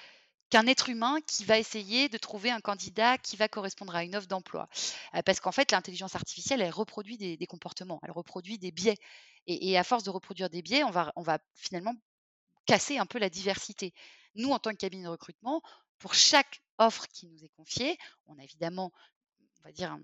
qu'un 0.50 0.68
être 0.68 0.90
humain 0.90 1.20
qui 1.28 1.44
va 1.44 1.60
essayer 1.60 2.10
de 2.10 2.18
trouver 2.18 2.52
un 2.52 2.62
candidat 2.62 3.18
qui 3.18 3.36
va 3.36 3.48
correspondre 3.48 3.96
à 3.96 4.04
une 4.04 4.16
offre 4.16 4.28
d'emploi. 4.28 4.70
Euh, 5.16 5.22
parce 5.24 5.40
qu'en 5.40 5.52
fait, 5.52 5.72
l'intelligence 5.72 6.16
artificielle, 6.16 6.62
elle 6.62 6.72
reproduit 6.72 7.18
des, 7.18 7.48
comportements, 7.48 8.00
elle 8.04 8.12
reproduit 8.12 8.58
des 8.58 8.72
biais. 8.72 8.98
Et, 9.50 9.78
à 9.78 9.84
force 9.84 10.04
de 10.04 10.10
reproduire 10.10 10.50
des 10.50 10.62
biais, 10.62 10.84
on 10.84 10.92
va, 10.92 11.40
finalement 11.54 11.94
casser 12.66 12.98
un 12.98 13.06
peu 13.06 13.18
la 13.18 13.30
diversité. 13.30 13.94
Nous, 14.36 14.50
en 14.52 14.60
tant 14.60 14.72
que 14.72 14.76
cabinet 14.76 15.04
de 15.04 15.10
recrutement, 15.10 15.62
pour 16.00 16.14
chaque 16.14 16.62
offre 16.78 17.08
qui 17.08 17.28
nous 17.28 17.44
est 17.44 17.50
confiée, 17.50 17.98
on 18.26 18.38
a 18.38 18.44
évidemment, 18.44 18.92
on 19.60 19.64
va 19.64 19.72
dire, 19.72 19.98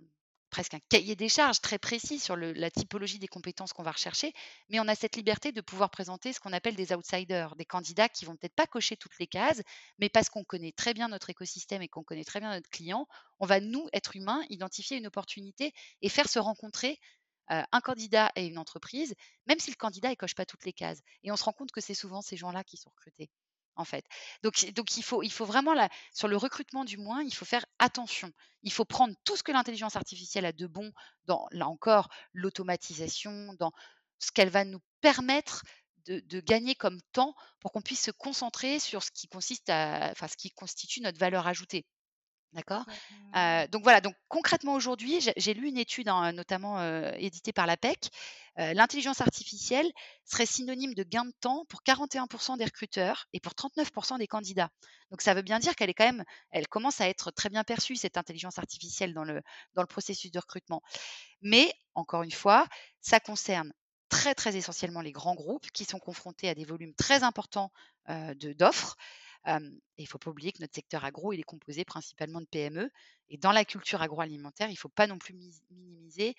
presque 0.54 0.76
un 0.76 0.80
cahier 0.88 1.16
des 1.16 1.30
charges 1.30 1.62
très 1.62 1.80
précis 1.80 2.20
sur 2.20 2.36
la 2.36 2.70
typologie 2.70 3.18
des 3.18 3.28
compétences 3.28 3.74
qu'on 3.74 3.82
va 3.82 3.92
rechercher, 3.92 4.34
mais 4.70 4.80
on 4.80 4.88
a 4.88 4.94
cette 4.94 5.16
liberté 5.16 5.52
de 5.52 5.62
pouvoir 5.62 5.89
présenter 5.89 6.32
ce 6.32 6.39
qu'on 6.39 6.54
appelle 6.54 6.76
des 6.76 6.94
outsiders, 6.94 7.56
des 7.56 7.66
candidats 7.66 8.08
qui 8.08 8.26
vont 8.26 8.36
peut-être 8.36 8.54
pas 8.54 8.68
cocher 8.68 8.96
toutes 8.96 9.18
les 9.20 9.26
cases, 9.26 9.63
mais 9.98 10.10
parce 10.10 10.30
qu'on 10.30 10.44
connaît 10.44 10.72
très 10.72 10.94
bien 10.94 11.08
notre 11.08 11.32
écosystème 11.32 11.82
et 11.82 11.88
qu'on 11.88 12.04
connaît 12.04 12.24
très 12.24 12.39
bien 12.39 12.52
notre 12.52 12.70
client, 12.70 13.08
on 13.39 13.48
va 13.48 13.60
nous, 13.62 13.89
être 13.94 14.16
humains, 14.16 14.44
identifier 14.50 14.98
une 14.98 15.08
opportunité 15.08 15.74
et 16.04 16.10
faire 16.10 16.30
se 16.30 16.38
rencontrer 16.38 17.00
euh, 17.50 17.63
un 17.72 17.82
candidat 17.82 18.32
et 18.36 18.46
une 18.46 18.60
entreprise, 18.60 19.16
même 19.48 19.58
si 19.58 19.72
le 19.72 19.76
candidat 19.76 20.12
ne 20.12 20.16
coche 20.16 20.36
pas 20.36 20.46
toutes 20.46 20.66
les 20.66 20.74
cases. 20.74 21.02
Et 21.24 21.32
on 21.32 21.36
se 21.36 21.46
rend 21.46 21.54
compte 21.54 21.72
que 21.72 21.82
c'est 21.82 21.96
souvent 21.96 22.22
ces 22.22 22.38
gens-là 22.38 22.63
qui 22.63 22.78
sont 22.78 22.92
recrutés 22.92 23.32
en 23.75 23.86
fait. 23.86 24.05
Donc, 24.43 24.63
il, 24.63 25.03
faut, 25.03 25.45
vraiment, 25.45 25.73
sur 26.13 26.27
le 26.27 26.38
recrutement 26.38 26.86
du 26.86 26.97
moins, 26.97 27.23
il 27.23 27.33
faut 27.33 27.45
faire 27.45 27.65
attention. 27.79 28.31
Il 28.62 28.71
faut 28.71 28.86
prendre 28.86 29.15
tout 29.25 29.36
ce 29.36 29.43
que 29.43 29.51
l'intelligence 29.51 29.95
artificielle 29.95 30.45
a 30.45 30.51
de 30.51 30.67
bon 30.67 30.91
dans, 31.25 31.47
là 31.51 31.67
encore, 31.67 32.09
l'automatisation, 32.33 33.53
dans 33.59 33.71
ce 34.19 34.31
qu'elle 34.31 34.49
va 34.49 34.63
nous 34.65 34.79
permettre 35.01 35.63
de, 36.05 36.39
gagner 36.41 36.75
comme 36.75 36.99
temps 37.13 37.33
pour 37.59 37.71
qu'on 37.71 37.81
puisse 37.81 38.01
se 38.01 38.12
concentrer 38.12 38.79
sur 38.79 39.03
ce 39.03 39.12
qui 39.12 39.27
consiste 39.27 39.69
enfin, 39.69 40.27
ce 40.27 40.36
qui 40.36 40.51
constitue 40.51 41.01
notre 41.01 41.19
valeur 41.19 41.47
ajoutée. 41.47 41.86
D'accord? 42.54 42.86
Donc 43.72 43.84
voilà, 43.84 44.00
donc 44.00 44.16
concrètement 44.28 44.74
aujourd'hui, 44.74 45.20
j'ai 45.36 45.54
lu 45.54 45.68
une 45.68 45.78
étude 45.78 46.08
hein, 46.08 46.32
notamment 46.34 46.82
éditée 47.13 47.52
par 47.52 47.66
l'APEC. 47.66 48.10
L'intelligence 48.56 49.22
artificielle 49.22 49.92
serait 50.26 50.46
synonyme 50.46 50.94
de 50.94 51.02
gain 51.02 51.26
de 51.26 51.34
temps 51.42 51.66
pour 51.70 51.82
41% 51.82 52.58
des 52.58 52.66
recruteurs 52.66 53.26
et 53.34 53.39
pour 53.39 53.54
39% 53.54 54.20
des 54.20 54.28
candidats. 54.28 54.70
Donc 55.10 55.22
ça 55.22 55.34
veut 55.34 55.42
bien 55.42 55.58
dire 55.58 55.76
qu'elle 55.76 55.89
est 55.89 55.96
quand 55.96 56.06
même, 56.06 56.24
elle 56.52 56.68
commence 56.68 57.02
à 57.02 57.10
être 57.10 57.32
très 57.32 57.50
bien 57.50 57.63
perçue, 57.63 57.96
cette 57.96 58.18
intelligence 58.18 58.60
artificielle 58.60 59.16
dans 59.16 59.24
le, 59.24 59.42
dans 59.74 59.82
le 59.82 59.88
processus 59.88 60.32
de 60.32 60.39
recrutement. 60.39 60.84
Mais 61.42 61.74
encore 61.96 62.22
une 62.22 62.32
fois, 62.32 62.68
ça 63.02 63.20
concerne 63.20 63.74
très 64.10 64.36
très 64.36 64.56
essentiellement 64.56 65.02
les 65.02 65.12
grands 65.12 65.34
groupes 65.34 65.72
qui 65.72 65.86
sont 65.86 66.00
confrontés 66.00 66.50
à 66.50 66.54
des 66.54 66.66
volumes 66.66 66.94
très 66.94 67.24
importants 67.24 67.72
d'offres 68.36 68.96
il 69.45 69.82
ne 69.99 70.06
faut 70.06 70.17
pas 70.17 70.29
oublier 70.32 70.51
que 70.51 70.62
notre 70.62 70.75
secteur 70.75 71.03
agro, 71.06 71.34
il 71.34 71.39
est 71.39 71.43
composé 71.43 71.86
principalement 71.86 72.41
de 72.41 72.45
PME. 72.45 72.89
Et 73.29 73.38
dans 73.38 73.51
la 73.51 73.65
culture 73.65 74.01
agroalimentaire, 74.01 74.69
il 74.69 74.73
ne 74.73 74.77
faut 74.77 74.89
pas 74.89 75.08
non 75.08 75.17
plus 75.17 75.34
minimiser 75.71 76.36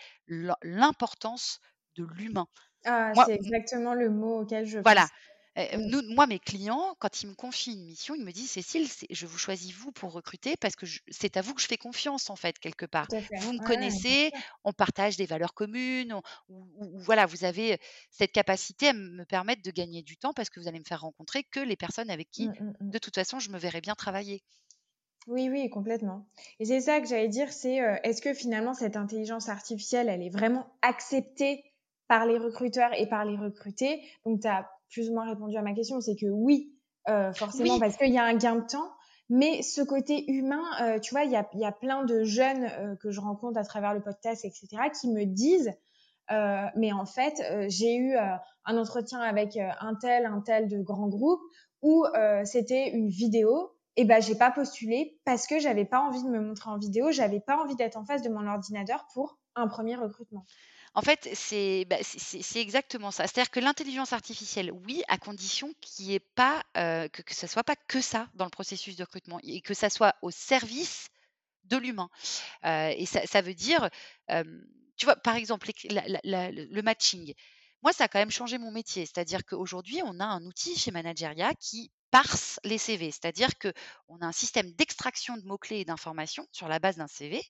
l'importance 0.62 1.60
de 1.96 2.04
l'humain. 2.04 2.46
Ah, 2.84 3.12
c'est 3.26 3.34
exactement 3.34 3.94
le 3.94 4.10
mot 4.10 4.42
auquel 4.42 4.66
je 4.66 4.78
Voilà. 4.78 5.08
Mmh. 5.56 6.14
moi, 6.14 6.26
mes 6.26 6.40
clients, 6.40 6.96
quand 6.98 7.22
ils 7.22 7.28
me 7.28 7.34
confient 7.34 7.74
une 7.74 7.84
mission, 7.84 8.14
ils 8.16 8.24
me 8.24 8.32
disent 8.32 8.50
Cécile, 8.50 8.88
je 9.08 9.26
vous 9.26 9.38
choisis 9.38 9.72
vous 9.72 9.92
pour 9.92 10.12
recruter 10.12 10.56
parce 10.56 10.74
que 10.74 10.84
c'est 11.08 11.36
à 11.36 11.42
vous 11.42 11.54
que 11.54 11.60
je 11.62 11.68
fais 11.68 11.76
confiance 11.76 12.28
en 12.28 12.34
fait 12.36 12.58
quelque 12.58 12.86
part. 12.86 13.08
Vous 13.36 13.52
me 13.52 13.60
connaissez, 13.60 14.32
on 14.64 14.72
partage 14.72 15.16
des 15.16 15.26
valeurs 15.26 15.54
communes, 15.54 16.12
ou, 16.48 16.66
voilà, 16.98 17.26
vous 17.26 17.44
avez 17.44 17.78
cette 18.10 18.32
capacité 18.32 18.88
à 18.88 18.92
me 18.94 19.24
permettre 19.24 19.62
de 19.62 19.70
gagner 19.70 20.02
du 20.02 20.16
temps 20.16 20.32
parce 20.32 20.50
que 20.50 20.58
vous 20.58 20.66
allez 20.66 20.80
me 20.80 20.84
faire 20.84 21.02
rencontrer 21.02 21.44
que 21.44 21.60
les 21.60 21.76
personnes 21.76 22.10
avec 22.10 22.30
qui, 22.30 22.50
mmh, 22.60 22.74
mmh, 22.80 22.90
de 22.90 22.98
toute 22.98 23.14
façon, 23.14 23.38
je 23.38 23.50
me 23.50 23.58
verrai 23.58 23.80
bien 23.80 23.94
travailler. 23.94 24.42
Oui, 25.26 25.48
oui, 25.50 25.70
complètement. 25.70 26.26
Et 26.60 26.66
c'est 26.66 26.80
ça 26.80 27.00
que 27.00 27.06
j'allais 27.06 27.28
dire, 27.28 27.52
c'est 27.52 27.76
est-ce 28.02 28.20
que 28.20 28.34
finalement 28.34 28.74
cette 28.74 28.96
intelligence 28.96 29.48
artificielle, 29.48 30.08
elle 30.08 30.22
est 30.22 30.28
vraiment 30.30 30.66
acceptée 30.82 31.64
par 32.08 32.26
les 32.26 32.36
recruteurs 32.38 32.92
et 32.92 33.06
par 33.08 33.24
les 33.24 33.36
recrutés? 33.36 34.02
Donc, 34.26 34.42
tu 34.42 34.48
as 34.48 34.70
plus 34.94 35.10
ou 35.10 35.14
moins 35.14 35.28
répondu 35.28 35.56
à 35.56 35.62
ma 35.62 35.74
question, 35.74 36.00
c'est 36.00 36.14
que 36.14 36.26
oui, 36.26 36.72
euh, 37.08 37.32
forcément, 37.32 37.78
parce 37.78 37.96
qu'il 37.96 38.12
y 38.12 38.18
a 38.18 38.24
un 38.24 38.36
gain 38.36 38.56
de 38.56 38.66
temps. 38.66 38.90
Mais 39.28 39.62
ce 39.62 39.80
côté 39.80 40.30
humain, 40.30 40.62
euh, 40.82 41.00
tu 41.00 41.12
vois, 41.12 41.24
il 41.24 41.30
y 41.30 41.36
a, 41.36 41.48
y 41.54 41.64
a, 41.64 41.72
plein 41.72 42.04
de 42.04 42.24
jeunes 42.24 42.64
euh, 42.64 42.94
que 42.96 43.10
je 43.10 43.20
rencontre 43.20 43.58
à 43.58 43.64
travers 43.64 43.94
le 43.94 44.02
podcast, 44.02 44.44
etc., 44.44 44.68
qui 44.98 45.10
me 45.10 45.24
disent, 45.24 45.72
mais 46.76 46.92
en 46.92 47.04
fait, 47.04 47.42
j'ai 47.68 47.96
eu 47.96 48.16
un 48.16 48.78
entretien 48.78 49.20
avec 49.20 49.58
un 49.58 49.94
tel, 50.00 50.24
un 50.24 50.40
tel 50.40 50.68
de 50.68 50.80
grand 50.80 51.08
groupe 51.08 51.42
où 51.82 52.06
c'était 52.44 52.88
une 52.90 53.08
vidéo. 53.08 53.72
Et 53.96 54.06
ben, 54.06 54.22
j'ai 54.22 54.34
pas 54.34 54.50
postulé 54.50 55.20
parce 55.26 55.46
que 55.46 55.58
j'avais 55.58 55.84
pas 55.84 56.00
envie 56.00 56.22
de 56.22 56.28
me 56.28 56.40
montrer 56.40 56.70
en 56.70 56.78
vidéo, 56.78 57.12
j'avais 57.12 57.40
pas 57.40 57.62
envie 57.62 57.76
d'être 57.76 57.96
en 57.96 58.04
face 58.04 58.22
de 58.22 58.30
mon 58.30 58.46
ordinateur 58.46 59.06
pour 59.12 59.38
un 59.54 59.68
premier 59.68 59.96
recrutement. 59.96 60.46
En 60.94 61.02
fait, 61.02 61.28
bah, 61.88 61.96
c'est 62.02 62.60
exactement 62.60 63.10
ça. 63.10 63.26
C'est-à-dire 63.26 63.50
que 63.50 63.60
l'intelligence 63.60 64.12
artificielle, 64.12 64.70
oui, 64.72 65.02
à 65.08 65.18
condition 65.18 65.74
qu'il 65.80 66.20
euh, 66.76 67.08
que, 67.08 67.22
que 67.22 67.34
ça 67.34 67.48
soit 67.48 67.64
pas 67.64 67.76
que 67.76 68.00
ça 68.00 68.28
dans 68.34 68.44
le 68.44 68.50
processus 68.50 68.94
de 68.96 69.02
recrutement 69.02 69.40
et 69.42 69.60
que 69.60 69.74
ça 69.74 69.90
soit 69.90 70.14
au 70.22 70.30
service 70.30 71.08
de 71.64 71.76
l'humain. 71.76 72.10
Euh, 72.64 72.92
et 72.96 73.06
ça, 73.06 73.40
veut 73.40 73.54
dire, 73.54 73.90
tu 74.96 75.06
vois, 75.06 75.16
par 75.16 75.34
exemple, 75.34 75.68
le 75.84 76.80
matching. 76.82 77.34
Moi, 77.82 77.92
ça 77.92 78.04
a 78.04 78.08
quand 78.08 78.20
même 78.20 78.30
changé 78.30 78.56
mon 78.58 78.70
métier. 78.70 79.04
C'est-à-dire 79.04 79.44
qu'aujourd'hui, 79.44 80.00
on 80.04 80.20
a 80.20 80.24
un 80.24 80.44
outil 80.46 80.78
chez 80.78 80.90
Manageria 80.90 81.52
qui 81.60 81.90
parse 82.10 82.60
les 82.62 82.78
CV. 82.78 83.10
C'est-à-dire 83.10 83.50
qu'on 83.58 84.20
a 84.20 84.26
un 84.26 84.32
système 84.32 84.70
d'extraction 84.72 85.36
de 85.36 85.42
mots-clés 85.44 85.80
et 85.80 85.84
d'informations 85.84 86.46
sur 86.52 86.68
la 86.68 86.78
base 86.78 86.96
d'un 86.96 87.08
CV 87.08 87.42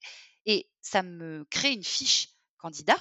et 0.47 0.69
ça 0.81 1.03
me 1.03 1.45
crée 1.51 1.73
une 1.73 1.85
fiche 1.85 2.31
candidat 2.65 2.97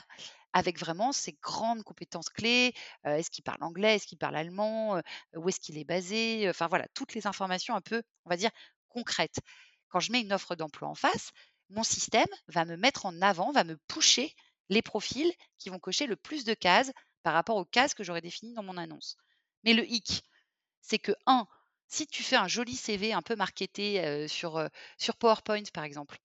avec 0.52 0.78
vraiment 0.78 1.14
ses 1.14 1.32
grandes 1.42 1.84
compétences 1.84 2.30
clés. 2.30 2.74
est-ce 3.06 3.32
qu'il 3.32 3.44
parle 3.46 3.64
anglais 3.64 3.96
Est-ce 3.96 4.06
qu'il 4.06 4.18
parle 4.18 4.36
allemand 4.36 5.02
Où 5.36 5.50
est-ce 5.50 5.60
qu'il 5.60 5.78
est 5.78 5.86
basé 5.86 6.48
Enfin 6.50 6.68
voilà, 6.68 6.86
toutes 6.94 7.14
les 7.16 7.26
informations 7.28 7.74
un 7.74 7.82
peu, 7.82 8.04
on 8.26 8.30
va 8.30 8.36
dire, 8.36 8.52
concrètes. 8.90 9.40
Quand 9.88 10.02
je 10.02 10.12
mets 10.12 10.22
une 10.22 10.34
offre 10.34 10.56
d'emploi 10.56 10.90
en 10.90 10.96
face, 10.96 11.32
mon 11.70 11.84
système 11.84 12.28
va 12.48 12.66
me 12.66 12.76
mettre 12.76 13.06
en 13.06 13.22
avant, 13.22 13.52
va 13.52 13.64
me 13.64 13.78
pusher 13.88 14.36
les 14.70 14.82
profils 14.82 15.32
qui 15.58 15.70
vont 15.70 15.80
cocher 15.80 16.08
le 16.08 16.18
plus 16.18 16.44
de 16.44 16.54
cases 16.54 16.92
par 17.24 17.34
rapport 17.34 17.56
aux 17.56 17.66
cases 17.66 17.94
que 17.94 18.04
j'aurais 18.04 18.22
définies 18.22 18.54
dans 18.54 18.64
mon 18.64 18.78
annonce. 18.78 19.16
Mais 19.64 19.74
le 19.74 19.90
hic, 19.90 20.24
c'est 20.82 21.00
que, 21.00 21.14
un, 21.26 21.48
si 21.88 22.06
tu 22.06 22.22
fais 22.22 22.36
un 22.36 22.50
joli 22.50 22.76
CV 22.76 23.14
un 23.14 23.22
peu 23.22 23.36
marketé 23.38 24.28
sur, 24.28 24.68
sur 24.98 25.16
PowerPoint, 25.16 25.64
par 25.74 25.86
exemple, 25.86 26.18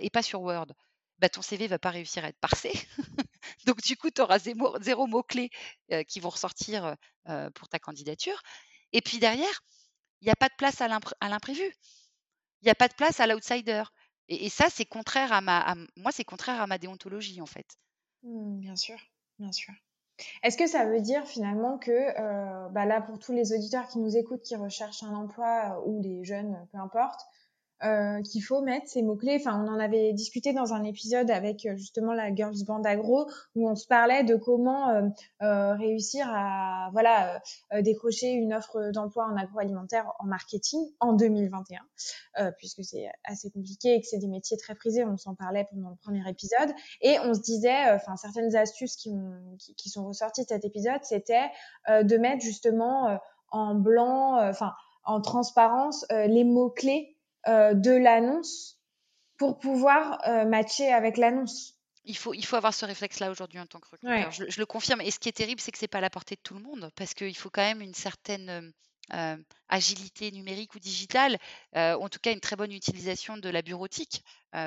et 0.00 0.10
pas 0.10 0.22
sur 0.22 0.42
Word, 0.42 0.72
bah, 1.22 1.28
ton 1.28 1.40
CV 1.40 1.68
va 1.68 1.78
pas 1.78 1.90
réussir 1.90 2.24
à 2.24 2.28
être 2.28 2.40
parsé. 2.40 2.72
Donc, 3.66 3.80
du 3.80 3.96
coup, 3.96 4.10
tu 4.10 4.20
auras 4.20 4.40
zéro, 4.40 5.06
mot-clé 5.06 5.50
qui 6.08 6.18
vont 6.18 6.30
ressortir 6.30 6.96
pour 7.54 7.68
ta 7.68 7.78
candidature. 7.78 8.42
Et 8.92 9.00
puis 9.00 9.18
derrière, 9.18 9.62
il 10.20 10.24
n'y 10.24 10.32
a 10.32 10.36
pas 10.36 10.48
de 10.48 10.54
place 10.58 10.80
à 10.80 10.88
l'imprévu. 10.88 11.72
Il 12.60 12.64
n'y 12.64 12.70
a 12.70 12.74
pas 12.74 12.88
de 12.88 12.94
place 12.94 13.20
à 13.20 13.28
l'outsider. 13.28 13.84
Et, 14.28 14.48
ça, 14.48 14.66
c'est 14.68 14.84
contraire 14.84 15.32
à 15.32 15.40
ma, 15.40 15.76
moi, 15.96 16.10
c'est 16.12 16.24
contraire 16.24 16.60
à 16.60 16.66
ma 16.66 16.78
déontologie, 16.78 17.40
en 17.40 17.46
fait. 17.46 17.66
Mmh, 18.24 18.58
bien 18.58 18.76
sûr, 18.76 18.98
bien 19.38 19.52
sûr. 19.52 19.72
Est-ce 20.42 20.56
que 20.56 20.66
ça 20.66 20.86
veut 20.86 21.00
dire 21.00 21.24
finalement 21.26 21.78
que, 21.78 22.68
bah 22.70 22.84
là, 22.84 23.00
pour 23.00 23.20
tous 23.20 23.32
les 23.32 23.52
auditeurs 23.52 23.86
qui 23.86 24.00
nous 24.00 24.16
écoutent, 24.16 24.42
qui 24.42 24.56
recherchent 24.56 25.04
un 25.04 25.14
emploi 25.14 25.80
ou 25.86 26.02
les 26.02 26.24
jeunes, 26.24 26.66
peu 26.72 26.78
importe, 26.78 27.20
euh, 27.84 28.22
qu'il 28.22 28.44
faut 28.44 28.62
mettre 28.62 28.86
ces 28.86 29.02
mots-clés. 29.02 29.38
Enfin, 29.40 29.60
on 29.60 29.68
en 29.68 29.80
avait 29.80 30.12
discuté 30.12 30.52
dans 30.52 30.72
un 30.72 30.84
épisode 30.84 31.32
avec 31.32 31.66
euh, 31.66 31.76
justement 31.76 32.12
la 32.12 32.32
Girls 32.32 32.64
Band 32.64 32.82
Agro 32.84 33.28
où 33.56 33.68
on 33.68 33.74
se 33.74 33.88
parlait 33.88 34.22
de 34.22 34.36
comment 34.36 34.90
euh, 34.90 35.08
euh 35.42 35.74
réussir 35.74 36.26
à 36.28 36.90
voilà 36.92 37.40
décrocher 37.80 38.30
une 38.30 38.52
offre 38.54 38.90
d'emploi 38.92 39.26
en 39.26 39.36
agroalimentaire 39.36 40.06
en 40.20 40.26
marketing 40.26 40.80
en 41.00 41.12
2021, 41.14 41.80
puisque 42.58 42.84
c'est 42.84 43.08
assez 43.24 43.50
compliqué 43.50 43.94
et 43.94 44.00
que 44.00 44.06
c'est 44.06 44.18
des 44.18 44.28
métiers 44.28 44.56
très 44.56 44.74
prisés. 44.74 45.04
On 45.04 45.16
s'en 45.16 45.34
parlait 45.34 45.66
pendant 45.70 45.90
le 45.90 45.96
premier 45.96 46.28
épisode 46.28 46.72
et 47.00 47.18
on 47.20 47.34
se 47.34 47.40
disait, 47.40 47.90
enfin 47.92 48.16
certaines 48.16 48.54
astuces 48.54 48.96
qui, 48.96 49.10
qui, 49.58 49.74
qui, 49.74 49.88
sont 49.88 50.06
ressorties 50.06 50.42
de 50.42 50.48
cet 50.48 50.64
épisode, 50.64 51.02
c'était 51.02 51.50
de 51.88 52.16
mettre 52.16 52.42
justement 52.42 53.18
en 53.50 53.74
blanc, 53.74 54.36
enfin 54.48 54.72
en 55.04 55.20
transparence 55.20 56.04
les 56.10 56.44
mots 56.44 56.70
clés 56.70 57.16
euh, 57.21 57.21
de 57.46 57.90
l'annonce 57.90 58.78
pour 59.42 59.58
pouvoir 59.58 60.20
euh, 60.28 60.44
matcher 60.44 60.92
avec 60.92 61.16
l'annonce. 61.16 61.74
Il 62.04 62.16
faut, 62.16 62.32
il 62.32 62.44
faut 62.44 62.54
avoir 62.54 62.72
ce 62.72 62.84
réflexe-là 62.84 63.28
aujourd'hui 63.28 63.58
en 63.58 63.66
tant 63.66 63.80
que 63.80 63.88
recruteur. 63.88 64.30
Je, 64.30 64.44
le 64.56 64.66
confirme. 64.66 65.00
Et 65.00 65.10
ce 65.10 65.18
qui 65.18 65.28
est 65.28 65.32
terrible, 65.32 65.60
c'est 65.60 65.72
que 65.72 65.78
c'est 65.78 65.88
pas 65.88 65.98
à 65.98 66.00
la 66.00 66.10
portée 66.10 66.36
de 66.36 66.40
tout 66.40 66.54
le 66.54 66.60
monde, 66.60 66.92
parce 66.94 67.12
qu'il 67.12 67.36
faut 67.36 67.50
quand 67.50 67.62
même 67.62 67.80
une 67.80 67.94
certaine 67.94 68.72
euh, 69.12 69.36
agilité 69.68 70.30
numérique 70.30 70.76
ou 70.76 70.78
digitale, 70.78 71.38
en 71.74 72.08
tout 72.08 72.20
cas 72.20 72.32
une 72.32 72.38
très 72.38 72.54
bonne 72.54 72.72
utilisation 72.72 73.36
de 73.36 73.48
la 73.48 73.62
bureautique 73.62 74.24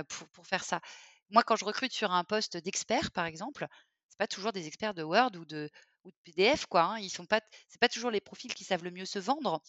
pour, 0.10 0.28
pour, 0.30 0.46
faire 0.46 0.66
ça. 0.66 0.82
Moi, 1.30 1.44
quand 1.44 1.56
je 1.56 1.64
recrute 1.64 1.94
sur 1.94 2.12
un 2.12 2.26
poste 2.26 2.58
d'expert, 2.58 3.12
par 3.12 3.26
exemple, 3.26 3.68
c'est 4.10 4.18
pas 4.18 4.28
toujours 4.28 4.52
des 4.52 4.68
experts 4.68 4.94
de 4.94 5.04
Word 5.04 5.32
ou 5.38 5.46
de, 5.46 5.70
ou 6.04 6.12
de 6.12 6.16
PDF, 6.26 6.66
quoi. 6.66 6.84
Hein. 6.84 7.00
Ils 7.00 7.10
sont 7.10 7.26
pas, 7.26 7.42
c'est 7.70 7.80
pas 7.80 7.90
toujours 7.90 8.12
les 8.12 8.22
profils 8.22 8.54
qui 8.54 8.66
savent 8.66 8.84
le 8.84 8.92
mieux 8.92 9.06
se 9.06 9.20
vendre. 9.20 9.62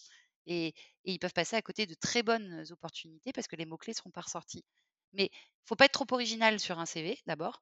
Et, 0.47 0.73
ils 1.03 1.19
peuvent 1.19 1.33
passer 1.33 1.55
à 1.55 1.61
côté 1.61 1.85
de 1.85 1.93
très 1.93 2.23
bonnes 2.23 2.65
opportunités 2.71 3.31
parce 3.31 3.47
que 3.47 3.55
les 3.55 3.65
mots-clés 3.65 3.91
ne 3.91 3.95
seront 3.95 4.11
pas 4.11 4.21
ressortis. 4.21 4.65
Mais 5.13 5.25
il 5.25 5.63
ne 5.63 5.67
faut 5.67 5.75
pas 5.75 5.85
être 5.85 5.91
trop 5.93 6.05
original 6.11 6.59
sur 6.59 6.79
un 6.79 6.85
CV 6.85 7.17
d'abord, 7.27 7.61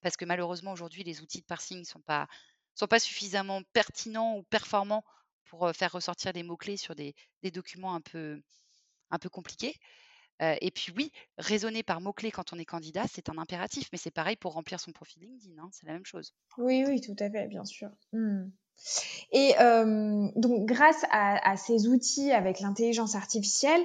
parce 0.00 0.16
que 0.16 0.24
malheureusement 0.24 0.72
aujourd'hui 0.72 1.02
les 1.02 1.20
outils 1.20 1.40
de 1.40 1.46
parsing 1.46 1.80
ne 1.80 1.84
sont 1.84 2.02
pas, 2.02 2.28
sont 2.74 2.86
pas 2.86 3.00
suffisamment 3.00 3.62
pertinents 3.72 4.36
ou 4.36 4.44
performants 4.44 5.04
pour 5.44 5.72
faire 5.74 5.92
ressortir 5.92 6.32
les 6.32 6.44
mots-clés 6.44 6.76
sur 6.76 6.94
des, 6.94 7.14
documents 7.52 7.94
un 7.94 8.00
peu, 8.00 8.40
un 9.10 9.18
peu 9.18 9.28
compliqués. 9.28 9.74
et 10.40 10.70
puis 10.70 10.92
oui, 10.96 11.10
raisonner 11.38 11.82
par 11.82 12.00
mots-clés 12.00 12.30
quand 12.30 12.52
on 12.52 12.58
est 12.58 12.64
candidat, 12.64 13.06
c'est 13.08 13.28
un 13.28 13.38
impératif, 13.38 13.88
mais 13.90 13.98
c'est 13.98 14.12
pareil 14.12 14.36
pour 14.36 14.52
remplir 14.52 14.78
son 14.78 14.92
profil 14.92 15.22
LinkedIn, 15.24 15.60
hein, 15.60 15.68
c'est 15.72 15.86
la 15.86 15.94
même 15.94 16.06
chose. 16.06 16.32
Oui, 16.58 16.84
oui, 16.86 17.00
tout 17.00 17.16
à 17.18 17.28
fait, 17.28 17.48
bien 17.48 17.64
sûr. 17.64 17.90
Mmh. 18.12 18.50
Et 19.32 19.54
donc, 20.36 20.66
grâce 20.66 21.04
à, 21.10 21.56
ces 21.56 21.88
outils 21.88 22.32
avec 22.32 22.60
l'intelligence 22.60 23.14
artificielle, 23.14 23.80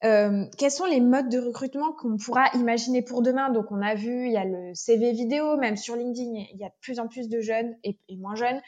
quels 0.00 0.70
sont 0.70 0.86
les 0.86 1.00
modes 1.00 1.28
de 1.28 1.38
recrutement 1.38 1.92
qu'on 1.92 2.16
pourra 2.16 2.48
imaginer 2.54 3.02
pour 3.02 3.22
demain? 3.22 3.50
Donc, 3.50 3.70
on 3.70 3.80
a 3.80 3.94
vu, 3.94 4.26
il 4.26 4.32
y 4.32 4.36
a 4.36 4.44
le 4.44 4.74
CV 4.74 5.12
vidéo, 5.12 5.56
même 5.56 5.76
sur 5.76 5.96
LinkedIn, 5.96 6.46
il 6.52 6.56
y 6.58 6.64
a 6.64 6.68
de 6.68 6.74
plus 6.80 6.98
en 7.00 7.08
plus 7.08 7.28
de 7.28 7.40
jeunes 7.40 7.76
et, 7.84 7.98
moins 8.16 8.34
jeunes 8.34 8.60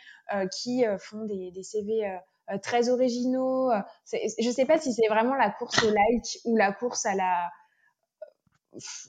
qui 0.52 0.84
font 0.98 1.24
des, 1.24 1.62
CV 1.62 2.18
très 2.62 2.88
originaux. 2.88 3.70
Je 4.12 4.46
ne 4.46 4.52
sais 4.52 4.66
pas 4.66 4.78
si 4.78 4.92
c'est 4.92 5.08
vraiment 5.08 5.34
la 5.34 5.50
course 5.50 5.82
au 5.82 5.90
like 5.90 6.38
ou 6.44 6.56
la 6.56 6.72
course 6.72 7.06
à 7.06 7.14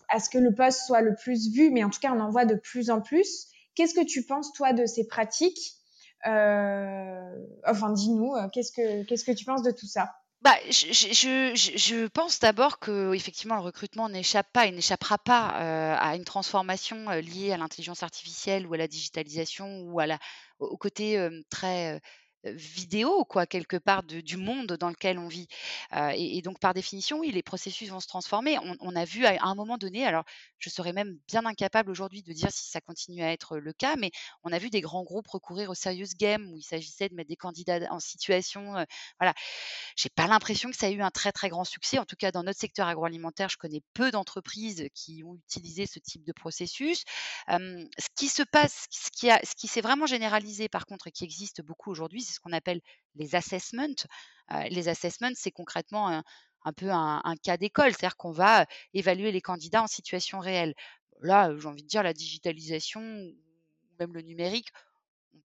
à 0.10 0.20
ce 0.20 0.30
que 0.30 0.38
le 0.38 0.54
poste 0.54 0.86
soit 0.86 1.02
le 1.02 1.16
plus 1.16 1.52
vu, 1.52 1.72
mais 1.72 1.84
en 1.84 1.90
tout 1.90 2.00
cas, 2.00 2.12
on 2.14 2.20
en 2.20 2.30
voit 2.30 2.46
de 2.46 2.56
plus 2.56 2.90
en 2.90 3.02
plus. 3.02 3.48
Qu'est-ce 3.76 3.94
que 3.94 4.04
tu 4.04 4.24
penses, 4.24 4.52
toi, 4.54 4.74
de 4.74 4.86
ces 4.86 5.06
pratiques? 5.06 5.60
euh, 5.60 5.81
Enfin, 6.26 7.92
dis-nous, 7.92 8.36
euh, 8.36 8.48
qu'est-ce 8.50 8.72
que 8.72 9.04
qu'est-ce 9.04 9.26
que 9.26 9.32
tu 9.32 9.46
penses 9.46 9.64
de 9.64 9.72
tout 9.72 9.88
ça? 9.88 10.12
Bah, 10.42 10.56
je, 10.72 10.92
je, 10.92 11.54
je, 11.54 12.08
pense 12.08 12.40
d'abord 12.40 12.80
que 12.80 13.14
effectivement 13.14 13.56
le 13.56 13.62
recrutement 13.62 14.10
n'échappe 14.10 14.52
pas 14.52 14.66
et 14.66 14.72
n'échappera 14.72 15.20
pas 15.20 15.54
euh, 15.62 15.96
à 16.00 16.16
une 16.16 16.26
transformation 16.26 17.12
liée 17.12 17.52
à 17.52 17.58
l'intelligence 17.58 18.02
artificielle 18.02 18.66
ou 18.66 18.74
à 18.74 18.78
la 18.78 18.88
digitalisation 18.88 19.82
ou 19.82 20.00
à 20.00 20.08
la, 20.08 20.18
au 20.58 20.78
côté 20.78 21.30
très 21.52 22.02
vidéo, 22.44 23.26
quoi, 23.26 23.46
quelque 23.46 23.78
part 23.78 24.04
du 24.04 24.38
monde 24.38 24.74
dans 24.74 24.90
lequel 24.90 25.20
on 25.20 25.28
vit. 25.28 25.48
et, 26.16 26.42
donc, 26.42 26.60
par 26.60 26.74
définition, 26.74 27.20
oui, 27.20 27.32
les 27.32 27.44
processus 27.44 27.90
vont 27.90 28.00
se 28.00 28.08
transformer. 28.08 28.58
On, 28.80 28.96
a 28.96 29.06
vu 29.06 29.26
à, 29.26 29.44
un 29.44 29.56
moment 29.56 29.78
donné, 29.78 30.06
alors 30.06 30.26
je 30.58 30.70
serais 30.70 30.94
même 30.94 31.18
bien 31.28 31.46
incapable 31.46 31.92
aujourd'hui 31.92 32.24
de 32.24 32.34
dire 32.34 32.52
si 32.52 32.70
ça 32.70 32.82
continue 32.82 33.24
à 33.24 33.32
être 33.32 33.58
le 33.58 33.74
cas, 33.74 33.96
mais 33.96 34.12
on 34.44 34.52
a 34.52 34.60
vu 34.60 34.70
des 34.70 34.82
grands 34.82 35.04
groupes 35.04 35.28
recourir 35.28 35.70
au 35.70 35.76
serious 35.76 36.14
game 36.20 36.52
où 36.52 36.58
il 36.58 36.64
s'agissait 36.64 37.10
de 37.10 37.16
mettre 37.16 37.30
des 37.30 37.36
candidats 37.36 37.80
en 37.92 38.00
situation. 38.00 38.74
voilà, 39.20 39.34
j'ai 39.96 40.10
pas 40.10 40.28
l'impression 40.28 40.70
que 40.72 40.78
ça 40.78 40.88
a 40.88 40.90
eu 40.90 41.02
un 41.02 41.12
très 41.12 41.32
très 41.32 41.50
grand 41.50 41.64
succès. 41.64 42.00
En 42.00 42.06
tout 42.06 42.16
cas, 42.16 42.32
dans 42.32 42.44
notre 42.44 42.60
secteur 42.60 42.88
agroalimentaire, 42.88 43.50
je 43.50 43.58
connais 43.58 43.82
peu 43.94 44.12
d'entreprises 44.12 44.88
qui 44.94 45.24
ont 45.24 45.36
utilisé 45.36 45.86
ce 45.86 46.00
type 46.00 46.24
de 46.24 46.34
processus. 46.34 47.04
ce 47.48 48.08
qui 48.16 48.28
se 48.28 48.44
passe, 48.44 48.88
ce 48.90 49.10
qui, 49.12 49.28
ce 49.28 49.56
qui 49.56 49.68
s'est 49.68 49.82
vraiment 49.82 50.06
généralisé 50.06 50.70
par 50.70 50.86
contre 50.86 51.08
et 51.08 51.12
qui 51.12 51.24
existe 51.24 51.62
beaucoup 51.62 51.92
aujourd'hui, 51.92 52.22
c'est 52.32 52.38
ce 52.38 52.40
qu'on 52.40 52.54
appelle 52.54 52.82
les 53.16 53.36
assessments. 53.36 53.96
les 54.70 54.88
assessments, 54.88 55.32
c'est 55.36 55.52
concrètement 55.52 56.24
un, 56.64 56.74
peu 56.74 56.90
un, 56.92 57.36
cas 57.44 57.58
d'école, 57.58 57.92
c'est-à-dire 57.92 58.18
qu'on 58.18 58.32
va 58.32 58.66
évaluer 58.94 59.32
les 59.32 59.42
candidats 59.42 59.84
en 59.84 59.88
situation 59.88 60.40
réelle. 60.40 60.74
Là, 61.22 61.52
j'ai 61.58 61.68
envie 61.68 61.84
de 61.84 61.88
dire, 61.88 62.04
la 62.04 62.14
digitalisation, 62.14 63.02
même 64.00 64.14
le 64.14 64.22
numérique, 64.22 64.70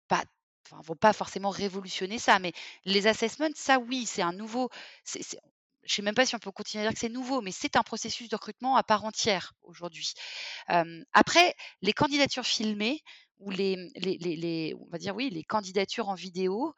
pas 0.08 0.24
vont 0.70 0.96
pas 0.96 1.12
forcément 1.12 1.50
révolutionner 1.50 2.18
ça, 2.18 2.38
mais 2.38 2.52
les 2.84 3.06
assessments, 3.06 3.48
ça 3.54 3.78
oui, 3.78 4.06
c'est 4.06 4.22
un 4.22 4.32
nouveau. 4.32 4.68
je 5.04 5.18
ne 5.18 5.24
sais 5.86 6.02
même 6.02 6.14
pas 6.14 6.26
si 6.26 6.34
on 6.34 6.38
peut 6.38 6.50
continuer 6.50 6.84
à 6.84 6.88
dire 6.88 6.94
que 6.94 7.00
c'est 7.00 7.08
nouveau, 7.08 7.40
mais 7.40 7.52
c'est 7.52 7.76
un 7.76 7.82
processus 7.82 8.28
de 8.28 8.36
recrutement 8.36 8.76
à 8.76 8.82
part 8.82 9.04
entière 9.04 9.52
aujourd'hui. 9.62 10.12
après, 11.12 11.54
les 11.82 11.92
candidatures 11.92 12.46
filmées, 12.46 13.00
ou 13.38 13.50
les, 13.50 13.90
les, 13.96 14.16
les, 14.18 14.74
on 14.80 14.88
va 14.90 14.98
dire 14.98 15.14
oui, 15.14 15.30
les 15.30 15.44
candidatures 15.44 16.08
en 16.08 16.14
vidéo. 16.14 16.74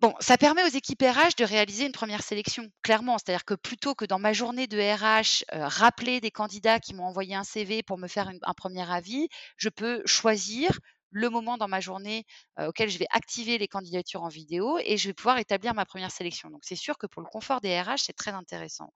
Bon, 0.00 0.14
ça 0.18 0.36
permet 0.36 0.64
aux 0.64 0.74
équipes 0.74 1.02
RH 1.02 1.36
de 1.38 1.44
réaliser 1.44 1.86
une 1.86 1.92
première 1.92 2.24
sélection, 2.24 2.68
clairement. 2.82 3.18
C'est-à-dire 3.18 3.44
que 3.44 3.54
plutôt 3.54 3.94
que 3.94 4.04
dans 4.04 4.18
ma 4.18 4.32
journée 4.32 4.66
de 4.66 4.76
RH, 4.76 5.44
euh, 5.52 5.68
rappeler 5.68 6.20
des 6.20 6.32
candidats 6.32 6.80
qui 6.80 6.92
m'ont 6.92 7.04
envoyé 7.04 7.36
un 7.36 7.44
CV 7.44 7.84
pour 7.84 7.98
me 7.98 8.08
faire 8.08 8.28
un 8.28 8.54
premier 8.54 8.90
avis, 8.90 9.28
je 9.56 9.68
peux 9.68 10.02
choisir 10.04 10.80
le 11.12 11.30
moment 11.30 11.56
dans 11.56 11.68
ma 11.68 11.78
journée 11.80 12.24
euh, 12.58 12.68
auquel 12.68 12.88
je 12.88 12.98
vais 12.98 13.06
activer 13.10 13.58
les 13.58 13.68
candidatures 13.68 14.22
en 14.24 14.28
vidéo 14.28 14.78
et 14.82 14.96
je 14.96 15.08
vais 15.08 15.14
pouvoir 15.14 15.38
établir 15.38 15.72
ma 15.74 15.84
première 15.84 16.10
sélection. 16.10 16.50
Donc 16.50 16.62
c'est 16.64 16.74
sûr 16.74 16.98
que 16.98 17.06
pour 17.06 17.22
le 17.22 17.28
confort 17.28 17.60
des 17.60 17.80
RH, 17.80 17.98
c'est 17.98 18.12
très 18.12 18.32
intéressant. 18.32 18.92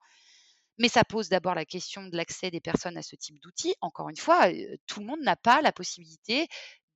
Mais 0.77 0.89
ça 0.89 1.03
pose 1.03 1.29
d'abord 1.29 1.55
la 1.55 1.65
question 1.65 2.03
de 2.07 2.15
l'accès 2.15 2.51
des 2.51 2.61
personnes 2.61 2.97
à 2.97 3.01
ce 3.01 3.15
type 3.15 3.39
d'outils. 3.41 3.73
Encore 3.81 4.09
une 4.09 4.17
fois, 4.17 4.49
tout 4.85 4.99
le 4.99 5.05
monde 5.05 5.21
n'a 5.21 5.35
pas 5.35 5.61
la 5.61 5.71
possibilité 5.71 6.47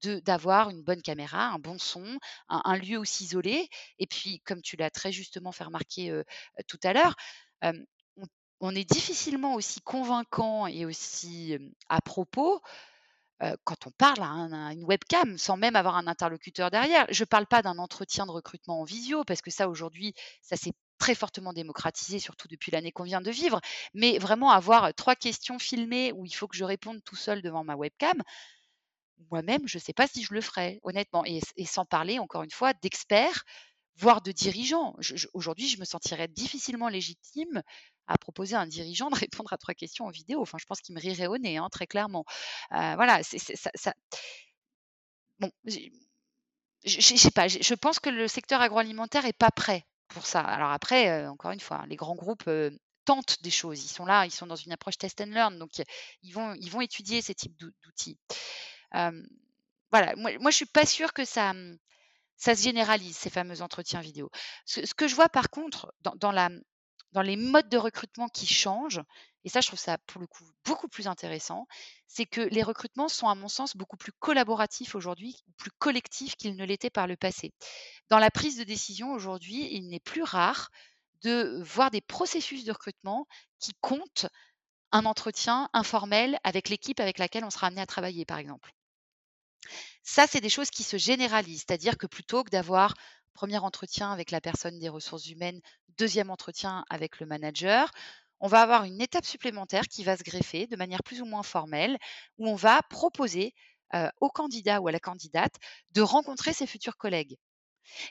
d'avoir 0.03 0.69
une 0.69 0.83
bonne 0.83 1.01
caméra, 1.01 1.47
un 1.47 1.59
bon 1.59 1.77
son, 1.77 2.17
un, 2.49 2.77
lieu 2.77 2.97
aussi 2.97 3.25
isolé. 3.25 3.69
Et 3.99 4.07
puis, 4.07 4.39
comme 4.45 4.61
tu 4.61 4.75
l'as 4.75 4.89
très 4.89 5.11
justement 5.11 5.51
fait 5.51 5.63
remarquer 5.63 6.21
tout 6.67 6.79
à 6.83 6.93
l'heure, 6.93 7.15
on, 8.59 8.75
est 8.75 8.89
difficilement 8.89 9.55
aussi 9.55 9.81
convaincant 9.81 10.67
et 10.67 10.85
aussi 10.85 11.57
à 11.89 12.01
propos 12.01 12.61
quand 13.63 13.87
on 13.87 13.91
parle 13.91 14.21
à, 14.21 14.73
une 14.73 14.83
webcam 14.83 15.37
sans 15.37 15.57
même 15.57 15.75
avoir 15.75 15.95
un 15.95 16.07
interlocuteur 16.07 16.69
derrière. 16.71 17.05
Je 17.09 17.23
ne 17.23 17.27
parle 17.27 17.47
pas 17.47 17.61
d'un 17.61 17.77
entretien 17.77 18.25
de 18.25 18.31
recrutement 18.31 18.81
en 18.81 18.83
visio, 18.83 19.23
parce 19.23 19.41
que 19.41 19.51
ça, 19.51 19.67
aujourd'hui, 19.67 20.13
ça 20.41 20.55
s'est 20.55 20.73
très 21.01 21.15
fortement 21.15 21.51
démocratisé, 21.51 22.19
surtout 22.19 22.47
depuis 22.47 22.71
l'année 22.71 22.91
qu'on 22.91 23.03
vient 23.03 23.21
de 23.21 23.31
vivre, 23.31 23.59
mais 23.95 24.19
vraiment 24.19 24.51
avoir 24.51 24.93
trois 24.93 25.15
questions 25.15 25.57
filmées 25.57 26.11
où 26.11 26.27
il 26.27 26.33
faut 26.33 26.47
que 26.47 26.55
je 26.55 26.63
réponde 26.63 27.03
tout 27.03 27.15
seul 27.15 27.41
devant 27.41 27.63
ma 27.63 27.75
webcam, 27.75 28.21
moi-même, 29.31 29.67
je 29.67 29.79
ne 29.79 29.81
sais 29.81 29.93
pas 29.93 30.07
si 30.07 30.23
je 30.23 30.31
le 30.33 30.41
ferais, 30.41 30.79
honnêtement. 30.83 31.25
Et, 31.25 31.41
sans 31.65 31.85
parler, 31.85 32.19
encore 32.19 32.43
une 32.43 32.51
fois, 32.51 32.73
d'experts, 32.73 33.43
voire 33.95 34.21
de 34.21 34.31
dirigeants. 34.31 34.95
Aujourd'hui, 35.33 35.67
je 35.67 35.79
me 35.79 35.85
sentirais 35.85 36.27
difficilement 36.27 36.87
légitime 36.87 37.63
à 38.05 38.17
proposer 38.19 38.55
à 38.55 38.59
un 38.59 38.67
dirigeant 38.67 39.09
de 39.09 39.15
répondre 39.25 39.51
à 39.53 39.57
trois 39.57 39.73
questions 39.73 40.05
en 40.05 40.11
vidéo. 40.11 40.39
Enfin, 40.41 40.59
je 40.59 40.65
pense 40.65 40.81
qu'il 40.81 40.93
me 40.93 41.01
rirait 41.01 41.27
au 41.27 41.37
nez, 41.39 41.57
hein, 41.57 41.69
très 41.71 41.87
clairement. 41.87 42.25
Voilà, 42.69 43.21
Bon, 45.39 45.51
je 45.65 47.13
ne 47.13 47.17
sais 47.17 47.31
pas, 47.31 47.47
je 47.47 47.73
pense 47.73 47.99
que 47.99 48.11
le 48.11 48.27
secteur 48.27 48.61
agroalimentaire 48.61 49.23
n'est 49.23 49.33
pas 49.33 49.49
prêt 49.49 49.83
ça. 50.19 50.41
Alors 50.41 50.71
après, 50.71 51.27
encore 51.27 51.51
une 51.51 51.59
fois, 51.59 51.83
les 51.87 51.95
grands 51.95 52.15
groupes 52.15 52.49
tentent 53.05 53.41
des 53.41 53.51
choses. 53.51 53.83
Ils 53.83 53.89
sont 53.89 54.05
là, 54.05 54.25
ils 54.25 54.31
sont 54.31 54.47
dans 54.47 54.55
une 54.55 54.71
approche 54.71 54.97
test 54.97 55.21
and 55.21 55.25
learn, 55.25 55.57
donc 55.57 55.71
ils 56.23 56.33
vont, 56.33 56.53
ils 56.55 56.69
vont 56.69 56.81
étudier 56.81 57.21
ces 57.21 57.33
types 57.35 57.57
d'outils. 57.57 58.17
voilà, 58.91 60.15
moi, 60.17 60.31
moi 60.39 60.51
je 60.51 60.55
suis 60.55 60.65
pas 60.65 60.85
sûre 60.85 61.13
que 61.13 61.25
ça, 61.25 61.53
mmh, 61.53 61.77
ça 62.41 62.55
se 62.55 62.63
généralise 62.63 63.15
ces 63.15 63.29
fameux 63.29 63.61
entretiens 63.61 64.01
vidéo. 64.01 64.31
Ce, 64.65 64.81
que 64.95 65.07
je 65.07 65.13
vois 65.13 65.29
par 65.29 65.51
contre 65.51 65.93
dans, 66.01 66.31
la, 66.31 66.49
dans 67.11 67.21
les 67.21 67.37
modes 67.37 67.69
de 67.69 67.77
recrutement 67.77 68.27
qui 68.29 68.47
changent, 68.47 69.01
et 69.43 69.49
ça 69.49 69.61
je 69.61 69.67
trouve 69.67 69.79
ça 69.79 69.97
pour 69.99 70.21
le 70.21 70.27
coup 70.27 70.43
beaucoup 70.65 70.87
plus 70.87 71.07
intéressant, 71.07 71.67
c'est 72.07 72.25
que 72.25 72.41
les 72.41 72.63
recrutements 72.63 73.09
sont 73.09 73.27
à 73.27 73.35
mon 73.35 73.47
sens 73.47 73.75
beaucoup 73.75 73.97
plus 73.97 74.11
collaboratifs 74.13 74.95
aujourd'hui, 74.95 75.43
plus 75.57 75.71
collectifs 75.79 76.35
qu'ils 76.35 76.55
ne 76.55 76.65
l'étaient 76.65 76.89
par 76.89 77.07
le 77.07 77.17
passé. 77.17 77.51
Dans 78.09 78.19
la 78.19 78.31
prise 78.31 78.57
de 78.57 78.63
décision 78.63 79.11
aujourd'hui, 79.11 79.67
il 79.71 79.87
n'est 79.89 79.99
plus 79.99 80.23
rare 80.23 80.69
de 81.23 81.61
voir 81.63 81.91
des 81.91 82.01
processus 82.01 82.65
de 82.65 82.71
recrutement 82.71 83.27
qui 83.59 83.73
comptent 83.81 84.27
un 84.91 85.05
entretien 85.05 85.69
informel 85.73 86.39
avec 86.43 86.69
l'équipe 86.69 86.99
avec 86.99 87.17
laquelle 87.17 87.45
on 87.45 87.49
sera 87.49 87.67
amené 87.67 87.81
à 87.81 87.85
travailler, 87.85 88.25
par 88.25 88.39
exemple. 88.39 88.71
Ça, 90.03 90.25
c'est 90.27 90.41
des 90.41 90.49
choses 90.49 90.69
qui 90.69 90.83
se 90.83 90.97
généralisent, 90.97 91.63
c'est-à-dire 91.67 91.97
que 91.97 92.07
plutôt 92.07 92.43
que 92.43 92.49
d'avoir 92.49 92.93
premier 93.33 93.59
entretien 93.59 94.11
avec 94.11 94.31
la 94.31 94.41
personne 94.41 94.79
des 94.79 94.89
ressources 94.89 95.27
humaines, 95.27 95.61
deuxième 95.97 96.29
entretien 96.29 96.83
avec 96.89 97.19
le 97.19 97.25
manager, 97.25 97.91
on 98.41 98.47
va 98.47 98.61
avoir 98.61 98.83
une 98.83 99.01
étape 99.01 99.25
supplémentaire 99.25 99.87
qui 99.87 100.03
va 100.03 100.17
se 100.17 100.23
greffer 100.23 100.67
de 100.67 100.75
manière 100.75 101.03
plus 101.03 101.21
ou 101.21 101.25
moins 101.25 101.43
formelle, 101.43 101.97
où 102.37 102.49
on 102.49 102.55
va 102.55 102.81
proposer 102.89 103.53
au 104.21 104.29
candidat 104.29 104.81
ou 104.81 104.87
à 104.87 104.91
la 104.91 104.99
candidate 104.99 105.53
de 105.91 106.01
rencontrer 106.01 106.53
ses 106.53 106.67
futurs 106.67 106.97
collègues. 106.97 107.37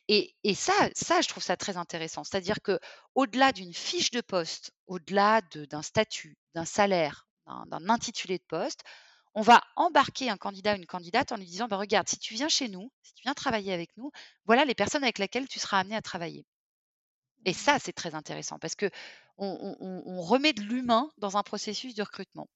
Et, 0.08 0.34
ça, 0.54 0.90
je 0.94 1.28
trouve 1.28 1.42
ça 1.42 1.56
très 1.56 1.76
intéressant. 1.76 2.24
C'est-à-dire 2.24 2.60
que 2.62 2.78
au-delà 3.14 3.52
d'une 3.52 3.74
fiche 3.74 4.10
de 4.10 4.20
poste, 4.20 4.72
au-delà 4.86 5.40
d'un 5.54 5.82
statut, 5.82 6.36
d'un 6.54 6.64
salaire, 6.64 7.26
d'un 7.46 7.88
intitulé 7.88 8.38
de 8.38 8.44
poste, 8.44 8.82
on 9.34 9.42
va 9.42 9.62
embarquer 9.76 10.28
un 10.28 10.36
candidat 10.36 10.74
ou 10.74 10.76
une 10.76 10.86
candidate 10.86 11.32
en 11.32 11.36
lui 11.36 11.46
disant 11.46 11.68
bah, 11.68 11.76
Regarde, 11.76 12.08
si 12.08 12.18
tu 12.18 12.34
viens 12.34 12.48
chez 12.48 12.68
nous, 12.68 12.90
si 13.02 13.14
tu 13.14 13.22
viens 13.22 13.34
travailler 13.34 13.72
avec 13.72 13.96
nous, 13.96 14.10
voilà 14.44 14.64
les 14.64 14.74
personnes 14.74 15.04
avec 15.04 15.18
lesquelles 15.18 15.48
tu 15.48 15.60
seras 15.60 15.78
amené 15.78 15.96
à 15.96 16.02
travailler. 16.02 16.44
Et 17.45 17.53
ça, 17.53 17.78
c'est 17.78 17.93
très 17.93 18.14
intéressant 18.14 18.59
parce 18.59 18.74
que 18.74 18.91
on, 19.38 20.20
remet 20.20 20.53
de 20.53 20.61
l'humain 20.61 21.11
dans 21.16 21.38
un 21.38 21.43
processus 21.43 21.95
de 21.95 22.03
recrutement. 22.03 22.49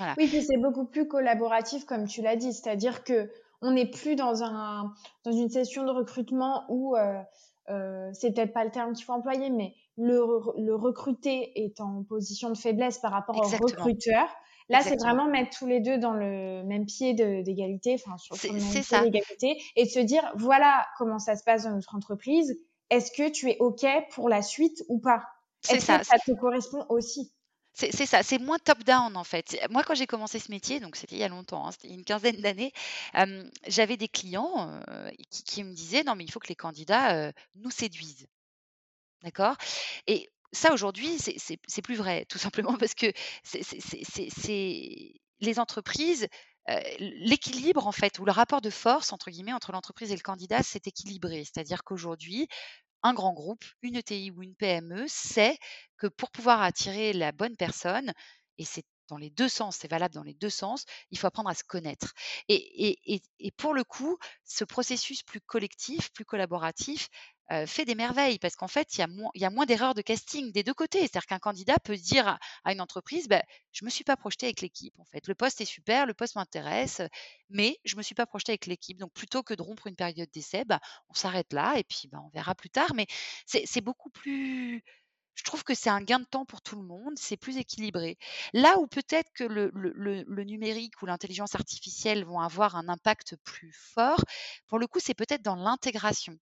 Oui, 0.00 0.26
puis 0.28 0.42
c'est 0.42 0.56
beaucoup 0.56 0.84
plus 0.84 1.06
collaboratif, 1.06 1.84
comme 1.84 2.06
tu 2.06 2.22
l'as 2.22 2.36
dit. 2.36 2.52
C'est-à-dire 2.52 3.04
que 3.04 3.30
on 3.62 3.72
n'est 3.72 3.90
plus 3.90 4.16
dans, 4.16 4.42
un, 4.42 4.92
dans 5.24 5.32
une 5.32 5.48
session 5.48 5.84
de 5.84 5.90
recrutement 5.90 6.64
où 6.68 6.96
euh, 6.96 8.10
c'est 8.12 8.32
peut-être 8.32 8.52
pas 8.52 8.64
le 8.64 8.70
terme 8.70 8.92
qu'il 8.92 9.04
faut 9.04 9.12
employer, 9.12 9.50
mais 9.50 9.74
le, 9.96 10.24
le 10.56 10.74
recruté 10.74 11.64
est 11.64 11.80
en 11.80 12.02
position 12.02 12.50
de 12.50 12.56
faiblesse 12.56 12.98
par 12.98 13.12
rapport 13.12 13.36
au 13.36 13.42
recruteur. 13.42 14.28
Là, 14.68 14.80
c'est 14.82 14.96
vraiment 14.96 15.26
mettre 15.26 15.56
tous 15.56 15.66
les 15.66 15.80
deux 15.80 15.98
dans 15.98 16.12
le 16.12 16.62
même 16.64 16.84
pied 16.84 17.14
d'égalité, 17.14 17.94
enfin 17.94 18.18
sur, 18.18 18.36
le 18.36 18.52
même 18.52 18.70
pied 18.70 19.10
d'égalité, 19.10 19.62
et 19.76 19.84
de 19.84 19.88
se 19.88 20.00
dire 20.00 20.30
voilà 20.36 20.86
comment 20.98 21.18
ça 21.18 21.36
se 21.36 21.44
passe 21.44 21.64
dans 21.64 21.70
notre 21.70 21.94
entreprise. 21.94 22.58
Est-ce 22.90 23.10
que 23.12 23.30
tu 23.30 23.50
es 23.50 23.56
ok 23.58 23.86
pour 24.12 24.28
la 24.28 24.42
suite 24.42 24.84
ou 24.88 24.98
pas? 24.98 25.24
Est-ce 25.68 25.86
que 25.86 26.04
ça 26.04 26.18
te 26.18 26.32
correspond 26.32 26.86
aussi? 26.88 27.32
C'est 27.74 28.06
ça, 28.06 28.24
c'est 28.24 28.38
moins 28.38 28.58
top-down 28.58 29.16
en 29.16 29.22
fait. 29.22 29.56
Moi, 29.70 29.84
quand 29.84 29.94
j'ai 29.94 30.08
commencé 30.08 30.40
ce 30.40 30.50
métier, 30.50 30.80
donc 30.80 30.96
c'était 30.96 31.14
il 31.14 31.20
y 31.20 31.24
a 31.24 31.28
longtemps, 31.28 31.64
hein, 31.64 31.70
c'était 31.70 31.94
une 31.94 32.02
quinzaine 32.02 32.40
d'années, 32.40 32.72
j'avais 33.68 33.96
des 33.96 34.08
clients 34.08 34.80
qui, 35.30 35.62
me 35.62 35.72
disaient 35.74 36.02
non, 36.02 36.16
mais 36.16 36.24
il 36.24 36.32
faut 36.32 36.40
que 36.40 36.48
les 36.48 36.56
candidats 36.56 37.32
nous 37.54 37.70
séduisent. 37.70 38.26
D'accord? 39.22 39.54
Et 40.08 40.28
ça, 40.52 40.72
aujourd'hui, 40.72 41.18
c'est 41.18 41.82
plus 41.82 41.94
vrai, 41.94 42.24
tout 42.24 42.38
simplement 42.38 42.76
parce 42.76 42.94
que 42.94 43.12
c'est 43.44 45.12
les 45.40 45.58
entreprises, 45.60 46.26
l'équilibre, 46.98 47.86
en 47.86 47.92
fait, 47.92 48.18
ou 48.18 48.24
le 48.24 48.32
rapport 48.32 48.60
de 48.60 48.70
force, 48.70 49.12
entre 49.12 49.30
guillemets, 49.30 49.52
entre 49.52 49.72
l'entreprise 49.72 50.12
et 50.12 50.16
le 50.16 50.20
candidat, 50.22 50.62
c'est 50.62 50.86
équilibré. 50.86 51.44
C'est-à-dire 51.44 51.84
qu'aujourd'hui, 51.84 52.48
un 53.02 53.14
grand 53.14 53.32
groupe, 53.32 53.64
une 53.82 53.96
ETI 53.96 54.30
ou 54.32 54.42
une 54.42 54.54
PME 54.56 55.06
sait 55.08 55.58
que 55.98 56.06
pour 56.08 56.30
pouvoir 56.30 56.62
attirer 56.62 57.12
la 57.12 57.32
bonne 57.32 57.56
personne, 57.56 58.12
et 58.58 58.64
c'est 58.64 58.84
dans 59.08 59.16
les 59.16 59.30
deux 59.30 59.48
sens, 59.48 59.76
c'est 59.76 59.90
valable 59.90 60.14
dans 60.14 60.22
les 60.22 60.34
deux 60.34 60.50
sens, 60.50 60.84
il 61.10 61.18
faut 61.18 61.26
apprendre 61.26 61.50
à 61.50 61.54
se 61.54 61.64
connaître. 61.64 62.14
Et, 62.48 63.22
pour 63.56 63.74
le 63.74 63.84
coup, 63.84 64.18
ce 64.44 64.64
processus 64.64 65.22
plus 65.22 65.40
collectif, 65.40 66.12
plus 66.12 66.24
collaboratif, 66.24 67.08
fait 67.66 67.86
des 67.86 67.94
merveilles 67.94 68.38
parce 68.38 68.56
qu'en 68.56 68.68
fait, 68.68 68.96
il 68.96 69.00
y 69.00 69.44
a 69.44 69.50
moins, 69.50 69.66
d'erreurs 69.66 69.94
de 69.94 70.02
casting 70.02 70.52
des 70.52 70.62
deux 70.62 70.74
côtés. 70.74 71.00
C'est-à-dire 71.00 71.26
qu'un 71.26 71.38
candidat 71.38 71.76
peut 71.82 71.96
dire 71.96 72.38
à, 72.64 72.72
une 72.72 72.80
entreprise, 72.80 73.26
bah, 73.26 73.42
je 73.72 73.84
ne 73.84 73.86
me 73.86 73.90
suis 73.90 74.04
pas 74.04 74.16
projeté 74.16 74.46
avec 74.46 74.60
l'équipe. 74.60 74.94
En 74.98 75.04
fait, 75.06 75.26
le 75.26 75.34
poste 75.34 75.60
est 75.60 75.66
super, 75.66 76.04
le 76.04 76.14
poste 76.14 76.36
m'intéresse, 76.36 77.00
mais 77.48 77.78
je 77.84 77.94
ne 77.94 77.98
me 77.98 78.02
suis 78.02 78.14
pas 78.14 78.26
projeté 78.26 78.52
avec 78.52 78.66
l'équipe. 78.66 78.98
Donc, 78.98 79.12
plutôt 79.14 79.42
que 79.42 79.54
de 79.54 79.62
rompre 79.62 79.86
une 79.86 79.96
période 79.96 80.28
d'essai, 80.30 80.64
bah, 80.64 80.80
on 81.08 81.14
s'arrête 81.14 81.52
là 81.52 81.78
et 81.78 81.84
puis 81.84 82.08
bah, 82.08 82.20
on 82.22 82.28
verra 82.28 82.54
plus 82.54 82.70
tard. 82.70 82.92
Mais 82.94 83.06
c'est 83.46 83.80
beaucoup 83.80 84.10
plus 84.10 84.84
je 85.38 85.44
trouve 85.44 85.62
que 85.62 85.74
c'est 85.74 85.88
un 85.88 86.02
gain 86.02 86.18
de 86.18 86.24
temps 86.24 86.44
pour 86.44 86.62
tout 86.62 86.74
le 86.74 86.82
monde, 86.82 87.14
c'est 87.16 87.36
plus 87.36 87.58
équilibré. 87.58 88.18
Là 88.52 88.78
où 88.78 88.88
peut-être 88.88 89.30
que 89.32 89.44
le, 89.44 90.44
numérique 90.44 91.00
ou 91.00 91.06
l'intelligence 91.06 91.54
artificielle 91.54 92.24
vont 92.24 92.40
avoir 92.40 92.74
un 92.74 92.88
impact 92.88 93.36
plus 93.44 93.72
fort, 93.72 94.24
pour 94.66 94.80
le 94.80 94.88
coup, 94.88 94.98
c'est 95.00 95.14
peut-être 95.14 95.42
dans 95.42 95.54
l'intégration. 95.54 96.36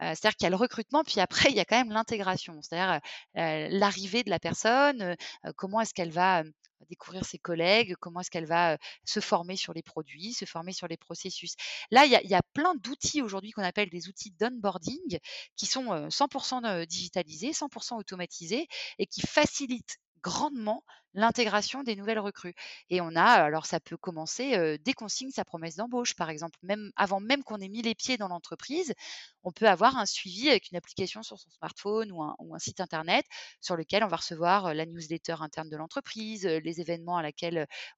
C'est-à-dire 0.00 0.36
qu'il 0.36 0.44
y 0.44 0.46
a 0.46 0.50
le 0.50 0.56
recrutement, 0.56 1.04
puis 1.04 1.20
après, 1.20 1.50
il 1.50 1.56
y 1.56 1.60
a 1.60 1.64
quand 1.64 1.76
même 1.76 1.92
l'intégration, 1.92 2.60
c'est-à-dire 2.62 3.00
l'arrivée 3.34 4.24
de 4.24 4.30
la 4.30 4.38
personne, 4.38 5.16
comment 5.56 5.80
est-ce 5.80 5.94
qu'elle 5.94 6.12
va 6.12 6.42
découvrir 6.88 7.24
ses 7.24 7.38
collègues, 7.38 7.94
comment 8.00 8.20
est-ce 8.20 8.30
qu'elle 8.30 8.46
va 8.46 8.78
se 9.04 9.20
former 9.20 9.56
sur 9.56 9.72
les 9.72 9.82
produits, 9.82 10.32
se 10.32 10.44
former 10.44 10.72
sur 10.72 10.88
les 10.88 10.96
processus. 10.96 11.54
Là, 11.90 12.04
il 12.06 12.12
y 12.12 12.34
a, 12.34 12.42
plein 12.54 12.74
d'outils 12.76 13.22
aujourd'hui 13.22 13.52
qu'on 13.52 13.62
appelle 13.62 13.90
des 13.90 14.08
outils 14.08 14.32
d'onboarding 14.32 15.18
qui 15.56 15.66
sont 15.66 16.08
100% 16.08 16.86
digitalisés, 16.86 17.52
100% 17.52 17.98
automatisés 17.98 18.66
et 18.98 19.06
qui 19.06 19.20
facilitent 19.20 19.98
grandement 20.22 20.84
l'intégration 21.14 21.82
des 21.82 21.96
nouvelles 21.96 22.20
recrues. 22.20 22.54
Et 22.88 23.00
on 23.00 23.16
a, 23.16 23.24
alors 23.24 23.66
ça 23.66 23.80
peut 23.80 23.96
commencer 23.96 24.78
dès 24.84 24.92
qu'on 24.92 25.08
signe 25.08 25.30
sa 25.30 25.44
promesse 25.44 25.76
d'embauche, 25.76 26.14
par 26.14 26.30
exemple, 26.30 26.58
avant 26.96 27.20
même 27.20 27.42
qu'on 27.42 27.60
ait 27.60 27.68
mis 27.68 27.82
les 27.82 27.94
pieds 27.94 28.16
dans 28.16 28.28
l'entreprise, 28.28 28.94
on 29.42 29.50
peut 29.52 29.68
avoir 29.68 29.96
un 29.96 30.06
suivi 30.06 30.48
avec 30.48 30.70
une 30.70 30.76
application 30.76 31.22
sur 31.22 31.38
son 31.38 31.50
smartphone 31.50 32.12
ou 32.12 32.22
un, 32.22 32.58
site 32.58 32.80
internet 32.80 33.24
sur 33.60 33.76
lequel 33.76 34.04
on 34.04 34.08
va 34.08 34.16
recevoir 34.16 34.74
la 34.74 34.86
newsletter 34.86 35.36
interne 35.40 35.68
de 35.68 35.76
l'entreprise, 35.76 36.46
les 36.46 36.80
événements 36.80 37.20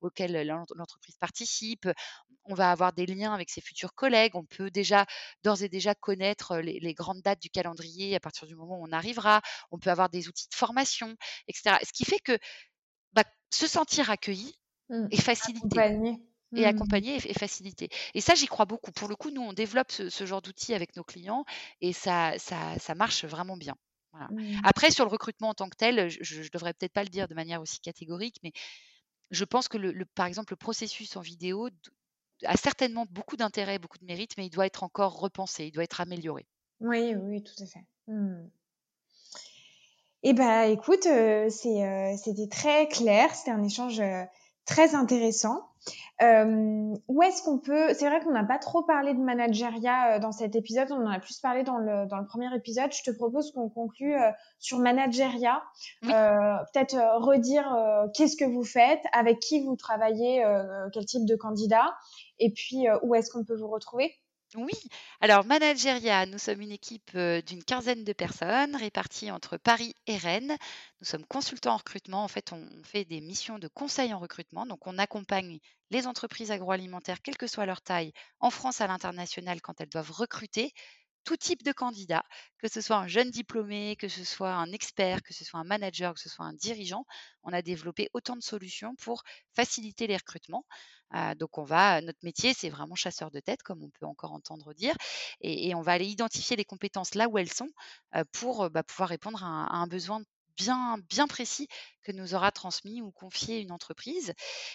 auxquels 0.00 0.46
l'entreprise 0.74 1.16
participe. 1.16 1.88
On 2.44 2.54
va 2.54 2.70
avoir 2.70 2.92
des 2.92 3.06
liens 3.06 3.32
avec 3.32 3.50
ses 3.50 3.60
futurs 3.60 3.94
collègues. 3.94 4.34
On 4.34 4.44
peut 4.44 4.70
déjà 4.70 5.06
d'ores 5.44 5.62
et 5.62 5.68
déjà 5.68 5.94
connaître 5.94 6.56
les, 6.56 6.80
les 6.80 6.94
grandes 6.94 7.22
dates 7.22 7.40
du 7.40 7.50
calendrier 7.50 8.16
à 8.16 8.20
partir 8.20 8.46
du 8.46 8.54
moment 8.54 8.78
où 8.78 8.86
on 8.86 8.92
arrivera. 8.92 9.42
On 9.70 9.78
peut 9.78 9.90
avoir 9.90 10.08
des 10.08 10.28
outils 10.28 10.48
de 10.48 10.54
formation, 10.54 11.16
etc. 11.48 11.76
Ce 11.82 11.92
qui 11.92 12.04
fait 12.04 12.18
que 12.18 12.38
bah, 13.12 13.24
se 13.50 13.66
sentir 13.66 14.10
accueilli 14.10 14.54
mmh. 14.88 15.06
et 15.10 15.20
facilité. 15.20 15.78
Et 16.54 16.62
mmh. 16.62 16.64
accompagner 16.64 17.16
et, 17.16 17.32
faciliter. 17.32 17.88
Et 18.12 18.20
ça, 18.20 18.34
j'y 18.34 18.46
crois 18.46 18.66
beaucoup. 18.66 18.92
Pour 18.92 19.08
le 19.08 19.16
coup, 19.16 19.30
nous, 19.30 19.40
on 19.40 19.54
développe 19.54 19.90
ce, 19.90 20.26
genre 20.26 20.42
d'outils 20.42 20.74
avec 20.74 20.96
nos 20.96 21.04
clients 21.04 21.44
et 21.80 21.94
ça, 21.94 22.34
ça, 22.38 22.78
ça 22.78 22.94
marche 22.94 23.24
vraiment 23.24 23.56
bien. 23.56 23.74
Mmh. 24.12 24.60
Après, 24.64 24.90
sur 24.90 25.06
le 25.06 25.10
recrutement 25.10 25.48
en 25.48 25.54
tant 25.54 25.70
que 25.70 25.76
tel, 25.76 26.10
je 26.10 26.40
ne 26.42 26.48
devrais 26.48 26.74
peut-être 26.74 26.92
pas 26.92 27.04
le 27.04 27.08
dire 27.08 27.28
de 27.28 27.34
manière 27.34 27.62
aussi 27.62 27.80
catégorique, 27.80 28.36
mais 28.42 28.52
je 29.30 29.44
pense 29.44 29.68
que, 29.68 29.78
le, 29.78 30.04
par 30.14 30.26
exemple, 30.26 30.52
le 30.52 30.58
processus 30.58 31.16
en 31.16 31.22
vidéo 31.22 31.70
a 32.44 32.56
certainement 32.56 33.06
beaucoup 33.10 33.36
d'intérêt, 33.36 33.78
beaucoup 33.78 33.98
de 33.98 34.04
mérite, 34.04 34.32
mais 34.36 34.46
il 34.46 34.50
doit 34.50 34.66
être 34.66 34.82
encore 34.82 35.18
repensé, 35.18 35.66
il 35.66 35.72
doit 35.72 35.84
être 35.84 36.00
amélioré. 36.00 36.46
Oui, 36.80 37.14
oui, 37.14 37.42
tout 37.42 37.62
à 37.62 37.66
fait. 37.66 37.84
Eh 40.24 40.34
ben, 40.34 40.70
écoute, 40.70 41.06
euh, 41.06 41.48
c'est, 41.50 41.84
euh, 41.84 42.14
c'était 42.16 42.46
très 42.46 42.86
clair, 42.86 43.34
c'était 43.34 43.50
un 43.50 43.64
échange 43.64 43.98
euh, 44.00 44.22
très 44.66 44.94
intéressant. 44.94 45.68
où 46.20 47.22
est-ce 47.24 47.42
qu'on 47.42 47.58
peut 47.58 47.92
C'est 47.94 48.08
vrai 48.08 48.20
qu'on 48.20 48.30
n'a 48.30 48.44
pas 48.44 48.58
trop 48.58 48.82
parlé 48.82 49.14
de 49.14 49.18
manageriat 49.18 50.20
dans 50.20 50.30
cet 50.30 50.54
épisode, 50.54 50.92
on 50.92 51.04
en 51.04 51.10
a 51.10 51.18
plus 51.18 51.40
parlé 51.40 51.64
dans 51.64 51.78
le, 51.78 52.06
dans 52.06 52.18
le 52.18 52.26
premier 52.26 52.54
épisode. 52.54 52.92
Je 52.92 53.02
te 53.02 53.10
propose 53.10 53.50
qu'on 53.50 53.68
conclue 53.68 54.14
sur 54.60 54.78
manageriat. 54.78 55.60
Peut-être 56.02 56.94
redire 57.18 57.76
qu'est-ce 58.14 58.36
que 58.36 58.44
vous 58.44 58.62
faites, 58.62 59.02
avec 59.12 59.40
qui 59.40 59.64
vous 59.64 59.74
travaillez, 59.74 60.44
quel 60.92 61.04
type 61.04 61.26
de 61.26 61.34
candidat, 61.34 61.92
et 62.42 62.50
puis 62.50 62.86
où 63.02 63.14
est-ce 63.14 63.30
qu'on 63.30 63.44
peut 63.44 63.56
vous 63.56 63.68
retrouver? 63.68 64.14
Oui, 64.54 64.74
alors 65.22 65.46
Manageria, 65.46 66.26
nous 66.26 66.36
sommes 66.36 66.60
une 66.60 66.72
équipe 66.72 67.16
d'une 67.16 67.64
quinzaine 67.64 68.04
de 68.04 68.12
personnes 68.12 68.76
réparties 68.76 69.30
entre 69.30 69.56
Paris 69.56 69.94
et 70.06 70.18
Rennes. 70.18 70.58
Nous 71.00 71.06
sommes 71.06 71.24
consultants 71.24 71.72
en 71.72 71.78
recrutement. 71.78 72.22
En 72.22 72.28
fait, 72.28 72.52
on 72.52 72.68
fait 72.84 73.06
des 73.06 73.22
missions 73.22 73.58
de 73.58 73.68
conseil 73.68 74.12
en 74.12 74.18
recrutement. 74.18 74.66
Donc, 74.66 74.86
on 74.86 74.98
accompagne 74.98 75.58
les 75.90 76.06
entreprises 76.06 76.50
agroalimentaires, 76.50 77.22
quelle 77.22 77.38
que 77.38 77.46
soit 77.46 77.64
leur 77.64 77.80
taille, 77.80 78.12
en 78.40 78.50
France 78.50 78.82
à 78.82 78.86
l'international 78.86 79.62
quand 79.62 79.80
elles 79.80 79.88
doivent 79.88 80.10
recruter 80.10 80.74
tout 81.24 81.36
type 81.36 81.62
de 81.62 81.72
candidat, 81.72 82.24
que 82.58 82.68
ce 82.68 82.80
soit 82.80 82.96
un 82.96 83.06
jeune 83.06 83.30
diplômé, 83.30 83.96
que 83.96 84.08
ce 84.08 84.24
soit 84.24 84.52
un 84.52 84.70
expert, 84.72 85.22
que 85.22 85.32
ce 85.34 85.44
soit 85.44 85.60
un 85.60 85.64
manager, 85.64 86.14
que 86.14 86.20
ce 86.20 86.28
soit 86.28 86.44
un 86.44 86.52
dirigeant. 86.54 87.04
On 87.42 87.52
a 87.52 87.62
développé 87.62 88.08
autant 88.12 88.36
de 88.36 88.42
solutions 88.42 88.94
pour 88.96 89.22
faciliter 89.54 90.06
les 90.06 90.16
recrutements. 90.16 90.64
Euh, 91.14 91.34
donc 91.34 91.58
on 91.58 91.64
va, 91.64 92.00
notre 92.00 92.20
métier, 92.22 92.54
c'est 92.54 92.70
vraiment 92.70 92.94
chasseur 92.94 93.30
de 93.30 93.40
tête, 93.40 93.62
comme 93.62 93.82
on 93.82 93.90
peut 93.90 94.06
encore 94.06 94.32
entendre 94.32 94.72
dire, 94.74 94.94
et, 95.40 95.74
on 95.74 95.82
va 95.82 95.92
aller 95.92 96.06
identifier 96.06 96.56
les 96.56 96.64
compétences 96.64 97.14
là 97.14 97.28
où 97.28 97.38
elles 97.38 97.52
sont 97.52 97.68
euh, 98.14 98.24
pour 98.32 98.70
bah, 98.70 98.82
pouvoir 98.82 99.08
répondre 99.10 99.42
à 99.44 99.76
un 99.76 99.86
besoin 99.86 100.22
bien, 100.56 100.98
bien 101.08 101.26
précis 101.26 101.68
que 102.02 102.12
nous 102.12 102.34
aura 102.34 102.50
transmis 102.50 103.00
ou 103.00 103.10
confié 103.10 103.60
une 103.60 103.72
entreprise. 103.72 104.34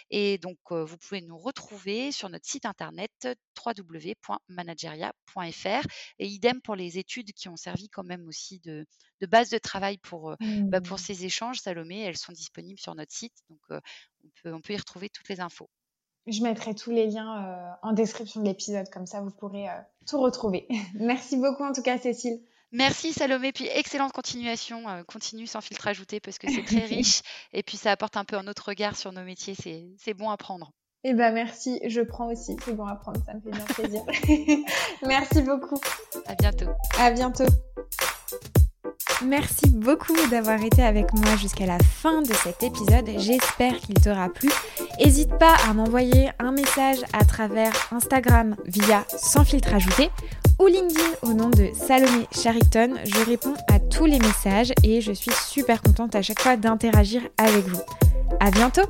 Et 0.09 0.37
donc, 0.37 0.57
vous 0.71 0.97
pouvez 0.97 1.21
nous 1.21 1.37
retrouver 1.37 2.11
sur 2.11 2.29
notre 2.29 2.45
site 2.45 2.65
internet 2.65 3.27
www.manageria.fr 3.65 5.87
et 6.19 6.27
idem 6.27 6.61
pour 6.61 6.75
les 6.75 6.97
études 6.97 7.31
qui 7.33 7.49
ont 7.49 7.57
servi 7.57 7.89
quand 7.89 8.03
même 8.03 8.27
aussi 8.27 8.59
de, 8.59 8.85
base 9.27 9.49
de 9.49 9.57
travail 9.57 9.97
pour, 9.97 10.35
bah, 10.39 10.81
pour 10.81 10.97
mmh. 10.97 11.01
ces 11.01 11.25
échanges, 11.25 11.59
Salomé. 11.59 12.01
Elles 12.01 12.17
sont 12.17 12.33
disponibles 12.33 12.79
sur 12.79 12.95
notre 12.95 13.13
site, 13.13 13.35
donc 13.49 13.59
on, 13.69 13.79
peut, 14.41 14.53
on 14.53 14.61
peut 14.61 14.73
y 14.73 14.77
retrouver 14.77 15.09
toutes 15.09 15.29
les 15.29 15.41
infos. 15.41 15.69
Je 16.27 16.43
mettrai 16.43 16.75
tous 16.75 16.91
les 16.91 17.07
liens 17.07 17.77
en 17.81 17.93
description 17.93 18.41
de 18.41 18.47
l'épisode, 18.47 18.89
comme 18.89 19.05
ça 19.05 19.21
vous 19.21 19.31
pourrez 19.31 19.67
tout 20.05 20.19
retrouver. 20.19 20.67
Merci 20.95 21.37
beaucoup 21.37 21.63
en 21.63 21.71
tout 21.71 21.81
cas, 21.81 21.97
Cécile. 21.97 22.41
Merci 22.71 23.13
Salomé, 23.13 23.53
puis 23.53 23.67
excellente 23.67 24.11
continuation. 24.11 24.87
Euh, 24.89 25.03
continue 25.03 25.47
sans 25.47 25.61
filtre 25.61 25.87
ajouté 25.87 26.19
parce 26.19 26.37
que 26.37 26.51
c'est 26.51 26.63
très 26.63 26.85
riche 26.85 27.21
et 27.53 27.63
puis 27.63 27.77
ça 27.77 27.91
apporte 27.91 28.17
un 28.17 28.25
peu 28.25 28.35
un 28.35 28.47
autre 28.47 28.67
regard 28.67 28.95
sur 28.95 29.11
nos 29.11 29.23
métiers. 29.23 29.55
C'est 29.97 30.13
bon 30.13 30.29
à 30.29 30.37
prendre. 30.37 30.71
Eh 31.03 31.13
ben 31.13 31.33
merci, 31.33 31.79
je 31.87 32.01
prends 32.01 32.27
aussi. 32.27 32.57
C'est 32.65 32.73
bon 32.73 32.85
à 32.85 32.95
prendre, 32.95 33.23
ça 33.25 33.33
me 33.33 33.39
fait 33.39 33.51
bien 33.51 33.65
plaisir. 33.65 34.01
merci 35.07 35.41
beaucoup. 35.41 35.79
À 36.25 36.35
bientôt. 36.35 36.69
À 36.99 37.11
bientôt. 37.11 37.45
Merci 39.25 39.69
beaucoup 39.69 40.15
d'avoir 40.29 40.61
été 40.61 40.83
avec 40.83 41.13
moi 41.13 41.35
jusqu'à 41.37 41.65
la 41.65 41.79
fin 41.79 42.21
de 42.21 42.33
cet 42.33 42.61
épisode. 42.61 43.09
J'espère 43.17 43.77
qu'il 43.77 43.95
t'aura 43.95 44.29
plu. 44.29 44.49
N'hésite 44.99 45.37
pas 45.37 45.55
à 45.67 45.73
m'envoyer 45.73 46.29
un 46.39 46.51
message 46.51 46.99
à 47.13 47.23
travers 47.25 47.71
Instagram 47.91 48.55
via 48.65 49.05
sans 49.07 49.45
filtre 49.45 49.73
ajouté 49.73 50.09
ou 50.59 50.67
LinkedIn 50.67 51.11
au 51.23 51.33
nom 51.33 51.49
de 51.49 51.69
Salomé 51.73 52.27
Chariton. 52.31 52.95
Je 53.05 53.25
réponds 53.25 53.53
à 53.67 53.79
tous 53.79 54.05
les 54.05 54.19
messages 54.19 54.73
et 54.83 55.01
je 55.01 55.11
suis 55.11 55.31
super 55.31 55.81
contente 55.81 56.15
à 56.15 56.21
chaque 56.21 56.41
fois 56.41 56.57
d'interagir 56.57 57.21
avec 57.37 57.65
vous. 57.65 57.81
À 58.39 58.51
bientôt! 58.51 58.83